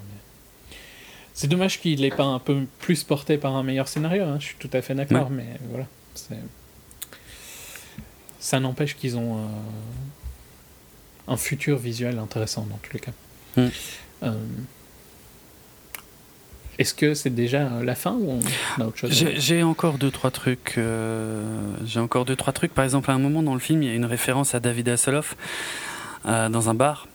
[1.33, 4.45] C'est dommage qu'il n'ait pas un peu plus porté par un meilleur scénario, hein, je
[4.45, 5.87] suis tout à fait d'accord, mais voilà.
[8.39, 9.47] Ça n'empêche qu'ils ont euh,
[11.27, 13.11] un futur visuel intéressant dans tous les cas.
[13.57, 14.33] Euh,
[16.77, 18.39] est-ce que c'est déjà la fin ou
[18.77, 20.75] on a autre chose J'ai encore deux trois trucs.
[20.77, 21.43] Euh,
[21.85, 22.73] j'ai encore deux trois trucs.
[22.73, 24.89] Par exemple, à un moment dans le film, il y a une référence à David
[24.89, 25.35] Hasselhoff
[26.25, 27.07] dans un bar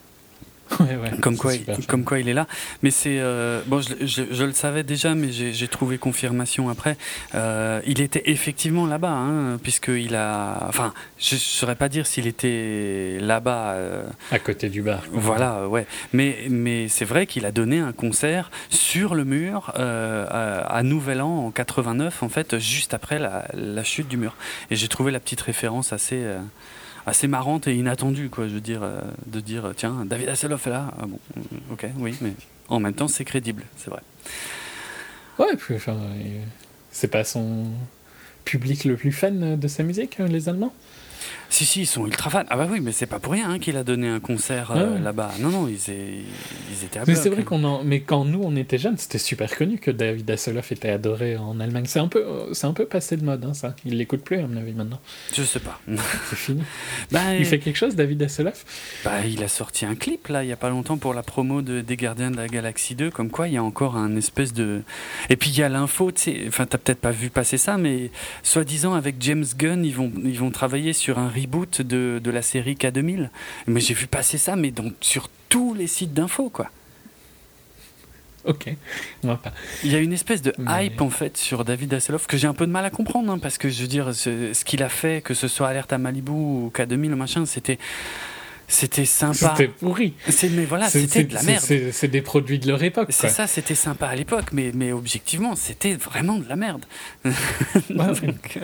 [1.20, 2.46] comme, quoi, il, comme quoi il est là.
[2.82, 3.18] Mais c'est.
[3.20, 3.94] Euh, bon, je,
[4.30, 6.96] je, le savais déjà, mais j'ai trouvé confirmation après.
[7.34, 10.66] Euh, il était effectivement là-bas, hein, puisqu'il a.
[10.68, 13.72] Enfin, je ne saurais pas dire s'il était là-bas.
[13.72, 15.02] Euh, à côté du bar.
[15.12, 15.86] Voilà, ouais.
[16.12, 21.46] Mais, mais c'est vrai qu'il a donné un concert sur le mur à, Nouvel An
[21.46, 24.36] en 89, en fait, juste après la, la chute du mur.
[24.70, 26.24] Et j'ai trouvé la petite référence assez
[27.08, 28.48] assez marrante et inattendue, quoi.
[28.48, 30.92] Je veux dire, euh, de dire, tiens, David Hasselhoff est là.
[30.98, 32.32] Ah bon, euh, ok, oui, mais
[32.68, 34.00] en même temps, c'est crédible, c'est vrai.
[35.38, 35.96] Ouais, puis enfin,
[36.90, 37.66] c'est pas son
[38.44, 40.74] public le plus fan de sa musique, les Allemands?
[41.50, 42.44] Si, si, ils sont ultra fans.
[42.50, 44.98] Ah bah oui, mais c'est pas pour rien hein, qu'il a donné un concert euh,
[44.98, 45.32] là-bas.
[45.40, 47.82] Non, non, ils, ils étaient à Mais c'est vrai qu'on en...
[47.82, 51.58] Mais quand nous, on était jeunes, c'était super connu que David Hasselhoff était adoré en
[51.58, 51.86] Allemagne.
[51.86, 53.74] C'est un peu, c'est un peu passé de mode, hein, ça.
[53.86, 55.00] Il l'écoute plus, à mon avis, maintenant.
[55.34, 55.80] Je sais pas.
[56.28, 56.62] c'est fini.
[57.10, 58.64] Bah, il fait quelque chose, David Hasselhoff?
[59.04, 61.62] Bah, il a sorti un clip, là, il y a pas longtemps, pour la promo
[61.62, 64.52] de, des Gardiens de la Galaxie 2, comme quoi il y a encore un espèce
[64.52, 64.82] de...
[65.30, 66.44] Et puis, il y a l'info, tu sais...
[66.46, 68.10] Enfin, t'as peut-être pas vu passer ça, mais
[68.42, 72.42] soi-disant, avec James Gunn, ils vont, ils vont travailler sur un reboot de, de la
[72.42, 73.30] série K2000.
[73.66, 76.70] Mais j'ai vu passer ça, mais donc sur tous les sites d'infos, quoi.
[78.44, 78.74] Ok,
[79.84, 82.54] Il y a une espèce de hype en fait sur David Hasselhoff que j'ai un
[82.54, 84.88] peu de mal à comprendre hein, parce que je veux dire ce, ce qu'il a
[84.88, 87.78] fait, que ce soit Alerte à Malibu ou K2000 machin, c'était
[88.68, 89.54] c'était sympa.
[89.56, 90.12] C'était pourri.
[90.52, 91.64] Mais voilà, c'était de la merde.
[91.90, 93.08] C'est des produits de leur époque.
[93.10, 96.84] C'est ça, c'était sympa à l'époque, mais, mais objectivement, c'était vraiment de la merde.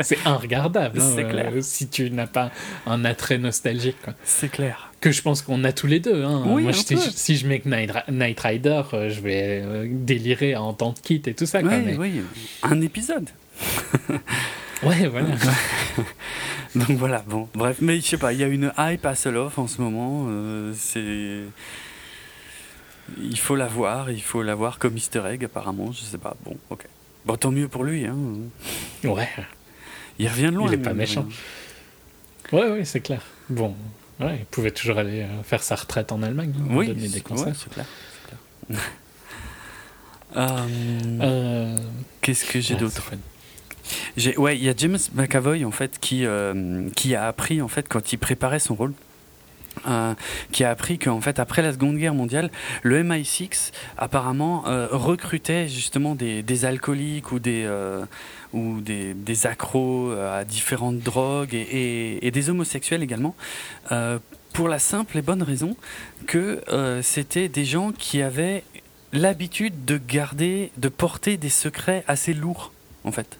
[0.02, 1.00] c'est inregardable.
[1.00, 1.52] Hein, clair.
[1.54, 2.50] Euh, si tu n'as pas
[2.86, 3.96] un attrait nostalgique.
[4.24, 4.92] C'est clair.
[5.00, 6.22] Que je pense qu'on a tous les deux.
[6.22, 6.44] Hein.
[6.46, 11.22] Oui, Moi, si je mets Night, Rider, euh, je vais euh, délirer à entendre Kit
[11.26, 11.60] et tout ça.
[11.60, 12.22] Oui, oui.
[12.62, 13.28] Un épisode.
[14.82, 15.28] ouais, voilà.
[16.74, 19.58] Donc voilà, bon, bref, mais je sais pas, il y a une hype à Soloff
[19.58, 20.26] en ce moment.
[20.28, 21.44] Euh, c'est.
[23.20, 26.36] Il faut la voir, il faut la voir comme easter egg apparemment, je sais pas.
[26.44, 26.86] Bon, ok.
[27.26, 28.06] Bon, tant mieux pour lui.
[28.06, 28.16] Hein.
[29.04, 29.28] Ouais.
[30.18, 30.68] Il revient de loin.
[30.68, 31.26] Il est pas méchant.
[32.52, 33.22] Ouais, ouais, c'est clair.
[33.48, 33.74] Bon,
[34.20, 36.54] ouais, il pouvait toujours aller euh, faire sa retraite en Allemagne.
[36.58, 37.54] Hein, oui, donner des concerts.
[37.56, 37.86] c'est clair.
[38.26, 38.80] clair.
[40.36, 41.78] Euh,
[42.20, 43.12] Qu'est-ce que j'ai d'autre?
[44.36, 47.88] Ouais, il y a James McAvoy en fait qui, euh, qui a appris en fait
[47.88, 48.92] quand il préparait son rôle.
[49.88, 50.14] Euh,
[50.52, 52.52] qui a appris qu'en fait après la Seconde Guerre mondiale,
[52.84, 57.68] le MI6 apparemment euh, recrutait justement des, des, alcooliques ou des
[58.52, 63.34] ou des, des, accros à différentes drogues et, et, et des homosexuels également
[64.52, 65.76] pour la simple et bonne raison
[66.28, 66.60] que
[67.02, 68.62] c'était des gens qui avaient
[69.12, 72.72] l'habitude de garder, de porter des secrets assez lourds
[73.04, 73.38] en fait.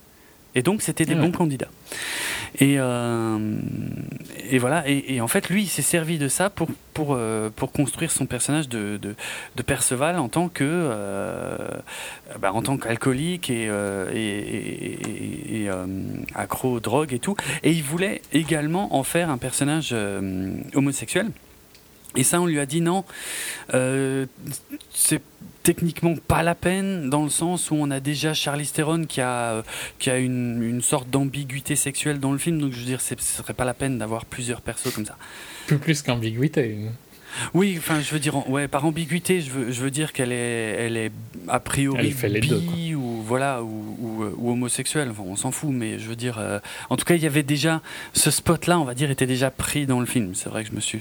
[0.55, 1.69] Et donc, c'était des bons candidats.
[2.61, 3.39] Et, euh,
[4.49, 4.85] et voilà.
[4.87, 8.27] Et, en fait, lui, il s'est servi de ça pour, pour, euh, pour construire son
[8.27, 11.57] personnage de, de, Perceval en tant que euh,
[12.39, 13.71] bah, en tant qu'alcoolique et,
[14.15, 15.69] et,
[16.35, 17.35] accro aux drogues et tout.
[17.63, 19.95] Et il voulait également en faire un personnage
[20.75, 21.31] homosexuel.
[22.17, 23.05] Et ça, on lui a dit non.
[23.71, 25.21] c'est
[25.65, 29.55] techniquement pas la peine dans le sens où on a déjà Charlize Theron qui a,
[29.55, 29.63] euh,
[29.99, 32.61] qui a une, une sorte d'ambiguïté sexuelle dans le film.
[32.61, 35.17] Donc je veux dire ce serait pas la peine d'avoir plusieurs persos comme ça.
[35.67, 36.77] Plus plus qu'ambiguïté.
[37.53, 40.77] Oui enfin je veux dire ouais par ambiguïté je veux, je veux dire qu'elle est
[40.79, 41.11] elle est
[41.49, 45.09] a priori fait les bi ou voilà ou, ou, homosexuelle.
[45.11, 46.61] Enfin, on s'en fout mais je veux dire euh,
[46.91, 47.81] en tout cas il y avait déjà
[48.13, 50.35] ce spot là on va dire était déjà pris dans le film.
[50.35, 51.01] C'est vrai que je me suis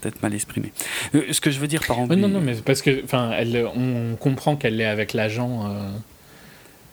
[0.00, 0.72] peut-être mal exprimé.
[1.14, 2.16] Euh, ce que je veux dire par exemple.
[2.16, 3.32] non, non, mais parce que, enfin,
[3.74, 5.70] on comprend qu'elle est avec l'agent.
[5.70, 5.90] Euh,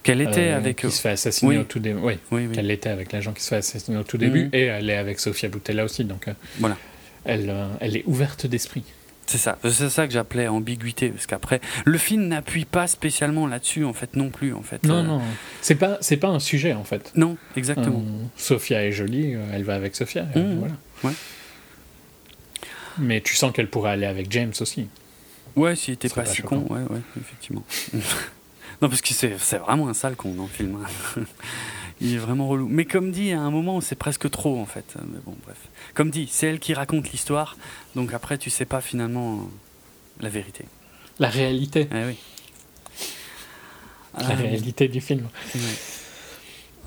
[0.04, 0.78] qu'elle était euh, avec.
[0.78, 2.00] Qui se fait assassiner au tout début.
[2.02, 4.50] Oui, oui, qu'elle était avec l'agent qui se fait assassiner au tout début, mhm.
[4.54, 6.28] et elle est avec Sofia Boutella aussi, donc.
[6.60, 6.78] voilà.
[7.28, 8.84] Elle, elle est ouverte d'esprit.
[9.26, 13.84] C'est ça, c'est ça que j'appelais ambiguïté, parce qu'après, le film n'appuie pas spécialement là-dessus,
[13.84, 14.84] en fait, non plus, en fait.
[14.84, 15.20] Non, non,
[15.62, 17.12] c'est pas, c'est pas un sujet, en fait.
[17.16, 18.04] Non, exactement.
[18.38, 20.60] Sofia est jolie, elle va avec Sofia, mhm.
[20.60, 20.76] voilà.
[21.04, 21.12] Ouais.
[22.98, 24.88] Mais tu sens qu'elle pourrait aller avec James aussi.
[25.56, 27.64] Ouais, s'il était pas, si con, ouais, ouais, effectivement.
[28.82, 30.78] non, parce que c'est vraiment un sale con dans le film.
[30.84, 31.22] Hein.
[32.02, 32.68] Il est vraiment relou.
[32.68, 34.96] Mais comme dit, à un moment, c'est presque trop, en fait.
[35.08, 35.58] Mais bon, bref.
[35.94, 37.56] Comme dit, c'est elle qui raconte l'histoire,
[37.96, 39.50] donc après, tu sais pas finalement
[40.20, 40.66] la vérité.
[41.20, 41.88] La réalité.
[41.92, 42.18] Eh oui.
[44.18, 45.28] La euh, réalité du film.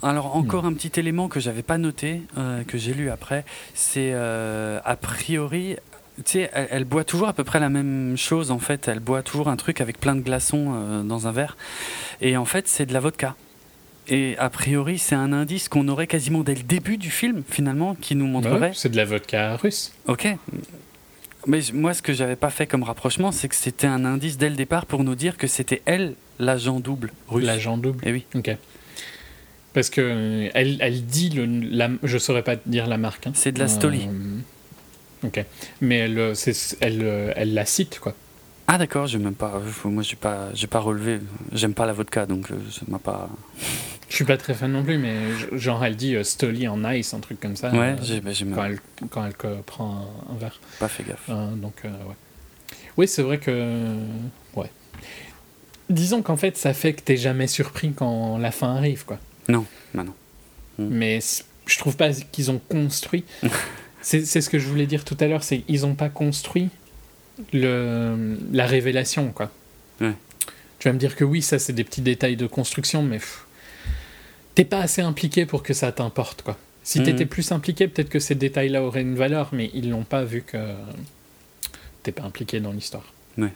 [0.02, 3.44] Alors encore un petit élément que j'avais pas noté, euh, que j'ai lu après,
[3.74, 5.76] c'est euh, a priori
[6.24, 8.88] tu sais, elle, boit toujours à peu près la même chose en fait.
[8.88, 11.56] Elle boit toujours un truc avec plein de glaçons euh, dans un verre.
[12.20, 13.36] Et en fait, c'est de la vodka.
[14.08, 17.94] Et a priori, c'est un indice qu'on aurait quasiment dès le début du film, finalement,
[17.94, 18.72] qui nous montrerait.
[18.74, 19.92] c'est de la vodka russe.
[20.06, 20.28] Ok.
[21.46, 24.50] Mais moi, ce que j'avais pas fait comme rapprochement, c'est que c'était un indice dès
[24.50, 27.44] le départ pour nous dire que c'était elle, l'agent double russe.
[27.44, 28.26] L'agent double Et eh oui.
[28.34, 28.56] Ok.
[29.74, 33.26] Parce que euh, elle, elle dit, le, la, je saurais pas dire la marque.
[33.26, 33.32] Hein.
[33.34, 34.08] C'est de la Stoli.
[34.08, 34.38] Euh,
[35.24, 35.44] Ok.
[35.80, 36.34] Mais elle, euh,
[36.80, 38.14] elle, euh, elle la cite, quoi.
[38.66, 39.60] Ah d'accord, j'ai même pas.
[39.84, 41.20] Moi, j'ai pas, j'ai pas relevé.
[41.52, 43.30] J'aime pas la vodka, donc euh, ça m'a pas.
[44.10, 45.16] Je suis pas très fan non plus, mais
[45.52, 47.70] genre elle dit Stoli en ice, un truc comme ça.
[47.70, 48.80] Ouais, j'ai, bah, quand, elle,
[49.10, 50.60] quand elle prend un, verre.
[50.78, 51.28] Pas fait gaffe.
[51.28, 52.14] donc ouais.
[52.96, 53.96] Oui, c'est vrai que
[54.54, 54.70] ouais.
[55.90, 59.18] Disons qu'en fait, ça fait que t'es jamais surpris quand la fin arrive, quoi.
[59.48, 59.64] Non,
[59.94, 60.14] bah non.
[60.78, 60.88] Hmm.
[60.90, 61.20] Mais
[61.66, 63.24] je trouve pas qu'ils ont construit.
[64.00, 66.68] C'est ce que je voulais dire tout à l'heure, c'est qu'ils n'ont pas construit
[67.52, 69.50] le, la révélation, quoi.
[70.78, 73.18] Tu vas me dire que oui, ça c'est des petits détails de construction, mais
[74.54, 76.56] t'es pas assez impliqué pour que ça t'importe, quoi.
[76.84, 77.30] Si t'étais mhm.
[77.30, 80.56] plus impliqué, peut-être que ces détails-là auraient une valeur, mais ils l'ont pas vu que
[82.02, 83.12] t'es pas impliqué dans l'histoire.
[83.36, 83.52] Ouais.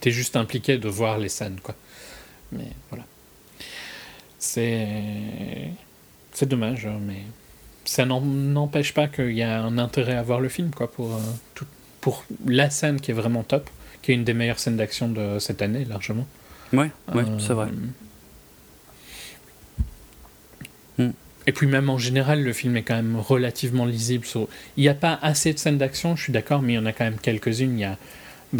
[0.00, 1.76] T'es juste impliqué de voir les scènes, quoi.
[2.50, 3.04] Mais voilà.
[4.38, 4.88] C'est.
[6.32, 7.22] C'est dommage, mais
[7.84, 11.20] ça n'empêche pas qu'il y a un intérêt à voir le film, quoi, pour, euh,
[12.00, 13.68] pour la scène qui est vraiment top,
[14.02, 16.26] qui est une des meilleures scènes d'action de cette année, largement.
[16.72, 17.68] Ouais, ouais, c'est vrai.
[20.98, 21.12] Euh, hmm.
[21.46, 24.26] Et puis même en général, le film est quand même relativement lisible.
[24.76, 26.86] Il n'y a pas assez de scènes d'action, je suis d'accord, mais il y en
[26.86, 27.78] a quand même quelques-unes.
[27.78, 27.98] Il y a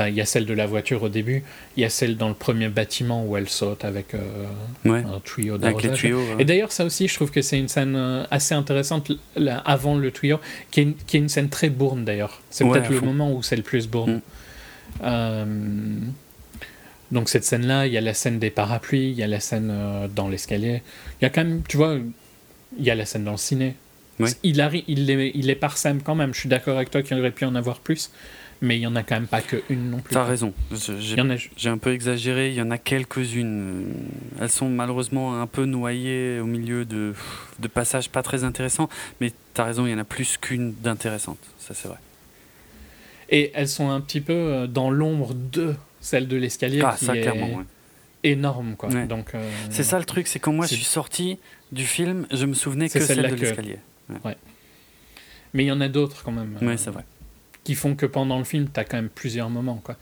[0.08, 1.42] il y a celle de la voiture au début,
[1.76, 4.46] il y a celle dans le premier bâtiment où elle saute avec euh,
[4.86, 6.04] un tuyau d'arrosage.
[6.38, 9.96] Et d'ailleurs, ça aussi, je trouve que c'est une scène euh, assez intéressante là, avant
[9.96, 10.38] le tuyau,
[10.70, 12.40] qui est, une, qui est une scène très bourne d'ailleurs.
[12.50, 14.14] C'est peut-être le moment où c'est le plus bourne.
[14.14, 14.20] Mm.
[15.02, 15.44] Euh,
[17.10, 19.72] donc cette scène-là, il y a la scène des parapluies, il y a la scène
[20.14, 20.82] dans l'escalier.
[21.20, 21.98] Il y a quand même, tu vois,
[22.78, 23.76] il y a la scène dans le ciné.
[24.42, 26.34] Il, arrive, il, est, il est parsème quand même.
[26.34, 28.10] Je suis d'accord avec toi qu'il aurait pu en avoir plus
[28.60, 30.12] mais il n'y en a quand même pas qu'une non plus.
[30.14, 30.52] T'as raison,
[31.56, 33.92] j'ai un peu exagéré, il y en a quelques-unes.
[34.40, 37.14] Elles sont malheureusement un peu noyées au milieu de,
[37.58, 38.88] de passages pas très intéressants,
[39.20, 41.98] mais t'as raison, il y en a plus qu'une d'intéressante, ça c'est vrai.
[43.30, 46.82] Et elles sont un petit peu euh, dans l'ombre de celle de l'escalier.
[46.84, 47.62] Ah, ça clairement,
[48.22, 48.90] énorme, quoi.
[48.90, 49.06] Ouais.
[49.06, 51.38] Donc, euh, C'est ça le truc, c'est quand moi je suis sorti
[51.72, 53.78] du film, je me souvenais que celle celle-là de l'escalier.
[55.54, 56.58] Mais il y en a d'autres quand même.
[56.60, 57.04] Ouais, euh, c'est vrai.
[57.64, 59.80] Qui font que pendant le film, tu as quand même plusieurs moments.
[59.82, 59.96] Quoi.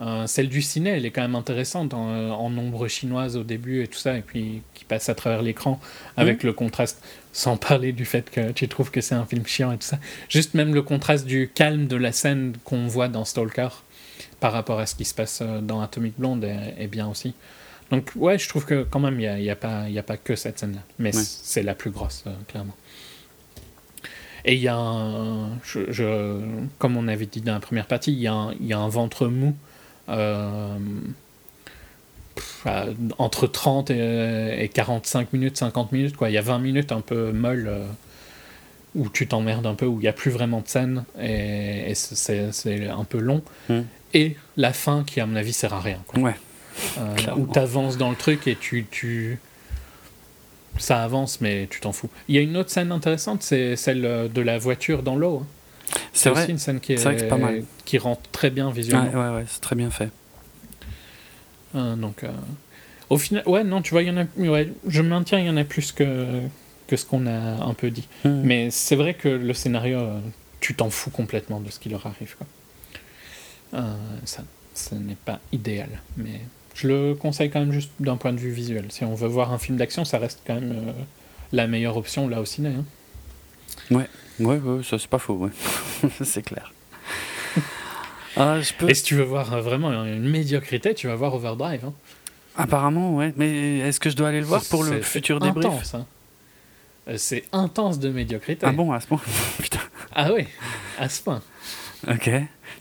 [0.00, 3.42] Euh, celle du ciné, elle est quand même intéressante en, euh, en ombre chinoise au
[3.44, 5.80] début et tout ça, et puis qui passe à travers l'écran
[6.18, 7.02] avec le contraste,
[7.32, 9.98] sans parler du fait que tu trouves que c'est un film chiant et tout ça.
[10.28, 13.68] Juste même le contraste du calme de la scène qu'on voit dans Stalker
[14.38, 17.32] par rapport à ce qui se passe euh, dans Atomic Blonde est, est bien aussi.
[17.90, 20.02] Donc ouais, je trouve que quand même, il n'y a, y a, pas- y a
[20.02, 21.22] pas que cette scène-là, mais Ouais.
[21.24, 22.74] c'est la plus grosse, euh, clairement.
[24.46, 26.40] Et il y a un, je, je-
[26.78, 28.78] comme on avait dit dans la première partie, il y a un, il y a
[28.78, 29.54] un ventre mou
[30.08, 30.76] euh,
[33.18, 36.16] entre 30 et, et 45 minutes, 50 minutes.
[36.16, 36.30] Quoi.
[36.30, 37.84] Il y a 20 minutes un peu molles euh,
[38.94, 41.94] où tu t'emmerdes un peu, où il n'y a plus vraiment de scène et, et
[41.94, 43.42] c'est un peu long.
[43.68, 43.80] Mm.
[44.14, 45.98] Et la fin qui, à mon avis, sert à rien.
[46.06, 46.20] Quoi.
[46.20, 46.36] Ouais.
[46.98, 49.38] Euh, où tu avances dans le truc et tu, tu.
[50.78, 52.10] Ça avance, mais tu t'en fous.
[52.28, 55.42] Il y a une autre scène intéressante, c'est celle euh, de la voiture dans l'eau.
[55.42, 55.46] hein.
[56.12, 56.50] C'est aussi vrai.
[56.50, 57.64] une scène qui est, vrai que pas mal.
[57.84, 59.10] qui rend très bien visuellement.
[59.12, 60.10] ouais, ouais, c'est très bien fait.
[61.74, 62.30] Euh, donc, euh,
[63.10, 64.24] au final, ouais, non, tu vois, il y en a.
[64.36, 66.40] Ouais, je maintiens, il y en a plus que,
[66.88, 68.08] que ce qu'on a un peu dit.
[68.24, 68.40] Mm.
[68.42, 70.20] Mais c'est vrai que le scénario, euh,
[70.60, 72.34] tu t'en fous complètement de ce qui leur arrive.
[72.36, 72.46] Quoi.
[73.74, 74.42] Euh, ça,
[74.74, 76.40] ce n'est pas idéal, mais
[76.76, 78.86] je le conseille quand même juste d'un point de vue visuel.
[78.90, 80.92] Si on veut voir un film d'action, ça reste quand même euh,
[81.52, 82.70] la meilleure option là au ciné.
[82.70, 82.84] hein.
[83.90, 84.06] Ouais,
[84.40, 85.50] ouais, ça c'est pas faux, ouais.
[86.24, 86.72] c'est clair.
[88.38, 88.90] Ah, je peux...
[88.90, 91.86] Et si tu veux voir euh, vraiment une médiocrité, tu vas voir Overdrive.
[91.86, 91.94] hein.
[92.58, 93.32] Apparemment, ouais.
[93.38, 96.06] Mais est-ce que je dois aller le voir pour le futur débrief intense, hein.
[97.08, 98.66] Euh, C'est intense de médiocrité.
[98.66, 99.22] Ah bon, à ce point
[99.58, 99.78] Putain.
[100.14, 100.44] Ah oui,
[100.98, 101.40] à ce point.
[102.10, 102.28] Ok.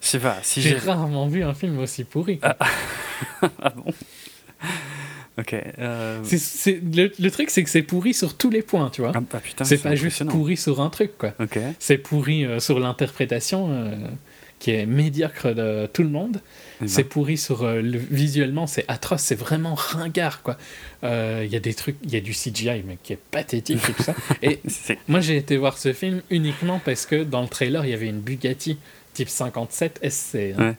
[0.02, 0.38] Je sais pas.
[0.44, 2.40] Si J'ai rarement vu un film aussi pourri.
[2.40, 2.56] quoi.
[3.62, 3.94] Ah bon?
[5.38, 5.53] Ok.
[5.80, 9.12] euh, le, le truc, c'est que c'est pourri sur tous les points, tu vois.
[9.14, 11.34] Ah, bah, c'est pas juste pourri sur un truc, quoi.
[11.40, 11.60] Ok.
[11.80, 13.95] C'est pourri euh, sur l'interprétation, euh,
[14.60, 16.40] qui est médiocre de tout le monde.
[16.80, 20.57] Eh ben, C'est pourri sur le, visuellement, c'est atroce, c'est vraiment ringard, quoi.
[21.03, 23.94] Il y a des trucs, il y a du CGI, mais qui est pathétique et
[23.94, 24.16] tout ça.
[24.41, 24.62] Et
[25.10, 28.07] moi, j'ai été voir ce film uniquement parce que dans le trailer, il y avait
[28.07, 28.78] une Bugatti
[29.16, 30.36] type 57 SC.
[30.36, 30.70] hein.
[30.70, 30.76] Ouais.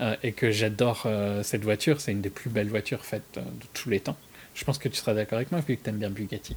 [0.00, 2.00] Euh, et que j'adore euh, cette voiture.
[2.00, 4.16] C'est une des plus belles voitures faites euh, de tous les temps.
[4.54, 6.56] Je pense que tu seras d'accord avec moi vu que tu aimes bien Bugatti.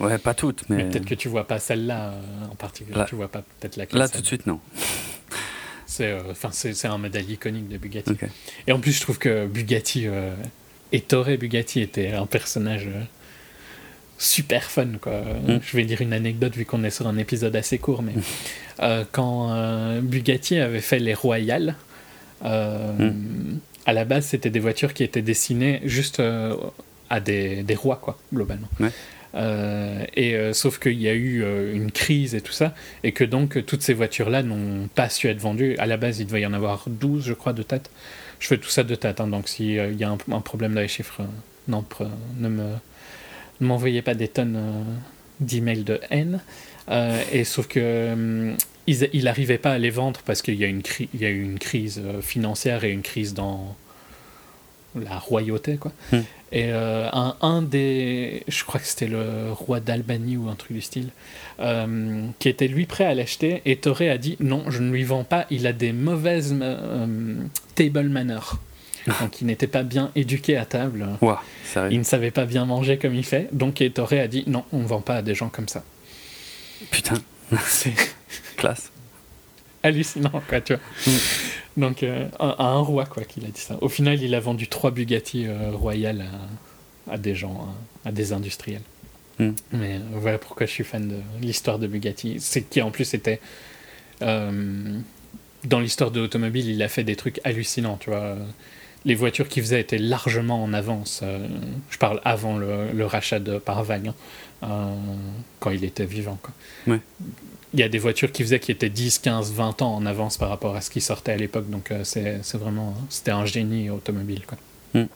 [0.00, 0.76] Ouais, pas toutes, mais.
[0.76, 2.14] Mais peut-être que tu vois pas celle-là
[2.50, 2.96] en particulier.
[2.98, 4.60] Là- tu vois pas peut-être la Là, tout de suite, non.
[5.86, 6.16] C'est
[6.52, 8.16] c'est un modèle iconique de Bugatti.
[8.66, 10.06] Et en plus, je trouve que Bugatti
[10.92, 12.88] et Torre Bugatti était un personnage
[14.20, 14.98] super fun.
[15.00, 15.12] Quoi.
[15.12, 15.60] Mm.
[15.62, 18.12] Je vais dire une anecdote vu qu'on est sur un épisode assez court, mais
[18.82, 21.74] euh, quand euh, Bugatti avait fait les Royales,
[22.44, 23.10] euh,
[23.86, 26.22] à la base, c'était des voitures qui étaient destinées juste
[27.10, 28.68] à des, des rois, quoi, globalement.
[28.78, 28.90] Ouais.
[29.34, 32.74] Euh, et euh, sauf qu'il y a eu euh, une crise et tout ça,
[33.04, 35.76] et que donc toutes ces voitures-là n'ont pas su être vendues.
[35.78, 37.90] À la base, il devait y en avoir 12, je crois, de tête.
[38.38, 40.80] Je fais tout ça de tête, hein, donc s'il y a un, un problème dans
[40.80, 41.20] les chiffres,
[41.68, 41.84] non,
[42.38, 42.72] ne me
[43.60, 44.82] ne m'envoyez pas des tonnes euh,
[45.40, 46.40] d'emails de haine.
[46.90, 48.54] Euh, et sauf que
[48.86, 51.24] ils- il n'arrivait pas à les vendre parce qu'il y a une cri- il y
[51.24, 53.76] a eu une crise euh, financière et une crise dans
[55.00, 55.92] la royauté quoi.
[56.12, 56.20] Hmm.
[56.52, 60.72] Et euh, un, un des, je crois que c'était le roi d'Albanie ou un truc
[60.72, 61.10] du style,
[61.60, 65.04] euh, qui était lui prêt à l'acheter et Toré a dit non, je ne lui
[65.04, 67.36] vends pas, il a des mauvaises euh,
[67.76, 68.40] table manners.
[69.06, 71.06] Donc il n'était pas bien éduqué à table.
[71.90, 74.80] Il ne savait pas bien manger comme il fait, donc Ettore a dit non, on
[74.80, 75.82] ne vend pas à des gens comme ça.
[76.90, 77.14] Putain,
[77.66, 77.92] C'est
[78.56, 78.90] classe.
[79.82, 80.82] hallucinant, quoi, tu vois.
[81.06, 81.18] Mm.
[81.80, 83.78] Donc, euh, à, à un roi, quoi, qu'il a dit ça.
[83.80, 86.24] Au final, il a vendu trois Bugatti euh, royales
[87.08, 87.68] à, à des gens,
[88.04, 88.82] à, à des industriels.
[89.38, 89.50] Mm.
[89.72, 92.36] Mais euh, voilà pourquoi je suis fan de l'histoire de Bugatti.
[92.40, 93.40] C'est qui, en plus, était.
[94.22, 94.98] euh,
[95.64, 98.36] dans l'histoire de l'automobile, il a fait des trucs hallucinants, tu vois.
[99.04, 101.20] Les voitures qu'il faisait étaient largement en avance.
[101.22, 101.46] euh,
[101.90, 104.12] je parle avant le, le rachat de Parvagne,
[104.62, 104.94] hein, euh,
[105.58, 106.38] quand il était vivant.
[106.42, 106.52] Quoi.
[106.86, 107.00] Ouais.
[107.72, 110.36] Il y a des voitures qu'il faisait qui étaient 10, 15, 20 ans en avance
[110.36, 111.70] par rapport à ce qui sortait à l'époque.
[111.70, 112.94] Donc euh, c'est vraiment...
[113.08, 114.42] C'était un génie automobile.
[114.46, 114.58] Quoi.
[114.94, 115.06] Mm.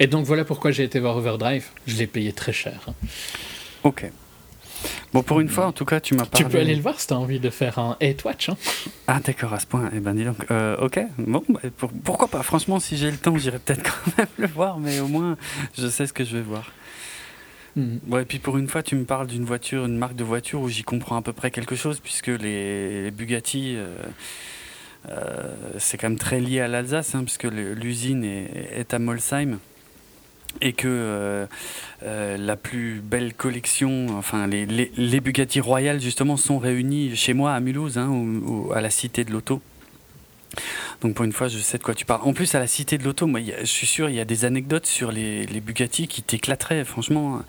[0.00, 1.66] Et donc voilà pourquoi j'ai été voir Overdrive.
[1.86, 2.80] Je l'ai payé très cher.
[2.88, 2.94] hein.
[3.84, 4.10] Ok.
[5.12, 6.44] Bon, pour une fois, en tout cas, tu m'as parlé.
[6.46, 8.48] Tu peux aller le voir si tu as envie de faire un hate watch.
[8.48, 8.56] hein.
[9.08, 9.90] Ah, d'accord, à ce point.
[9.94, 10.36] Eh ben, dis donc.
[10.50, 12.42] Euh, ok, bon, bah, pour- pourquoi pas?
[12.42, 15.36] Franchement, si j'ai le temps, j'irai peut-être quand même le voir, mais au moins,
[15.76, 16.70] je sais ce que je vais voir.
[17.76, 17.96] Mm.
[18.08, 20.60] Ouais, et puis pour une fois, tu me parles d'une voiture, une marque de voiture
[20.60, 23.86] où j'y comprends à peu près quelque chose, puisque les, les Bugatti, euh,
[25.08, 29.58] euh, c'est quand même très lié à l'Alsace, hein, puisque l'usine est, est à Molsheim.
[30.60, 31.46] Et que
[32.02, 37.60] la plus belle collection, enfin les, les, Bugatti Royales justement sont réunis chez moi à
[37.60, 38.10] Mulhouse, hein,
[38.74, 39.60] à la Cité de l'Auto.
[41.00, 42.20] Donc pour une fois, je sais de quoi tu parles.
[42.24, 44.44] En plus, à la Cité de l'Auto, moi, je suis sûr, il y a des
[44.44, 47.42] anecdotes sur les, les Bugatti qui t'éclateraient, franchement.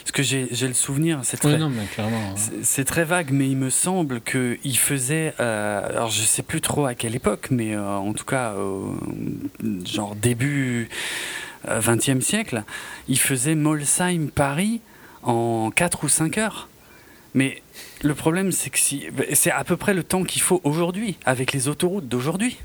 [0.00, 1.70] Parce que j'ai le souvenir, c'est très, hein.
[2.62, 6.86] c'est très vague, mais il me semble qu'il faisait, euh, alors je sais plus trop
[6.86, 8.54] à quelle époque, mais euh, en tout cas,
[9.84, 10.88] genre début
[11.66, 12.64] 20e euh, siècle,
[13.08, 14.80] il faisait Molsheim-Paris
[15.22, 16.68] en 4 ou 5 heures.
[17.34, 17.62] Mais
[18.02, 18.78] le problème, c'est que
[19.34, 22.56] c'est à peu près le temps qu'il faut aujourd'hui, avec les autoroutes d'aujourd'hui.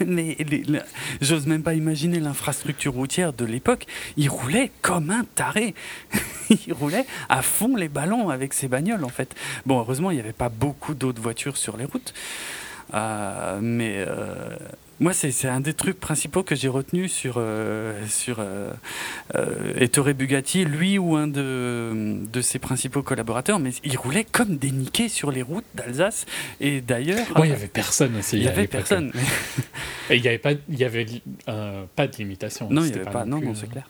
[1.20, 3.86] J'ose même pas imaginer l'infrastructure routière de l'époque.
[4.16, 5.74] Il roulait comme un taré.
[6.50, 9.34] il roulait à fond les ballons avec ses bagnoles, en fait.
[9.66, 12.12] Bon, heureusement, il n'y avait pas beaucoup d'autres voitures sur les routes.
[12.94, 14.56] Euh, mais euh,
[15.00, 18.72] moi, c'est un des trucs principaux que j'ai retenu sur, euh, sur euh,
[19.36, 24.56] euh, Ettore Bugatti, lui ou un de, de ses principaux collaborateurs, mais il roulait comme
[24.56, 26.26] des niqués sur les routes d'Alsace.
[26.60, 27.26] Et d'ailleurs.
[27.36, 28.38] il n'y avait personne aussi.
[28.38, 29.12] Il n'y avait personne.
[30.10, 31.06] Et il n'y avait, pas, il y avait
[31.94, 32.68] pas de limitation.
[32.70, 33.24] Non, il n'y avait pas.
[33.24, 33.88] Non, non, c'est clair.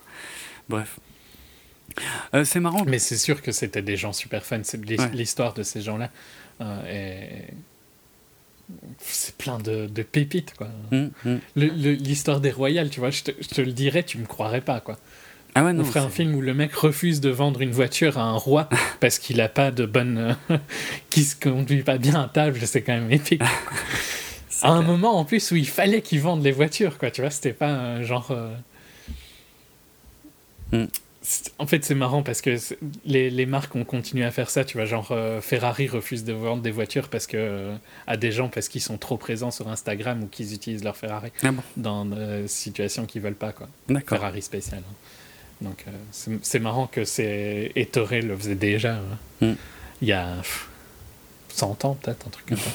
[0.68, 0.98] Bref.
[2.44, 2.84] c'est marrant.
[2.86, 4.60] Mais c'est sûr que c'était des gens super fans.
[5.12, 6.10] L'histoire de ces gens-là
[6.86, 7.54] est
[8.98, 10.68] c'est plein de, de, pépites quoi.
[10.92, 11.40] Hum, hum.
[11.56, 14.80] L'histoire des royales, tu vois, je te, je te, le dirais, tu me croirais pas
[14.80, 14.98] quoi.
[15.54, 18.18] Ah ouais, non, On ferait un film où le mec refuse de vendre une voiture
[18.18, 18.68] à un roi
[19.00, 20.36] parce qu'il a pas de bonne,
[21.10, 23.42] qui se conduit pas bien à table, c'est quand même épique.
[24.62, 27.30] à un moment en plus où il fallait qu'il vende les voitures quoi, tu vois,
[27.30, 28.30] c'était pas un genre.
[28.30, 28.54] Euh,
[30.72, 30.88] hum.
[31.58, 32.56] En fait, c'est marrant parce que
[33.04, 36.32] les, les, marques ont continué à faire ça, tu vois, genre euh, Ferrari refuse de
[36.32, 37.76] vendre des voitures parce que, euh,
[38.06, 41.30] à des gens parce qu'ils sont trop présents sur Instagram ou qu'ils utilisent leur Ferrari
[41.42, 43.68] ah dans des euh, situations qu'ils veulent pas, quoi.
[44.06, 44.82] Ferrari spécial.
[44.88, 44.94] Hein.
[45.60, 49.46] Donc, c'est marrant que c'est Ettore le faisait déjà hein.
[49.46, 49.54] hmm.
[50.02, 50.36] il y a
[51.48, 52.70] 100 ans, peut-être, un truc comme ça.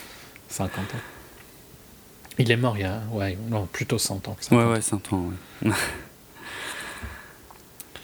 [0.48, 0.98] 50 ans.
[2.38, 4.36] Il est mort il y a, ouais, non, plutôt 100 ans.
[4.40, 5.30] Que ouais, ouais, 100 ans,
[5.64, 5.72] ouais.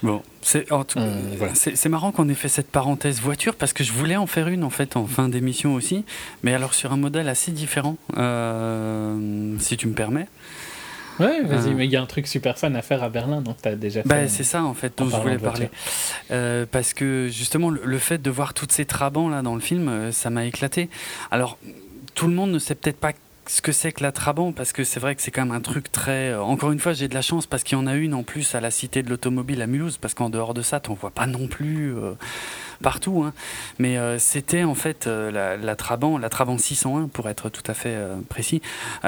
[0.04, 4.26] Bon, c'est euh, marrant qu'on ait fait cette parenthèse voiture parce que je voulais en
[4.26, 6.04] faire une en fait en fin d'émission aussi,
[6.42, 10.26] mais alors sur un modèle assez différent, euh, si tu me permets.
[11.20, 11.74] Ouais, vas-y, euh.
[11.74, 13.76] mais il y a un truc super fun à faire à Berlin, donc tu as
[13.76, 14.28] déjà bah, fait.
[14.28, 15.70] c'est ça en fait dont je voulais parler.
[16.70, 20.12] parce que justement, le, le, fait de voir toutes ces trabants là dans le film,
[20.12, 20.90] ça m'a éclaté.
[21.30, 21.56] Alors,
[22.14, 23.12] tout le monde ne sait peut-être pas
[23.46, 25.60] ce que c'est que la Trabant parce que c'est vrai que c'est quand même un
[25.60, 26.30] truc très.
[26.30, 28.22] Euh, encore une fois, j'ai de la chance parce qu'il y en a une en
[28.22, 31.10] plus à la Cité de l'Automobile à Mulhouse parce qu'en dehors de ça, t'en vois
[31.10, 31.94] pas non plus.
[32.82, 33.22] Partout.
[33.22, 33.32] Hein.
[33.78, 37.62] Mais euh, c'était en fait euh, la, la, Trabant, la Trabant 601 pour être tout
[37.66, 38.60] à fait euh, précis.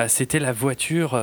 [0.08, 1.20] c'était la voiture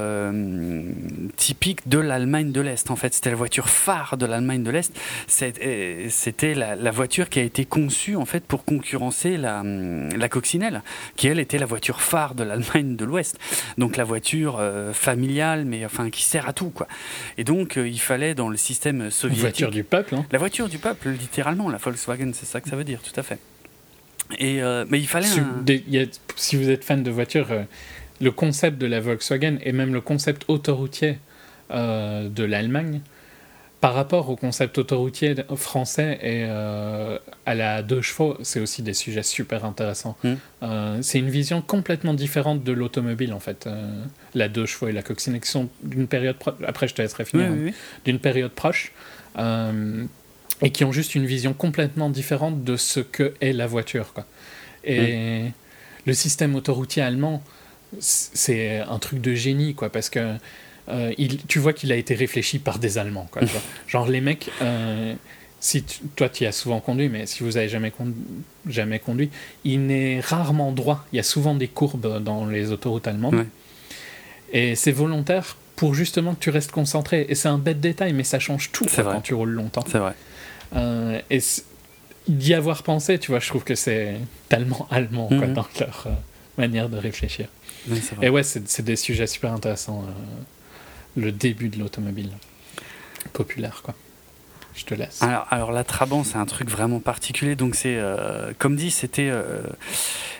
[1.35, 2.91] typique de l'Allemagne de l'Est.
[2.91, 4.93] En fait, c'était la voiture phare de l'Allemagne de l'Est.
[5.27, 10.81] C'était la, la, voiture qui a été conçue en fait pour concurrencer la, la coccinelle,
[11.15, 13.39] qui elle était la voiture phare de l'Allemagne de l'Ouest.
[13.77, 14.61] Donc la voiture
[14.93, 16.87] familiale, mais enfin qui sert à tout quoi.
[17.37, 19.43] Et donc il fallait dans le système soviétique.
[19.43, 20.15] La voiture du peuple.
[20.15, 20.25] Hein.
[20.31, 23.23] La voiture du peuple, littéralement, la Volkswagen c'est ça que ça veut dire, tout à
[23.23, 23.39] fait.
[24.39, 25.27] Et, euh, mais il fallait.
[25.27, 25.41] Si,
[26.35, 27.64] si, vous êtes fan de voitures, euh,
[28.22, 31.19] le concept de la Volkswagen et même le concept autoroutier
[31.72, 33.01] euh, de l'Allemagne,
[33.81, 39.23] par rapport au concept autoroutier français et à la deux chevaux, c'est aussi des sujets
[39.23, 40.15] super intéressants.
[40.23, 41.01] Hmm.
[41.01, 43.68] c'est une vision complètement différente de l'automobile en fait.
[44.35, 46.38] la deux chevaux et la coccinelle qui sont d'une période.
[46.65, 47.47] Après, je te laisserai finir.
[47.47, 47.72] Hein.
[48.05, 48.93] D'une période proche
[50.61, 54.13] et qui ont juste une vision complètement différente de ce que est la voiture.
[54.13, 54.25] Quoi.
[54.84, 55.45] Et
[56.05, 57.43] le système autoroutier allemand,
[57.99, 60.35] c'est un truc de génie, quoi, parce que
[60.89, 63.27] euh, il, tu vois qu'il a été réfléchi par des Allemands.
[63.31, 63.43] Quoi,
[63.88, 65.13] Genre les mecs, euh,
[65.59, 65.84] si
[66.15, 68.15] toi tu as souvent conduit, mais si vous avez jamais, conduit,
[68.67, 69.30] jamais conduit,
[69.63, 71.05] il n'est rarement droit.
[71.13, 73.45] Il y a souvent des courbes dans les autoroutes allemandes.
[74.51, 77.25] Et c'est volontaire pour justement que tu restes concentré.
[77.30, 79.84] Et c'est un bête détail, mais ça change tout quand tu roules longtemps.
[79.89, 80.13] C'est vrai.
[80.75, 81.39] Euh, et
[82.27, 84.15] d'y avoir pensé, tu vois, je trouve que c'est
[84.49, 85.53] tellement allemand quoi, mhm.
[85.53, 86.11] dans leur euh,
[86.57, 87.47] manière de réfléchir.
[88.21, 90.03] et ouais, c'est des sujets super intéressants.
[90.07, 90.11] Euh,
[91.15, 92.31] le début de l'automobile
[93.33, 93.93] populaire, quoi.
[94.73, 95.21] Je te laisse.
[95.21, 97.55] Alors, alors la Trabant, c'est un truc vraiment particulier.
[97.55, 97.99] Donc, c'est,
[98.57, 99.31] comme dit, c'était.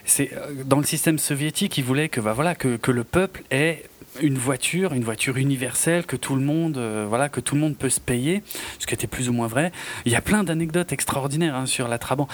[0.05, 0.31] c'est
[0.65, 3.84] dans le système soviétique, ils voulaient que, bah, voilà, que, que le peuple ait
[4.22, 7.77] une voiture, une voiture universelle que tout le monde, euh, voilà, que tout le monde
[7.77, 8.44] peut se payer,
[8.80, 9.72] ce qui était plus ou moins vrai.
[10.06, 12.27] Il y a plein d'anecdotes extraordinaires hein, sur la Trabant.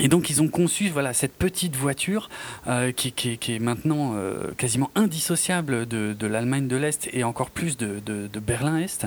[0.00, 2.28] Et donc ils ont conçu voilà cette petite voiture
[2.66, 8.28] euh, qui, est maintenant euh, quasiment indissociable de, l'Allemagne de l'Est et encore plus de,
[8.40, 9.06] Berlin-Est.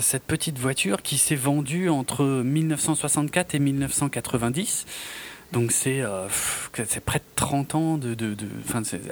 [0.00, 4.86] Cette petite voiture qui s'est vendue entre 1964 et 1990.
[5.52, 6.28] Donc c'est euh,
[7.04, 8.46] près de 30 ans de, de, de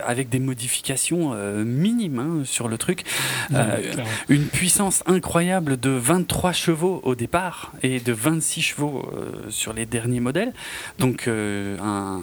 [0.04, 3.04] avec des modifications euh, minimes hein, sur le truc.
[3.52, 3.80] Euh,
[4.28, 9.86] une puissance incroyable de 23 chevaux au départ et de 26 chevaux euh, sur les
[9.86, 10.52] derniers modèles.
[10.98, 12.20] Donc un,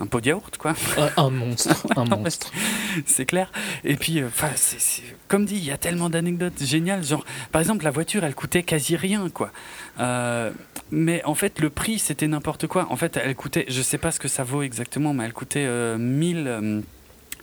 [0.00, 0.74] un pot de yaourt quoi.
[1.16, 2.50] Un, monstre, un monstre.
[3.06, 3.52] c'est clair.
[3.84, 4.50] Et puis enfin
[5.28, 7.04] comme dit, il y a tellement d'anecdotes géniales.
[7.04, 9.50] Genre par exemple la voiture elle coûtait quasi rien quoi.
[10.90, 12.86] mais en fait le prix c'était n'importe quoi.
[12.90, 15.66] En fait elle coûtait, je sais pas ce que ça vaut exactement, mais elle coûtait
[15.66, 16.80] euh, 1000 euh,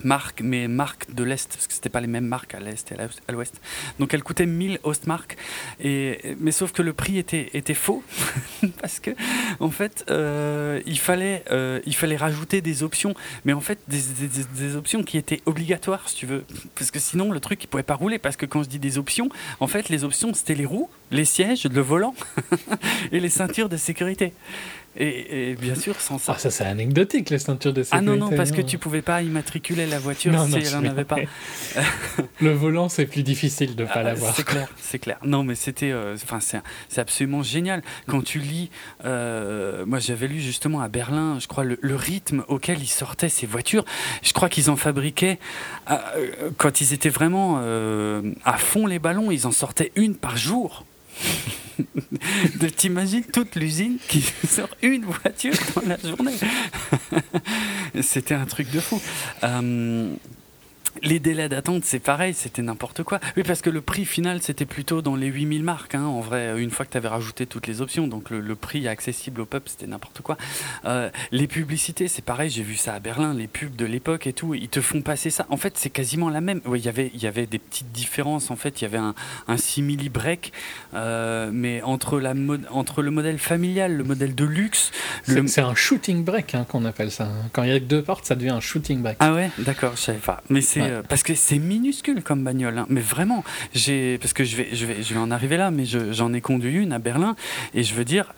[0.04, 2.96] marques, mais marques de l'Est, parce que c'était pas les mêmes marques à l'Est et
[3.28, 3.60] à l'Ouest.
[3.98, 5.36] Donc elle coûtait 1000 Ostmark,
[5.80, 8.02] mais sauf que le prix était, faux,
[8.80, 9.10] parce que
[9.60, 13.14] en fait, euh, il, fallait, euh, il fallait rajouter des options,
[13.44, 16.44] mais en fait des, options qui étaient obligatoires, si tu veux,
[16.74, 18.98] parce que sinon le truc il pouvait pas rouler, parce que quand je dis des
[18.98, 19.28] options,
[19.60, 22.14] en fait les options c'était les roues, les sièges, le volant
[23.12, 24.32] et les ceintures de sécurité.
[24.96, 26.34] Et, et, bien sûr, sans ça.
[26.36, 28.10] Ah, ça, c'est anecdotique, les ceintures de sécurité.
[28.10, 28.56] Ah non, non, parce non.
[28.58, 31.16] que tu pouvais pas immatriculer la voiture non, si non, elle n'en avait pas.
[32.40, 34.34] le volant, c'est plus difficile de ne pas ah, l'avoir.
[34.34, 35.18] C'est clair, c'est clair.
[35.24, 35.94] Non, mais c'était.
[36.14, 37.82] Enfin, euh, c'est absolument génial.
[38.06, 38.70] Quand tu lis.
[39.04, 43.28] Euh, moi, j'avais lu justement à Berlin, je crois, le, le, rythme auquel ils sortaient
[43.28, 43.84] ces voitures.
[44.22, 45.38] Je crois qu'ils en fabriquaient.
[45.90, 47.62] Euh, quand ils étaient vraiment
[48.44, 50.84] à fond les ballons, ils en sortaient une par jour.
[52.60, 56.34] de t'imaginer toute l'usine qui sort une voiture dans la journée.
[58.02, 59.00] C'était un truc de fou.
[59.42, 60.14] Euh,
[61.02, 63.20] les délais d'attente, c'est pareil, c'était n'importe quoi.
[63.36, 66.60] Oui, parce que le prix final, c'était plutôt dans les 8000 marques, hein, en vrai,
[66.60, 68.06] une fois que tu avais rajouté toutes les options.
[68.06, 70.36] Donc le, le prix accessible au peuple, c'était n'importe quoi.
[70.84, 74.32] Euh, les publicités, c'est pareil, j'ai vu ça à Berlin, les pubs de l'époque et
[74.32, 75.46] tout, ils te font passer ça.
[75.48, 76.60] En fait, c'est quasiment la même.
[76.64, 79.14] Oui, y il y avait des petites différences, en fait, il y avait un,
[79.48, 80.52] un simili-break,
[80.94, 82.34] euh, mais entre, la
[82.70, 84.90] entre le modèle familial, le modèle de luxe.
[85.24, 87.28] C'est un shooting break hein, qu'on appelle ça.
[87.52, 89.16] Quand il y a que deux portes, ça devient un shooting break.
[89.20, 90.42] Ah ouais, d'accord, je savais pas.
[90.48, 90.81] Mais c'est.
[90.90, 92.86] Euh, parce que c'est minuscule comme bagnole, hein.
[92.88, 93.44] mais vraiment.
[93.74, 96.40] J'ai parce que je vais, je vais, je vais en arriver là, mais j'en ai
[96.40, 97.36] conduit une à Berlin
[97.74, 98.34] et je veux dire.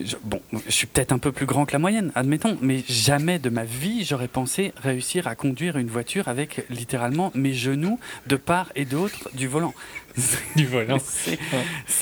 [0.00, 3.38] Je, bon, je suis peut-être un peu plus grand que la moyenne, admettons, mais jamais
[3.38, 8.36] de ma vie j'aurais pensé réussir à conduire une voiture avec littéralement mes genoux de
[8.36, 9.74] part et d'autre du volant.
[10.56, 10.98] Du volant.
[10.98, 11.38] C'est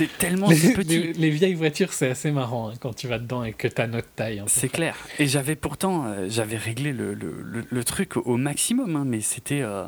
[0.05, 0.09] ouais.
[0.19, 0.99] tellement les, petit.
[0.99, 3.81] Les, les, vieilles voitures, c'est assez marrant hein, quand tu vas dedans et que tu
[3.81, 4.43] as notre taille.
[4.47, 4.97] C'est clair.
[5.19, 9.21] Et j'avais pourtant, euh, j'avais réglé le, le, le, le, truc au maximum, hein, mais
[9.21, 9.63] c'était.
[9.63, 9.85] Euh,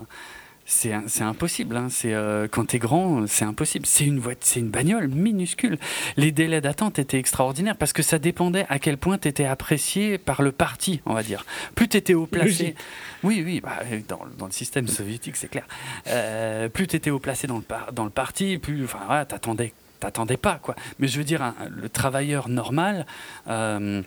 [0.64, 1.76] c'est impossible.
[1.76, 1.88] Hein.
[1.90, 3.86] C'est euh, quand t'es grand, c'est impossible.
[3.86, 5.78] C'est une c'est une bagnole minuscule.
[6.16, 10.42] Les délais d'attente étaient extraordinaires parce que ça dépendait à quel point t'étais apprécié par
[10.42, 11.44] le parti, on va dire.
[11.74, 12.74] Plus t'étais haut placé,
[13.22, 15.66] oui, oui, bah, dans, dans, le système soviétique, c'est clair.
[16.06, 19.72] Euh, plus t'étais haut placé dans le par, dans le parti, plus, enfin, voilà, t'attendais,
[20.00, 20.76] t'attendais pas quoi.
[20.98, 23.06] Mais je veux dire, le travailleur normal,
[23.48, 24.02] euh,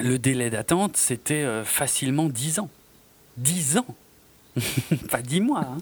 [0.00, 2.70] le délai d'attente, c'était facilement 10 ans.
[3.36, 3.96] 10 ans
[5.10, 5.78] pas dix mois, hein.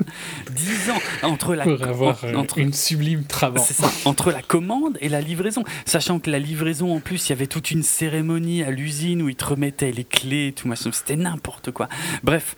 [0.52, 5.08] dix ans entre la pour avoir euh, entre, une sublime ça, entre la commande et
[5.08, 8.70] la livraison, sachant que la livraison en plus, il y avait toute une cérémonie à
[8.70, 11.88] l'usine où ils te remettaient les clés, et tout machin, c'était n'importe quoi.
[12.22, 12.54] Bref,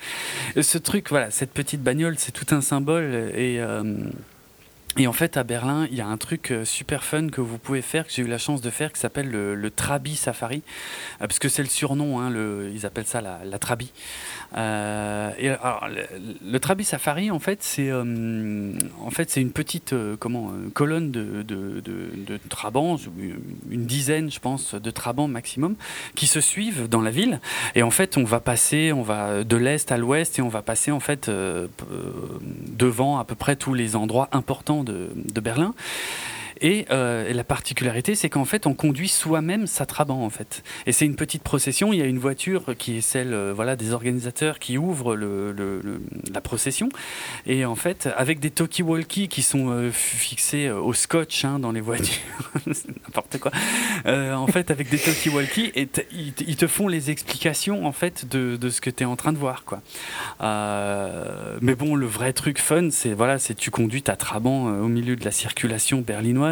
[0.61, 4.11] ce truc, voilà, cette petite bagnole, c'est tout un symbole et euh,
[4.99, 7.57] et en fait, à Berlin, il y a un truc euh, super fun que vous
[7.57, 10.63] pouvez faire, que j'ai eu la chance de faire, qui s'appelle le, le, Trabi Safari,
[11.23, 13.91] euh, parce que c'est le surnom, hein, le, ils appellent ça la, la Trabi.
[14.57, 22.97] Euh, le, le, Trabi Safari, en fait, c'est euh, une petite euh, colonne de, trabants,
[23.71, 25.75] une dizaine, je pense, de trabants maximum,
[26.15, 27.41] qui se suivent dans la ville.
[27.75, 30.63] Et en fait, on va passer, on va de l'est à l'ouest, et on va
[30.63, 31.31] passer en fait
[32.77, 35.75] devant à peu près tous les endroits importants de Berlin.
[36.63, 40.63] Et, euh, et, la particularité, c'est qu'en fait, on conduit soi-même sa Trabant, en fait.
[40.87, 41.93] Et c'est une petite procession.
[41.93, 46.01] Il y a une voiture qui est celle, euh, voilà, des organisateurs qui le,
[46.33, 46.89] la procession.
[47.47, 51.81] Et en fait, avec des talkie-walkie qui sont euh, fixés au scotch hein, dans les
[51.81, 52.23] voitures,
[52.67, 53.51] n'importe quoi.
[54.07, 55.73] En fait, avec des talkie-walkie,
[56.13, 59.39] ils, te font les explications en fait de, ce que tu es en train de
[59.39, 59.83] voir, quoi.
[61.61, 65.25] Mais bon, le vrai truc fun, c'est voilà, tu conduis ta Trabant au milieu de
[65.25, 66.52] la circulation berlinoise.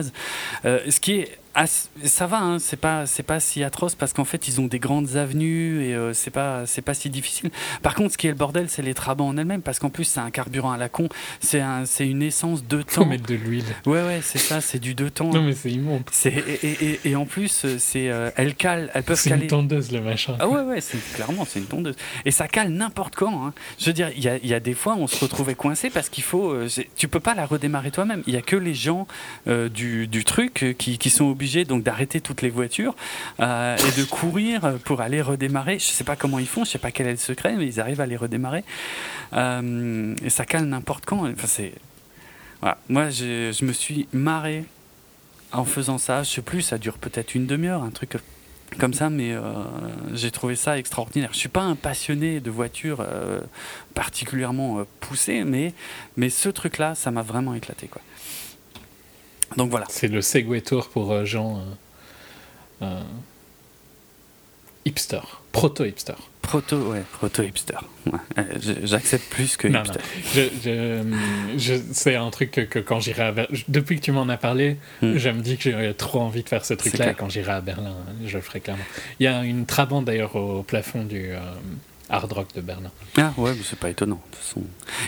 [0.65, 4.13] Euh, ce qui est ah, ça va, hein, c'est pas c'est pas si atroce parce
[4.13, 7.51] qu'en fait ils ont des grandes avenues et euh, c'est pas c'est pas si difficile.
[7.83, 10.05] Par contre, ce qui est le bordel, c'est les trabants en elles-mêmes parce qu'en plus
[10.05, 11.09] c'est un carburant à la con,
[11.41, 13.03] c'est un c'est une essence de temps.
[13.03, 13.65] Faut mettre de l'huile.
[13.85, 15.31] Ouais ouais, c'est ça, c'est du deux temps.
[15.31, 16.05] Non mais c'est immonde.
[16.13, 19.37] C'est et, et, et, en plus c'est euh, elles calent, elles peuvent caler.
[19.37, 20.37] C'est une tondeuse le machin.
[20.39, 23.47] Ah ouais ouais, c'est clairement c'est une tondeuse et ça cale n'importe quand.
[23.47, 23.55] Hein.
[23.79, 26.09] Je veux dire, il y a, y a, des fois on se retrouvait coincé parce
[26.09, 28.23] qu'il faut euh, tu peux pas la redémarrer toi-même.
[28.29, 29.09] Il y a que les gens
[29.47, 32.95] du, du truc qui, qui sont obligés donc d'arrêter toutes les voitures
[33.41, 35.79] euh, et de courir pour aller redémarrer.
[35.79, 37.81] Je sais pas comment ils font, je sais pas quel est le secret, mais ils
[37.81, 38.63] arrivent à les redémarrer.
[39.33, 41.27] Euh, et ça cale n'importe quand.
[41.27, 41.73] Enfin, c'est.
[42.91, 44.67] Moi, je me suis marré
[45.53, 46.25] en faisant ça.
[46.25, 48.19] Je sais plus, ça dure peut-être une demi-heure, un truc
[48.79, 49.43] comme ça, mais euh,
[50.13, 51.31] j'ai trouvé ça extraordinaire.
[51.33, 53.03] Je suis pas un passionné de voitures
[53.95, 55.73] particulièrement poussé, mais,
[56.19, 57.87] mais ce truc-là, ça m'a vraiment éclaté.
[57.87, 58.03] Quoi.
[59.57, 59.87] Donc voilà.
[59.89, 61.63] C'est le Segway Tour pour gens
[62.83, 63.01] euh,
[64.85, 65.21] hipster,
[65.53, 66.15] proto-hipster.
[66.41, 67.79] Proto, ouais, proto-hipster.
[68.39, 68.43] Euh,
[68.83, 70.01] j'accepte plus que hipster.
[70.35, 74.79] Je, c'est un truc que, quand j'irai à Berlin, depuis que tu m'en as parlé,
[75.03, 75.17] hmm.
[75.17, 77.15] je me dis que j'ai trop envie de faire ce truc-là.
[77.15, 77.95] Quand j'irai à Berlin,
[78.25, 78.85] je le ferai clairement.
[79.21, 81.39] Il y a une Trabant d'ailleurs au plafond du, euh,
[82.11, 82.91] hard rock de Berlin.
[83.17, 84.21] Ah ouais, mais c'est pas étonnant.
[84.31, 84.63] De façon.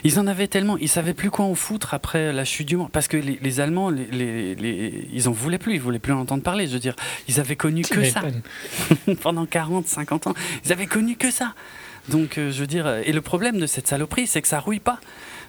[0.05, 2.91] Ils en avaient tellement, ils savaient plus quoi en foutre après la chute du mur,
[2.91, 6.43] parce que les, Allemands, les, les, ils en voulaient plus, ils voulaient plus en entendre
[6.43, 6.67] parler.
[6.67, 6.97] Je veux dire,
[7.29, 8.23] ils avaient connu que ça
[9.21, 10.35] pendant 40, 50 ans.
[10.65, 11.55] Ils avaient connu que ça.
[12.09, 14.81] Donc, euh, je veux dire, et le problème de cette saloperie, c'est que ça rouille
[14.81, 14.99] pas.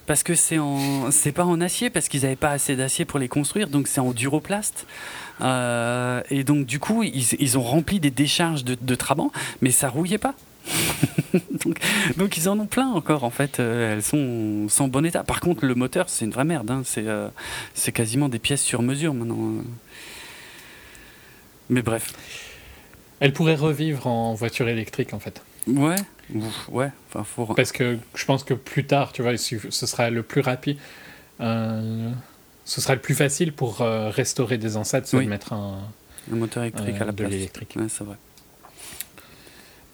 [0.06, 3.20] Parce que c'est en, c'est pas en acier, parce qu'ils n'avaient pas assez d'acier pour
[3.20, 4.86] les construire, donc c'est en duroplast.
[5.42, 9.32] Euh, et donc, du coup, ils, ils, ont rempli des décharges de, de Trabant,
[9.62, 10.36] mais ça rouillait pas.
[12.18, 13.60] donc, ils en ont plein encore en fait.
[13.60, 15.24] Euh, elles sont sans bon état.
[15.24, 16.70] Par contre, le moteur, c'est une vraie merde.
[16.72, 16.84] Hein.
[16.98, 17.30] Euh,
[17.74, 19.60] c'est quasiment des pièces sur mesure maintenant.
[19.60, 19.64] Hein.
[21.70, 22.14] Mais bref.
[23.20, 25.42] Elle pourrait revivre en voiture électrique en fait.
[25.68, 25.96] Ouais,
[26.70, 26.90] ouais.
[27.56, 30.78] Parce que je pense que plus tard, tu vois, ce sera le plus rapide.
[31.40, 32.12] Euh,
[32.66, 35.80] ce sera le plus facile pour restaurer des enceintes, c'est de mettre un,
[36.32, 37.30] un moteur électrique à la place.
[37.30, 37.76] De l'électrique.
[37.78, 38.18] Ouais, c'est vrai.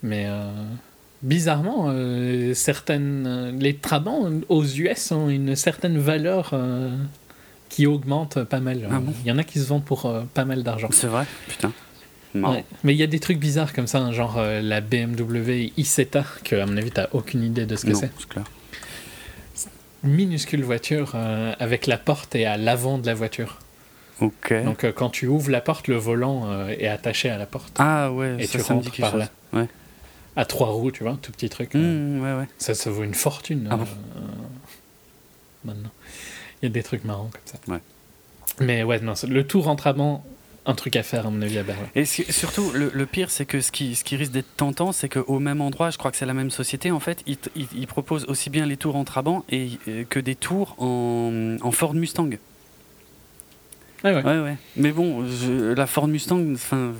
[0.03, 0.49] Mais euh,
[1.21, 6.53] bizarrement, euh, certaines, euh, les Trabants aux US ont une certaine valeur
[7.69, 8.87] qui augmente pas mal.
[8.89, 10.89] Ah il y en a qui se vendent pour pas mal d'argent.
[10.91, 11.71] C'est vrai, putain.
[12.35, 16.55] Mais il y a des trucs bizarres comme ça, hein, genre la BMW i7A, que
[16.55, 18.11] à mon avis, t'as aucune idée de ce que c'est.
[18.17, 18.45] c'est clair.
[20.03, 21.15] Minuscule voiture
[21.59, 23.59] avec la porte et à l'avant de la voiture.
[24.21, 24.53] Ok.
[24.63, 27.75] Donc quand tu ouvres la porte, le volant est attaché à la porte.
[27.79, 29.27] Ah ouais, et tu rentres par là.
[29.51, 29.67] Ouais
[30.35, 31.73] à trois roues, tu vois, tout petit truc.
[31.73, 32.47] Mmh, ouais, ouais.
[32.57, 33.67] Ça, ça vaut une fortune.
[33.69, 33.85] Ah euh,
[35.65, 35.91] maintenant.
[36.61, 37.57] Il y a des trucs marrants comme ça.
[37.67, 37.79] Ouais.
[38.59, 39.87] Mais ouais, non, le tour entre
[40.65, 41.87] un truc à faire à mon avis à Berlin.
[41.95, 45.39] Et surtout, le, pire, c'est que ce qui, ce qui risque d'être tentant, c'est qu'au
[45.39, 48.65] même endroit, je crois que c'est la même société, en fait, ils, proposent aussi bien
[48.65, 49.71] les tours en Trabant et,
[50.09, 52.29] que des tours en, en Ford Mustang.
[54.03, 54.23] Ouais, ouais.
[54.23, 54.57] ouais, ouais.
[54.75, 55.25] Mais bon,
[55.75, 56.93] la Ford Mustang, enfin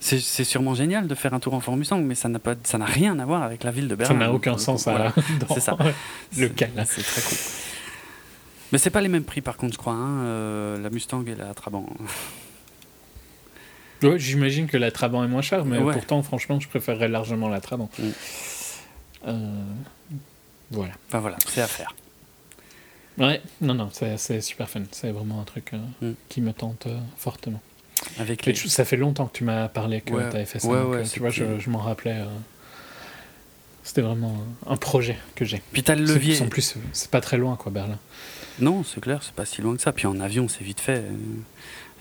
[0.00, 2.86] c'est sûrement génial de faire un tour en Mustang, mais ça n'a pas, ça n'a
[2.86, 4.14] rien à voir avec la ville de Berlin.
[4.14, 5.12] Ça n'a aucun sens à
[5.54, 5.76] c'est ça.
[6.36, 6.68] le cas.
[6.84, 7.38] C'est très cool.
[8.72, 11.34] Mais c'est pas les mêmes prix par contre, je crois, hein, euh, la Mustang et
[11.34, 11.86] la Trabant.
[14.02, 17.60] Ouais, j'imagine que la Trabant est moins chère, mais pourtant, franchement, je préférerais largement la
[17.60, 17.90] Trabant.
[17.98, 18.08] Mm.
[19.26, 19.62] Euh,
[20.70, 20.92] voilà.
[21.08, 21.94] Enfin voilà, c'est à faire.
[23.18, 24.84] Ouais, non, non, c'est super fun.
[24.90, 26.14] C'est vraiment un truc euh, mm.
[26.30, 26.88] qui me tente
[27.18, 27.60] fortement.
[28.18, 30.68] Avec Ça fait longtemps que tu m'as parlé que tu avais fait ça.
[30.68, 32.18] Euh, tu vois, je, je m'en rappelais.
[32.20, 32.26] Euh,
[33.82, 34.36] c'était vraiment
[34.66, 35.62] un projet que j'ai.
[35.72, 36.40] Puis t'as le levier.
[36.42, 37.98] En plus, c'est pas très loin, quoi, Berlin.
[38.60, 39.92] Non, c'est clair, c'est pas si loin que ça.
[39.92, 41.02] Puis en avion, c'est vite fait.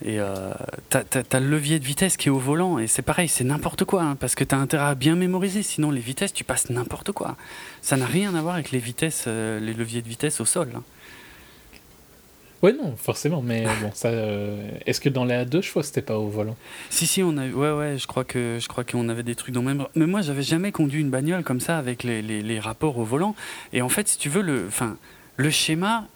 [0.04, 0.54] Et euh,
[0.90, 3.84] t'as, as, le levier de vitesse qui est au volant, et c'est pareil, c'est n'importe
[3.84, 7.12] quoi, hein, parce que t'as intérêt à bien mémoriser, sinon les vitesses, tu passes n'importe
[7.12, 7.36] quoi.
[7.82, 10.72] Ça n'a rien à voir avec les vitesses, les leviers de vitesse au sol.
[10.74, 10.84] Hein.
[12.61, 14.10] Oui, non, forcément, mais bon, ça.
[14.10, 16.57] Euh, est-ce que dans les A2 chevaux, c'était pas au volant
[16.90, 17.48] Si, si, on a.
[17.48, 19.86] Ouais, ouais, je crois que je crois qu'on avait des trucs dans le même.
[19.95, 23.03] Mais moi, j'avais jamais conduit une bagnole comme ça avec les, les, les rapports au
[23.03, 23.36] volant.
[23.73, 24.98] Et en fait, si tu veux, le, enfin,
[25.38, 26.07] le schéma.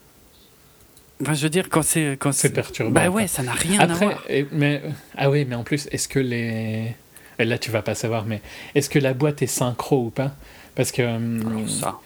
[1.21, 2.17] Enfin, je veux dire, quand c'est.
[2.31, 2.91] C'est perturbant.
[2.91, 4.23] Bah ouais, ça n'a rien à voir.
[4.51, 4.81] mais,
[5.15, 6.95] ah oui, mais en plus, est-ce que les.
[7.39, 8.41] Là, tu vas pas savoir, mais
[8.75, 10.35] est-ce que la boîte est synchro ou pas?
[10.75, 11.01] Parce que.
[11.01, 11.99] Hum, ça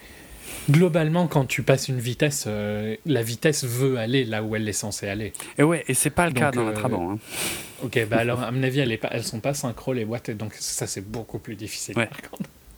[0.69, 4.73] globalement, quand tu passes une vitesse, euh, la vitesse veut aller là où elle est
[4.73, 5.33] censée aller.
[5.57, 7.11] Et ouais, et c'est pas le cas dans la euh, Trabant.
[7.11, 7.19] Hein.
[7.83, 11.01] Ok, bah alors à mon avis, elles, sont pas synchro les boîtes, donc ça c'est
[11.01, 11.97] beaucoup plus difficile.
[11.97, 12.09] Ouais.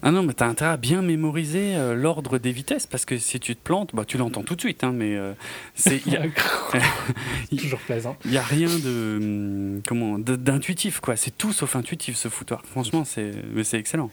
[0.01, 3.39] Ah non, mais t'as intérêt à bien mémoriser euh, l'ordre des vitesses parce que si
[3.39, 5.33] tu te plantes, bah, tu l'entends tout de suite, hein, mais euh,
[5.75, 6.23] c'est y a,
[7.57, 8.15] toujours plaisant.
[8.23, 11.17] Il y a rien de hum, comment d'intuitif quoi.
[11.17, 12.61] C'est tout sauf intuitif ce foutoir.
[12.65, 13.33] Franchement, c'est
[13.63, 14.09] c'est excellent.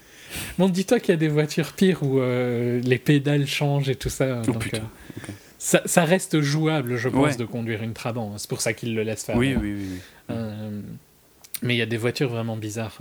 [0.58, 4.08] Bon, dis-toi qu'il y a des voitures pires où euh, les pédales changent et tout
[4.08, 4.42] ça.
[4.48, 4.82] Oh, putain.
[5.58, 8.36] ça, ça, reste jouable, je pense, de conduire une Trabant.
[8.38, 9.36] C'est pour ça qu'ils le laissent faire.
[9.36, 10.00] Oui, oui, oui.
[10.28, 10.36] oui.
[11.62, 12.98] mais il y a des voitures vraiment bizarres.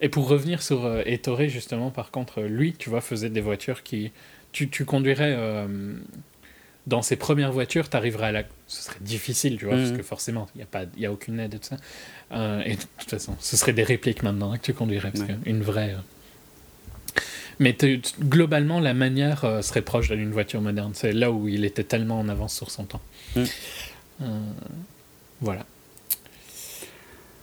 [0.00, 3.82] Et pour revenir sur euh, Ettore, justement, par contre, lui, tu vois, faisait des voitures
[3.82, 4.12] qui.
[4.52, 5.36] Tu, tu conduirais.
[6.86, 8.42] Euh, dans ses premières voitures, tu arriverais à la.
[8.66, 9.96] Ce serait difficile, tu vois, parce mhm.
[9.98, 11.76] que forcément, il n'y a, pas, y a aucune aide et tout ça.
[12.32, 15.24] Euh, et de toute façon, ce serait des répliques maintenant hein, que tu conduirais, parce
[15.24, 15.96] qu'une vraie.
[17.58, 17.76] Mais
[18.20, 20.92] globalement, la manière serait proche d'une voiture moderne.
[20.94, 23.02] C'est là où il était tellement en avance sur son temps.
[23.36, 23.46] Mhm.
[25.40, 25.66] voilà.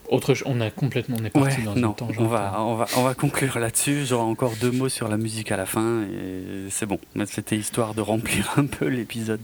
[0.10, 3.14] Autre, on a complètement, on est parti dans non, On va, on va, on va
[3.14, 4.06] conclure là-dessus.
[4.06, 7.00] J'aurai encore deux mots sur la musique à la fin et c'est bon.
[7.26, 9.42] C'était histoire de remplir un peu l'épisode.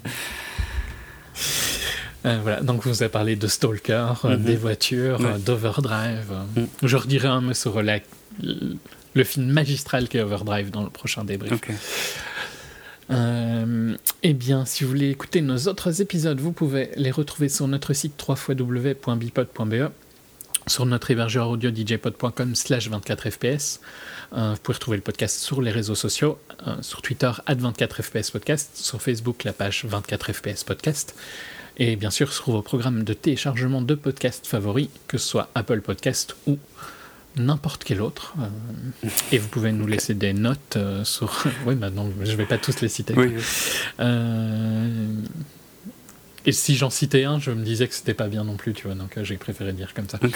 [2.25, 4.43] Euh, voilà, donc vous avez parlé de Stalker, euh, mhm.
[4.43, 6.31] des voitures, euh, d'Overdrive.
[6.55, 6.67] Mhm.
[6.83, 11.59] Je redirai un mot sur le film magistral qu'est Overdrive dans le prochain débrief.
[13.09, 17.91] eh bien, si vous voulez écouter nos autres épisodes, vous pouvez les retrouver sur notre
[17.91, 19.91] site www.bipod.be
[20.67, 23.79] sur notre hébergeur audio djpod.com slash 24fps.
[24.33, 28.31] Euh, vous pouvez retrouver le podcast sur les réseaux sociaux, euh, sur Twitter, at 24fps
[28.31, 31.15] podcast, sur Facebook, la page 24fps podcast,
[31.77, 35.81] et bien sûr sur vos programmes de téléchargement de podcasts favoris, que ce soit Apple
[35.81, 36.57] Podcast ou
[37.35, 38.33] n'importe quel autre.
[38.39, 41.45] Euh, et vous pouvez nous laisser des notes sur...
[41.65, 43.13] oui, maintenant, je ne vais pas tous les citer.
[43.15, 43.33] Oui.
[46.45, 48.87] Et si j'en citais un, je me disais que c'était pas bien non plus, tu
[48.87, 50.19] vois, donc euh, j'ai préféré dire comme ça.
[50.21, 50.29] Vous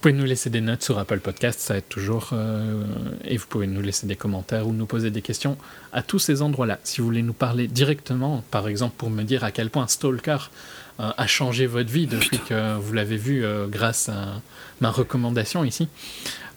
[0.00, 2.82] pouvez nous laisser des notes sur Apple Podcast, ça aide toujours, euh,
[3.24, 5.56] et vous pouvez nous laisser des commentaires ou nous poser des questions
[5.92, 6.80] à tous ces endroits-là.
[6.82, 10.38] Si vous voulez nous parler directement, par exemple pour me dire à quel point Stalker
[10.98, 14.42] euh, a changé votre vie depuis que vous l'avez vu grâce à
[14.80, 15.86] ma recommandation ici,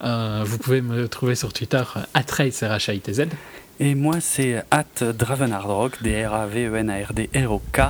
[0.01, 1.83] vous pouvez me trouver sur Twitter,
[2.15, 3.27] z
[3.79, 7.81] Et moi, c'est at Dravenardrock, D-R-A-V-E-N-A-R-D-R-O-K.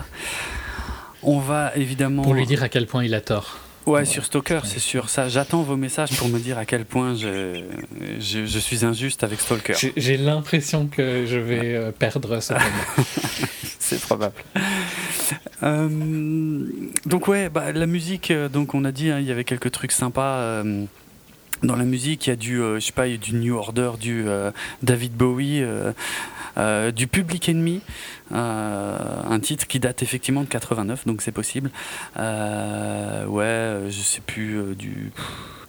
[1.24, 2.22] On va évidemment.
[2.22, 3.60] Pour lui dire à quel point il a tort.
[3.88, 5.10] Ouais, sur Stalker, c'est sûr.
[5.10, 7.64] Ça, j'attends vos messages pour me dire à quel point je,
[8.20, 9.76] je, suis injuste avec Stalker.
[9.96, 12.54] J'ai l'impression que je vais euh, perdre ce
[13.80, 14.36] c'est probable.
[15.64, 16.68] Euh,
[17.06, 18.30] donc ouais, bah, la musique.
[18.30, 20.64] Euh, donc on a dit, hein, il y avait quelques trucs sympas.
[21.64, 23.56] Dans la musique, il y a du, je sais pas, il y a du New
[23.56, 24.26] Order, du
[24.82, 25.64] David Bowie.
[26.58, 27.82] Euh, du Public Enemy,
[28.32, 28.98] euh,
[29.30, 31.70] un titre qui date effectivement de 89, donc c'est possible.
[32.18, 35.12] Euh, ouais, je sais plus du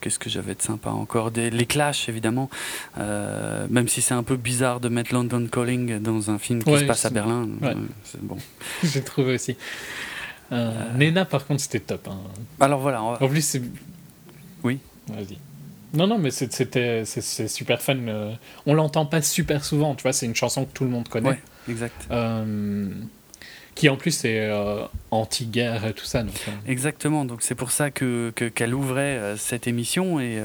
[0.00, 1.30] qu'est-ce que j'avais de sympa encore?
[1.30, 2.48] Des, Les Clash, évidemment.
[2.96, 6.84] même si c'est un peu bizarre de mettre London Calling dans un film qui se
[6.84, 7.48] passe à Berlin.
[8.04, 8.38] c'est bon.
[8.82, 9.56] J'ai trouvé aussi.
[10.50, 12.08] Nena, par contre, c'était top.
[12.08, 12.16] Hein.
[12.60, 13.02] Alors voilà.
[13.02, 13.62] En plus, c'est.
[14.64, 14.78] Oui.
[15.08, 15.38] Vas-y.
[15.94, 17.96] Non, non, mais c'était c'est super fun.
[17.96, 18.34] Euh.
[18.66, 21.30] On l'entend pas super souvent, tu vois, c'est une chanson que tout le monde connaît.
[21.30, 22.06] Ouais, exact.
[22.10, 22.90] Euh,
[23.78, 24.82] qui en plus est euh,
[25.12, 26.24] anti-guerre et tout ça.
[26.24, 26.50] Donc, euh.
[26.66, 30.42] Exactement, donc c'est pour ça que, qu'elle ouvrait euh, cette émission et,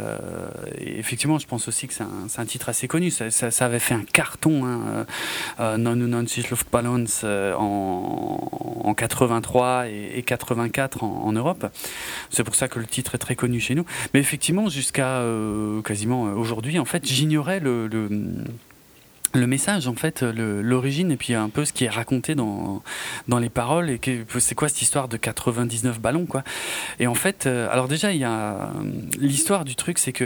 [0.77, 2.03] effectivement je pense aussi que c'est
[2.39, 8.83] un, titre assez connu, ça, avait fait un carton, hein, Non Non Sich Luftballons en,
[8.83, 11.65] en 83 et, 84 en, Europe,
[12.29, 15.23] c'est pour ça que le titre est très connu chez nous, mais effectivement jusqu'à
[15.83, 17.87] quasiment aujourd'hui en fait j'ignorais le
[19.47, 22.81] message en fait l'origine et puis un peu ce qui est raconté dans
[23.27, 23.99] dans les paroles et
[24.39, 26.43] c'est quoi cette histoire de 99 ballons quoi.
[26.99, 28.71] Et en fait euh, alors déjà il y a
[29.19, 30.25] l'histoire du truc c'est que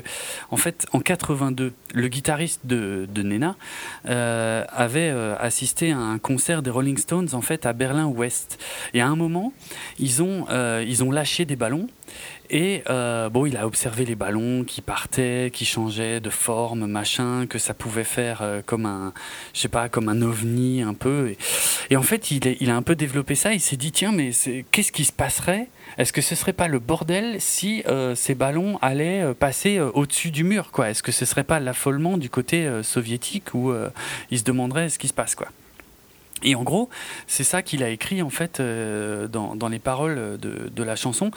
[0.51, 3.55] en fait en 82 le guitariste de, de Nena
[4.07, 8.59] euh, avait euh, assisté à un concert des Rolling Stones en fait à Berlin Ouest
[8.93, 9.53] et à un moment
[9.99, 10.45] ils ont
[10.81, 11.87] ils ont lâché des ballons
[12.49, 17.45] et euh, bon, il a observé les ballons qui partaient, qui changeaient de forme, machin,
[17.45, 19.13] que ça pouvait faire euh, comme un,
[19.53, 21.35] je sais pas, comme un ovni un peu.
[21.89, 23.53] Et, en fait, il, il, a un peu développé ça.
[23.53, 24.31] Il s'est dit tiens, mais
[24.71, 25.67] qu'est-ce qui se passerait?
[25.97, 30.43] Est-ce que ce serait pas le bordel si euh, ces ballons allaient passer au-dessus du
[30.43, 30.89] mur, quoi?
[30.89, 33.73] Est-ce que ce serait pas l'affolement du côté soviétique où
[34.31, 35.47] il se demanderait ce qui se passe, quoi?
[36.43, 36.89] Et en gros,
[37.25, 41.31] c'est ça qu'il a écrit en fait dans, dans, les paroles de, de la chanson,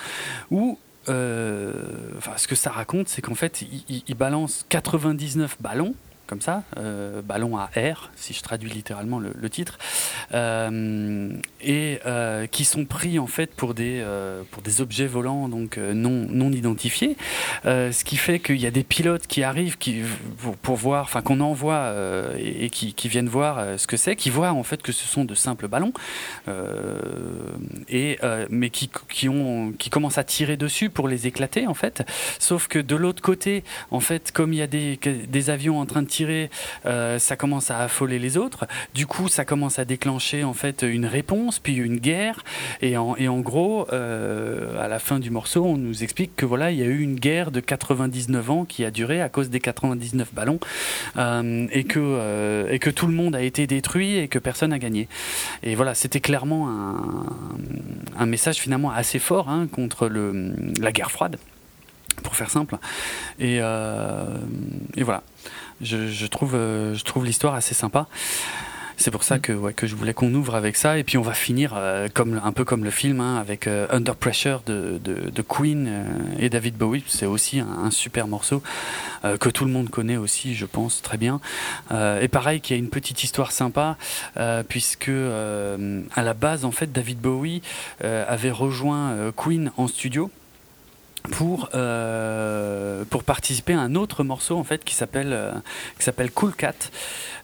[0.50, 0.78] où
[1.08, 1.72] euh,
[2.18, 5.94] enfin, ce que ça raconte, c'est qu'en fait, il, balance 99 ballons
[6.26, 9.78] comme ça, euh, ballon à air, si je traduis littéralement le, titre,
[11.60, 11.98] et
[12.52, 14.04] qui sont pris en fait pour des
[14.52, 17.16] pour des objets volants donc non non identifiés,
[17.64, 20.02] ce qui fait qu'il y a des pilotes qui arrivent qui
[20.62, 21.92] pour, voir, enfin qu'on envoie
[22.38, 25.34] et, qui viennent voir ce que c'est, qui voient en fait que ce sont de
[25.34, 25.92] simples ballons
[27.88, 28.18] et
[28.50, 32.02] mais qui, qui ont qui commencent à tirer dessus pour les éclater en fait.
[32.38, 35.86] Sauf que de l'autre côté, en fait, comme il y a des, des avions en
[35.86, 36.50] train de tirer,
[36.86, 38.66] euh, ça commence à affoler les autres.
[38.94, 42.44] Du coup, ça commence à déclencher en fait une réponse, puis une guerre.
[42.82, 46.46] Et en, et en gros, euh, à la fin du morceau, on nous explique que
[46.46, 49.50] voilà, il y a eu une guerre de 99 ans qui a duré à cause
[49.50, 50.60] des 99 ballons
[51.16, 54.78] euh, et que et que tout le monde a été détruit et que personne n'a
[54.78, 55.08] gagné.
[55.62, 57.49] Et voilà, c'était clairement un,
[58.18, 61.38] un, message finalement assez fort hein, contre la guerre froide
[62.22, 62.76] pour faire simple.
[63.38, 64.38] Et, euh,
[64.98, 65.22] voilà,
[65.92, 68.06] euh, je trouve l'histoire assez sympa.
[69.00, 70.98] C'est pour ça que, que je voulais qu'on ouvre avec ça.
[70.98, 74.14] Et puis on va finir euh, comme, un peu comme le film, hein, avec Under
[74.14, 76.04] Pressure de, de, Queen
[76.38, 77.02] et David Bowie.
[77.06, 78.62] C'est aussi un, super morceau
[79.22, 81.40] que tout le monde connaît aussi, je pense, très bien.
[81.90, 83.96] et pareil, qui a une petite histoire sympa,
[84.68, 87.62] puisque à la base, en fait, David Bowie
[88.02, 90.30] avait rejoint Queen en studio
[91.30, 95.52] pour euh, pour participer à un autre morceau en fait qui s'appelle euh,
[95.98, 96.74] qui s'appelle Cool Cat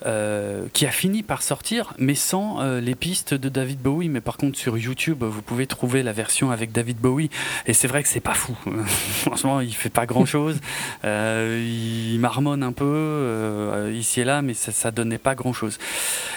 [0.05, 4.09] euh, qui a fini par sortir mais sans les pistes de David Bowie.
[4.09, 7.31] Mais par contre sur YouTube vous pouvez trouver la version avec David Bowie.
[7.67, 8.57] Et c'est vrai que c'est pas fou.
[8.87, 10.59] Franchement il fait pas grand chose
[11.05, 15.79] il marmonne un peu ici et là mais ça, ça donnait pas grand chose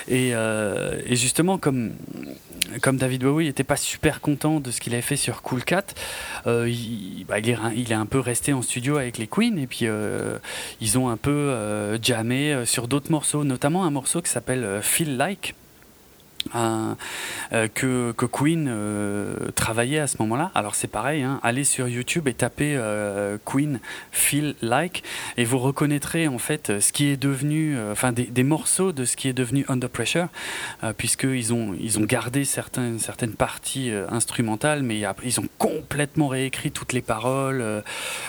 [0.08, 1.94] et, et justement comme
[2.82, 5.86] comme David Bowie n'était pas super content de ce qu'il avait fait sur Cool Cat,
[6.48, 9.82] euh, il, bah, il, est, un peu resté en studio avec les Queen et puis
[9.84, 10.38] euh,
[10.82, 15.18] ils ont un peu euh, jammé sur d'autres morceaux, notamment un morceau qui s'appelle Feel
[15.18, 15.56] Like
[16.56, 20.52] euh, que, que, Queen euh, travaillait à ce moment-là.
[20.56, 23.80] Alors c'est pareil, hein, allez sur YouTube et tapez euh, Queen
[24.12, 25.04] Feel Like
[25.38, 29.16] et vous reconnaîtrez en fait ce qui est devenu, enfin des, des, morceaux de ce
[29.16, 30.28] qui est devenu Under Pressure,
[30.98, 33.00] puisqu'ils ont, ils ont gardé certaines,
[33.38, 37.64] parties instrumentales, mais ils ont complètement réécrit toutes les paroles.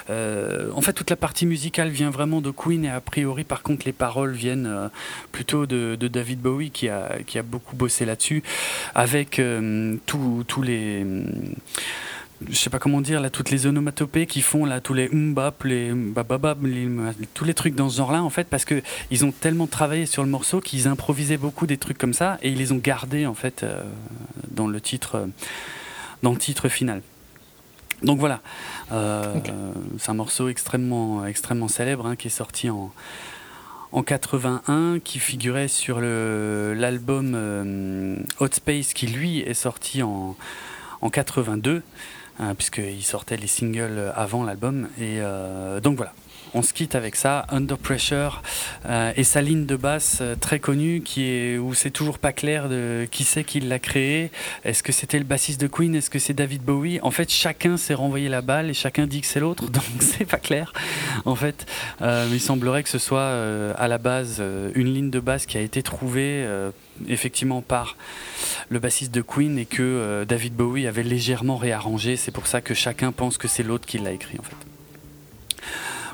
[0.09, 3.87] en fait, toute la partie musicale vient vraiment de Queen et a priori, par contre,
[3.87, 4.91] les paroles viennent
[5.32, 8.43] plutôt de, de David Bowie qui a, qui a beaucoup bossé là-dessus,
[8.95, 11.07] avec euh, tous les
[12.49, 15.62] je sais pas comment dire là toutes les onomatopées qui font là tous les mbap
[15.65, 16.66] les bababab
[17.35, 20.07] tous les trucs dans ce genre là en fait parce que ils ont tellement travaillé
[20.07, 23.27] sur le morceau qu'ils improvisaient beaucoup des trucs comme ça et ils les ont gardés
[23.27, 23.82] en fait euh,
[24.51, 25.27] dans le titre euh,
[26.23, 27.03] dans le titre final.
[28.03, 28.41] Donc voilà.
[28.91, 32.91] C'est un morceau extrêmement extrêmement célèbre hein, qui est sorti en
[33.93, 40.37] en 81 qui figurait sur l'album euh, Hot Space qui lui est sorti en,
[41.01, 41.83] en 82
[42.39, 44.89] hein, puisqu'il sortait les singles avant l'album.
[44.99, 46.12] Et euh, donc voilà
[46.55, 48.43] on se quitte avec ça, Under Pressure,
[48.87, 52.33] euh, et sa ligne de basse euh, très connue, qui est où c'est toujours pas
[52.33, 54.31] clair de qui c'est qui l'a créé.
[54.65, 55.95] Est-ce que c'était le bassiste de Queen?
[55.95, 57.01] Est-ce que c'est David Bowie?
[57.03, 60.25] En fait, chacun s'est renvoyé la balle et chacun dit que c'est l'autre, donc c'est
[60.25, 60.73] pas clair.
[61.25, 61.67] En fait,
[62.03, 63.31] euh, il semblerait que ce soit
[63.77, 64.43] à la base
[64.75, 66.47] une ligne de basse qui a été trouvée
[67.09, 67.97] effectivement par
[68.69, 72.17] le bassiste de Queen et que David Bowie avait légèrement réarrangé.
[72.17, 74.70] C'est pour ça que chacun pense que c'est l'autre qui l'a écrit en fait.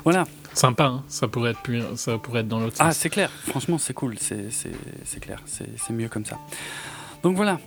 [0.09, 0.25] Voilà.
[0.53, 2.87] Sympa, hein ça, pourrait être plus, ça pourrait être dans l'autre ah, sens.
[2.87, 3.29] Ah, c'est clair.
[3.45, 4.15] Franchement, c'est cool.
[4.17, 5.41] C'est clair.
[5.45, 6.39] C'est mieux comme ça.
[7.23, 7.59] Donc voilà.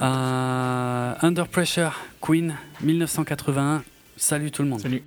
[0.00, 1.92] Euh, Under Pressure,
[2.22, 3.82] Queen, 1981.
[4.16, 4.80] Salut tout le monde.
[4.80, 5.02] Salut.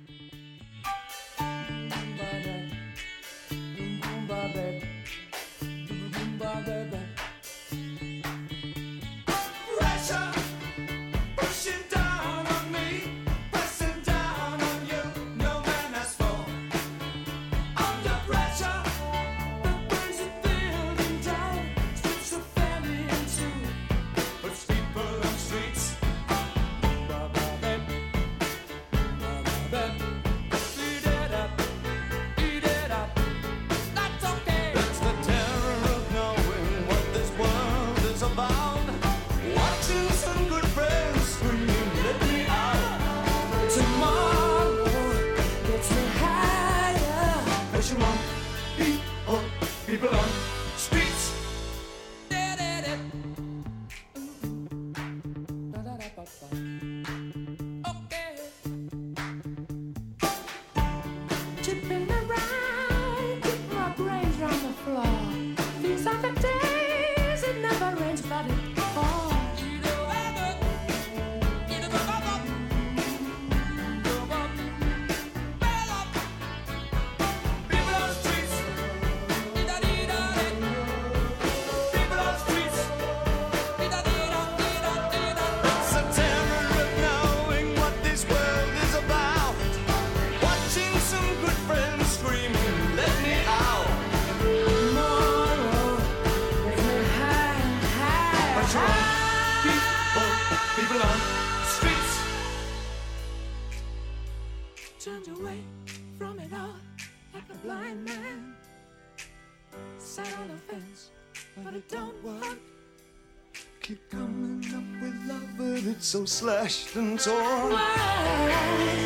[116.10, 117.70] So slashed and torn.
[117.70, 118.99] Why?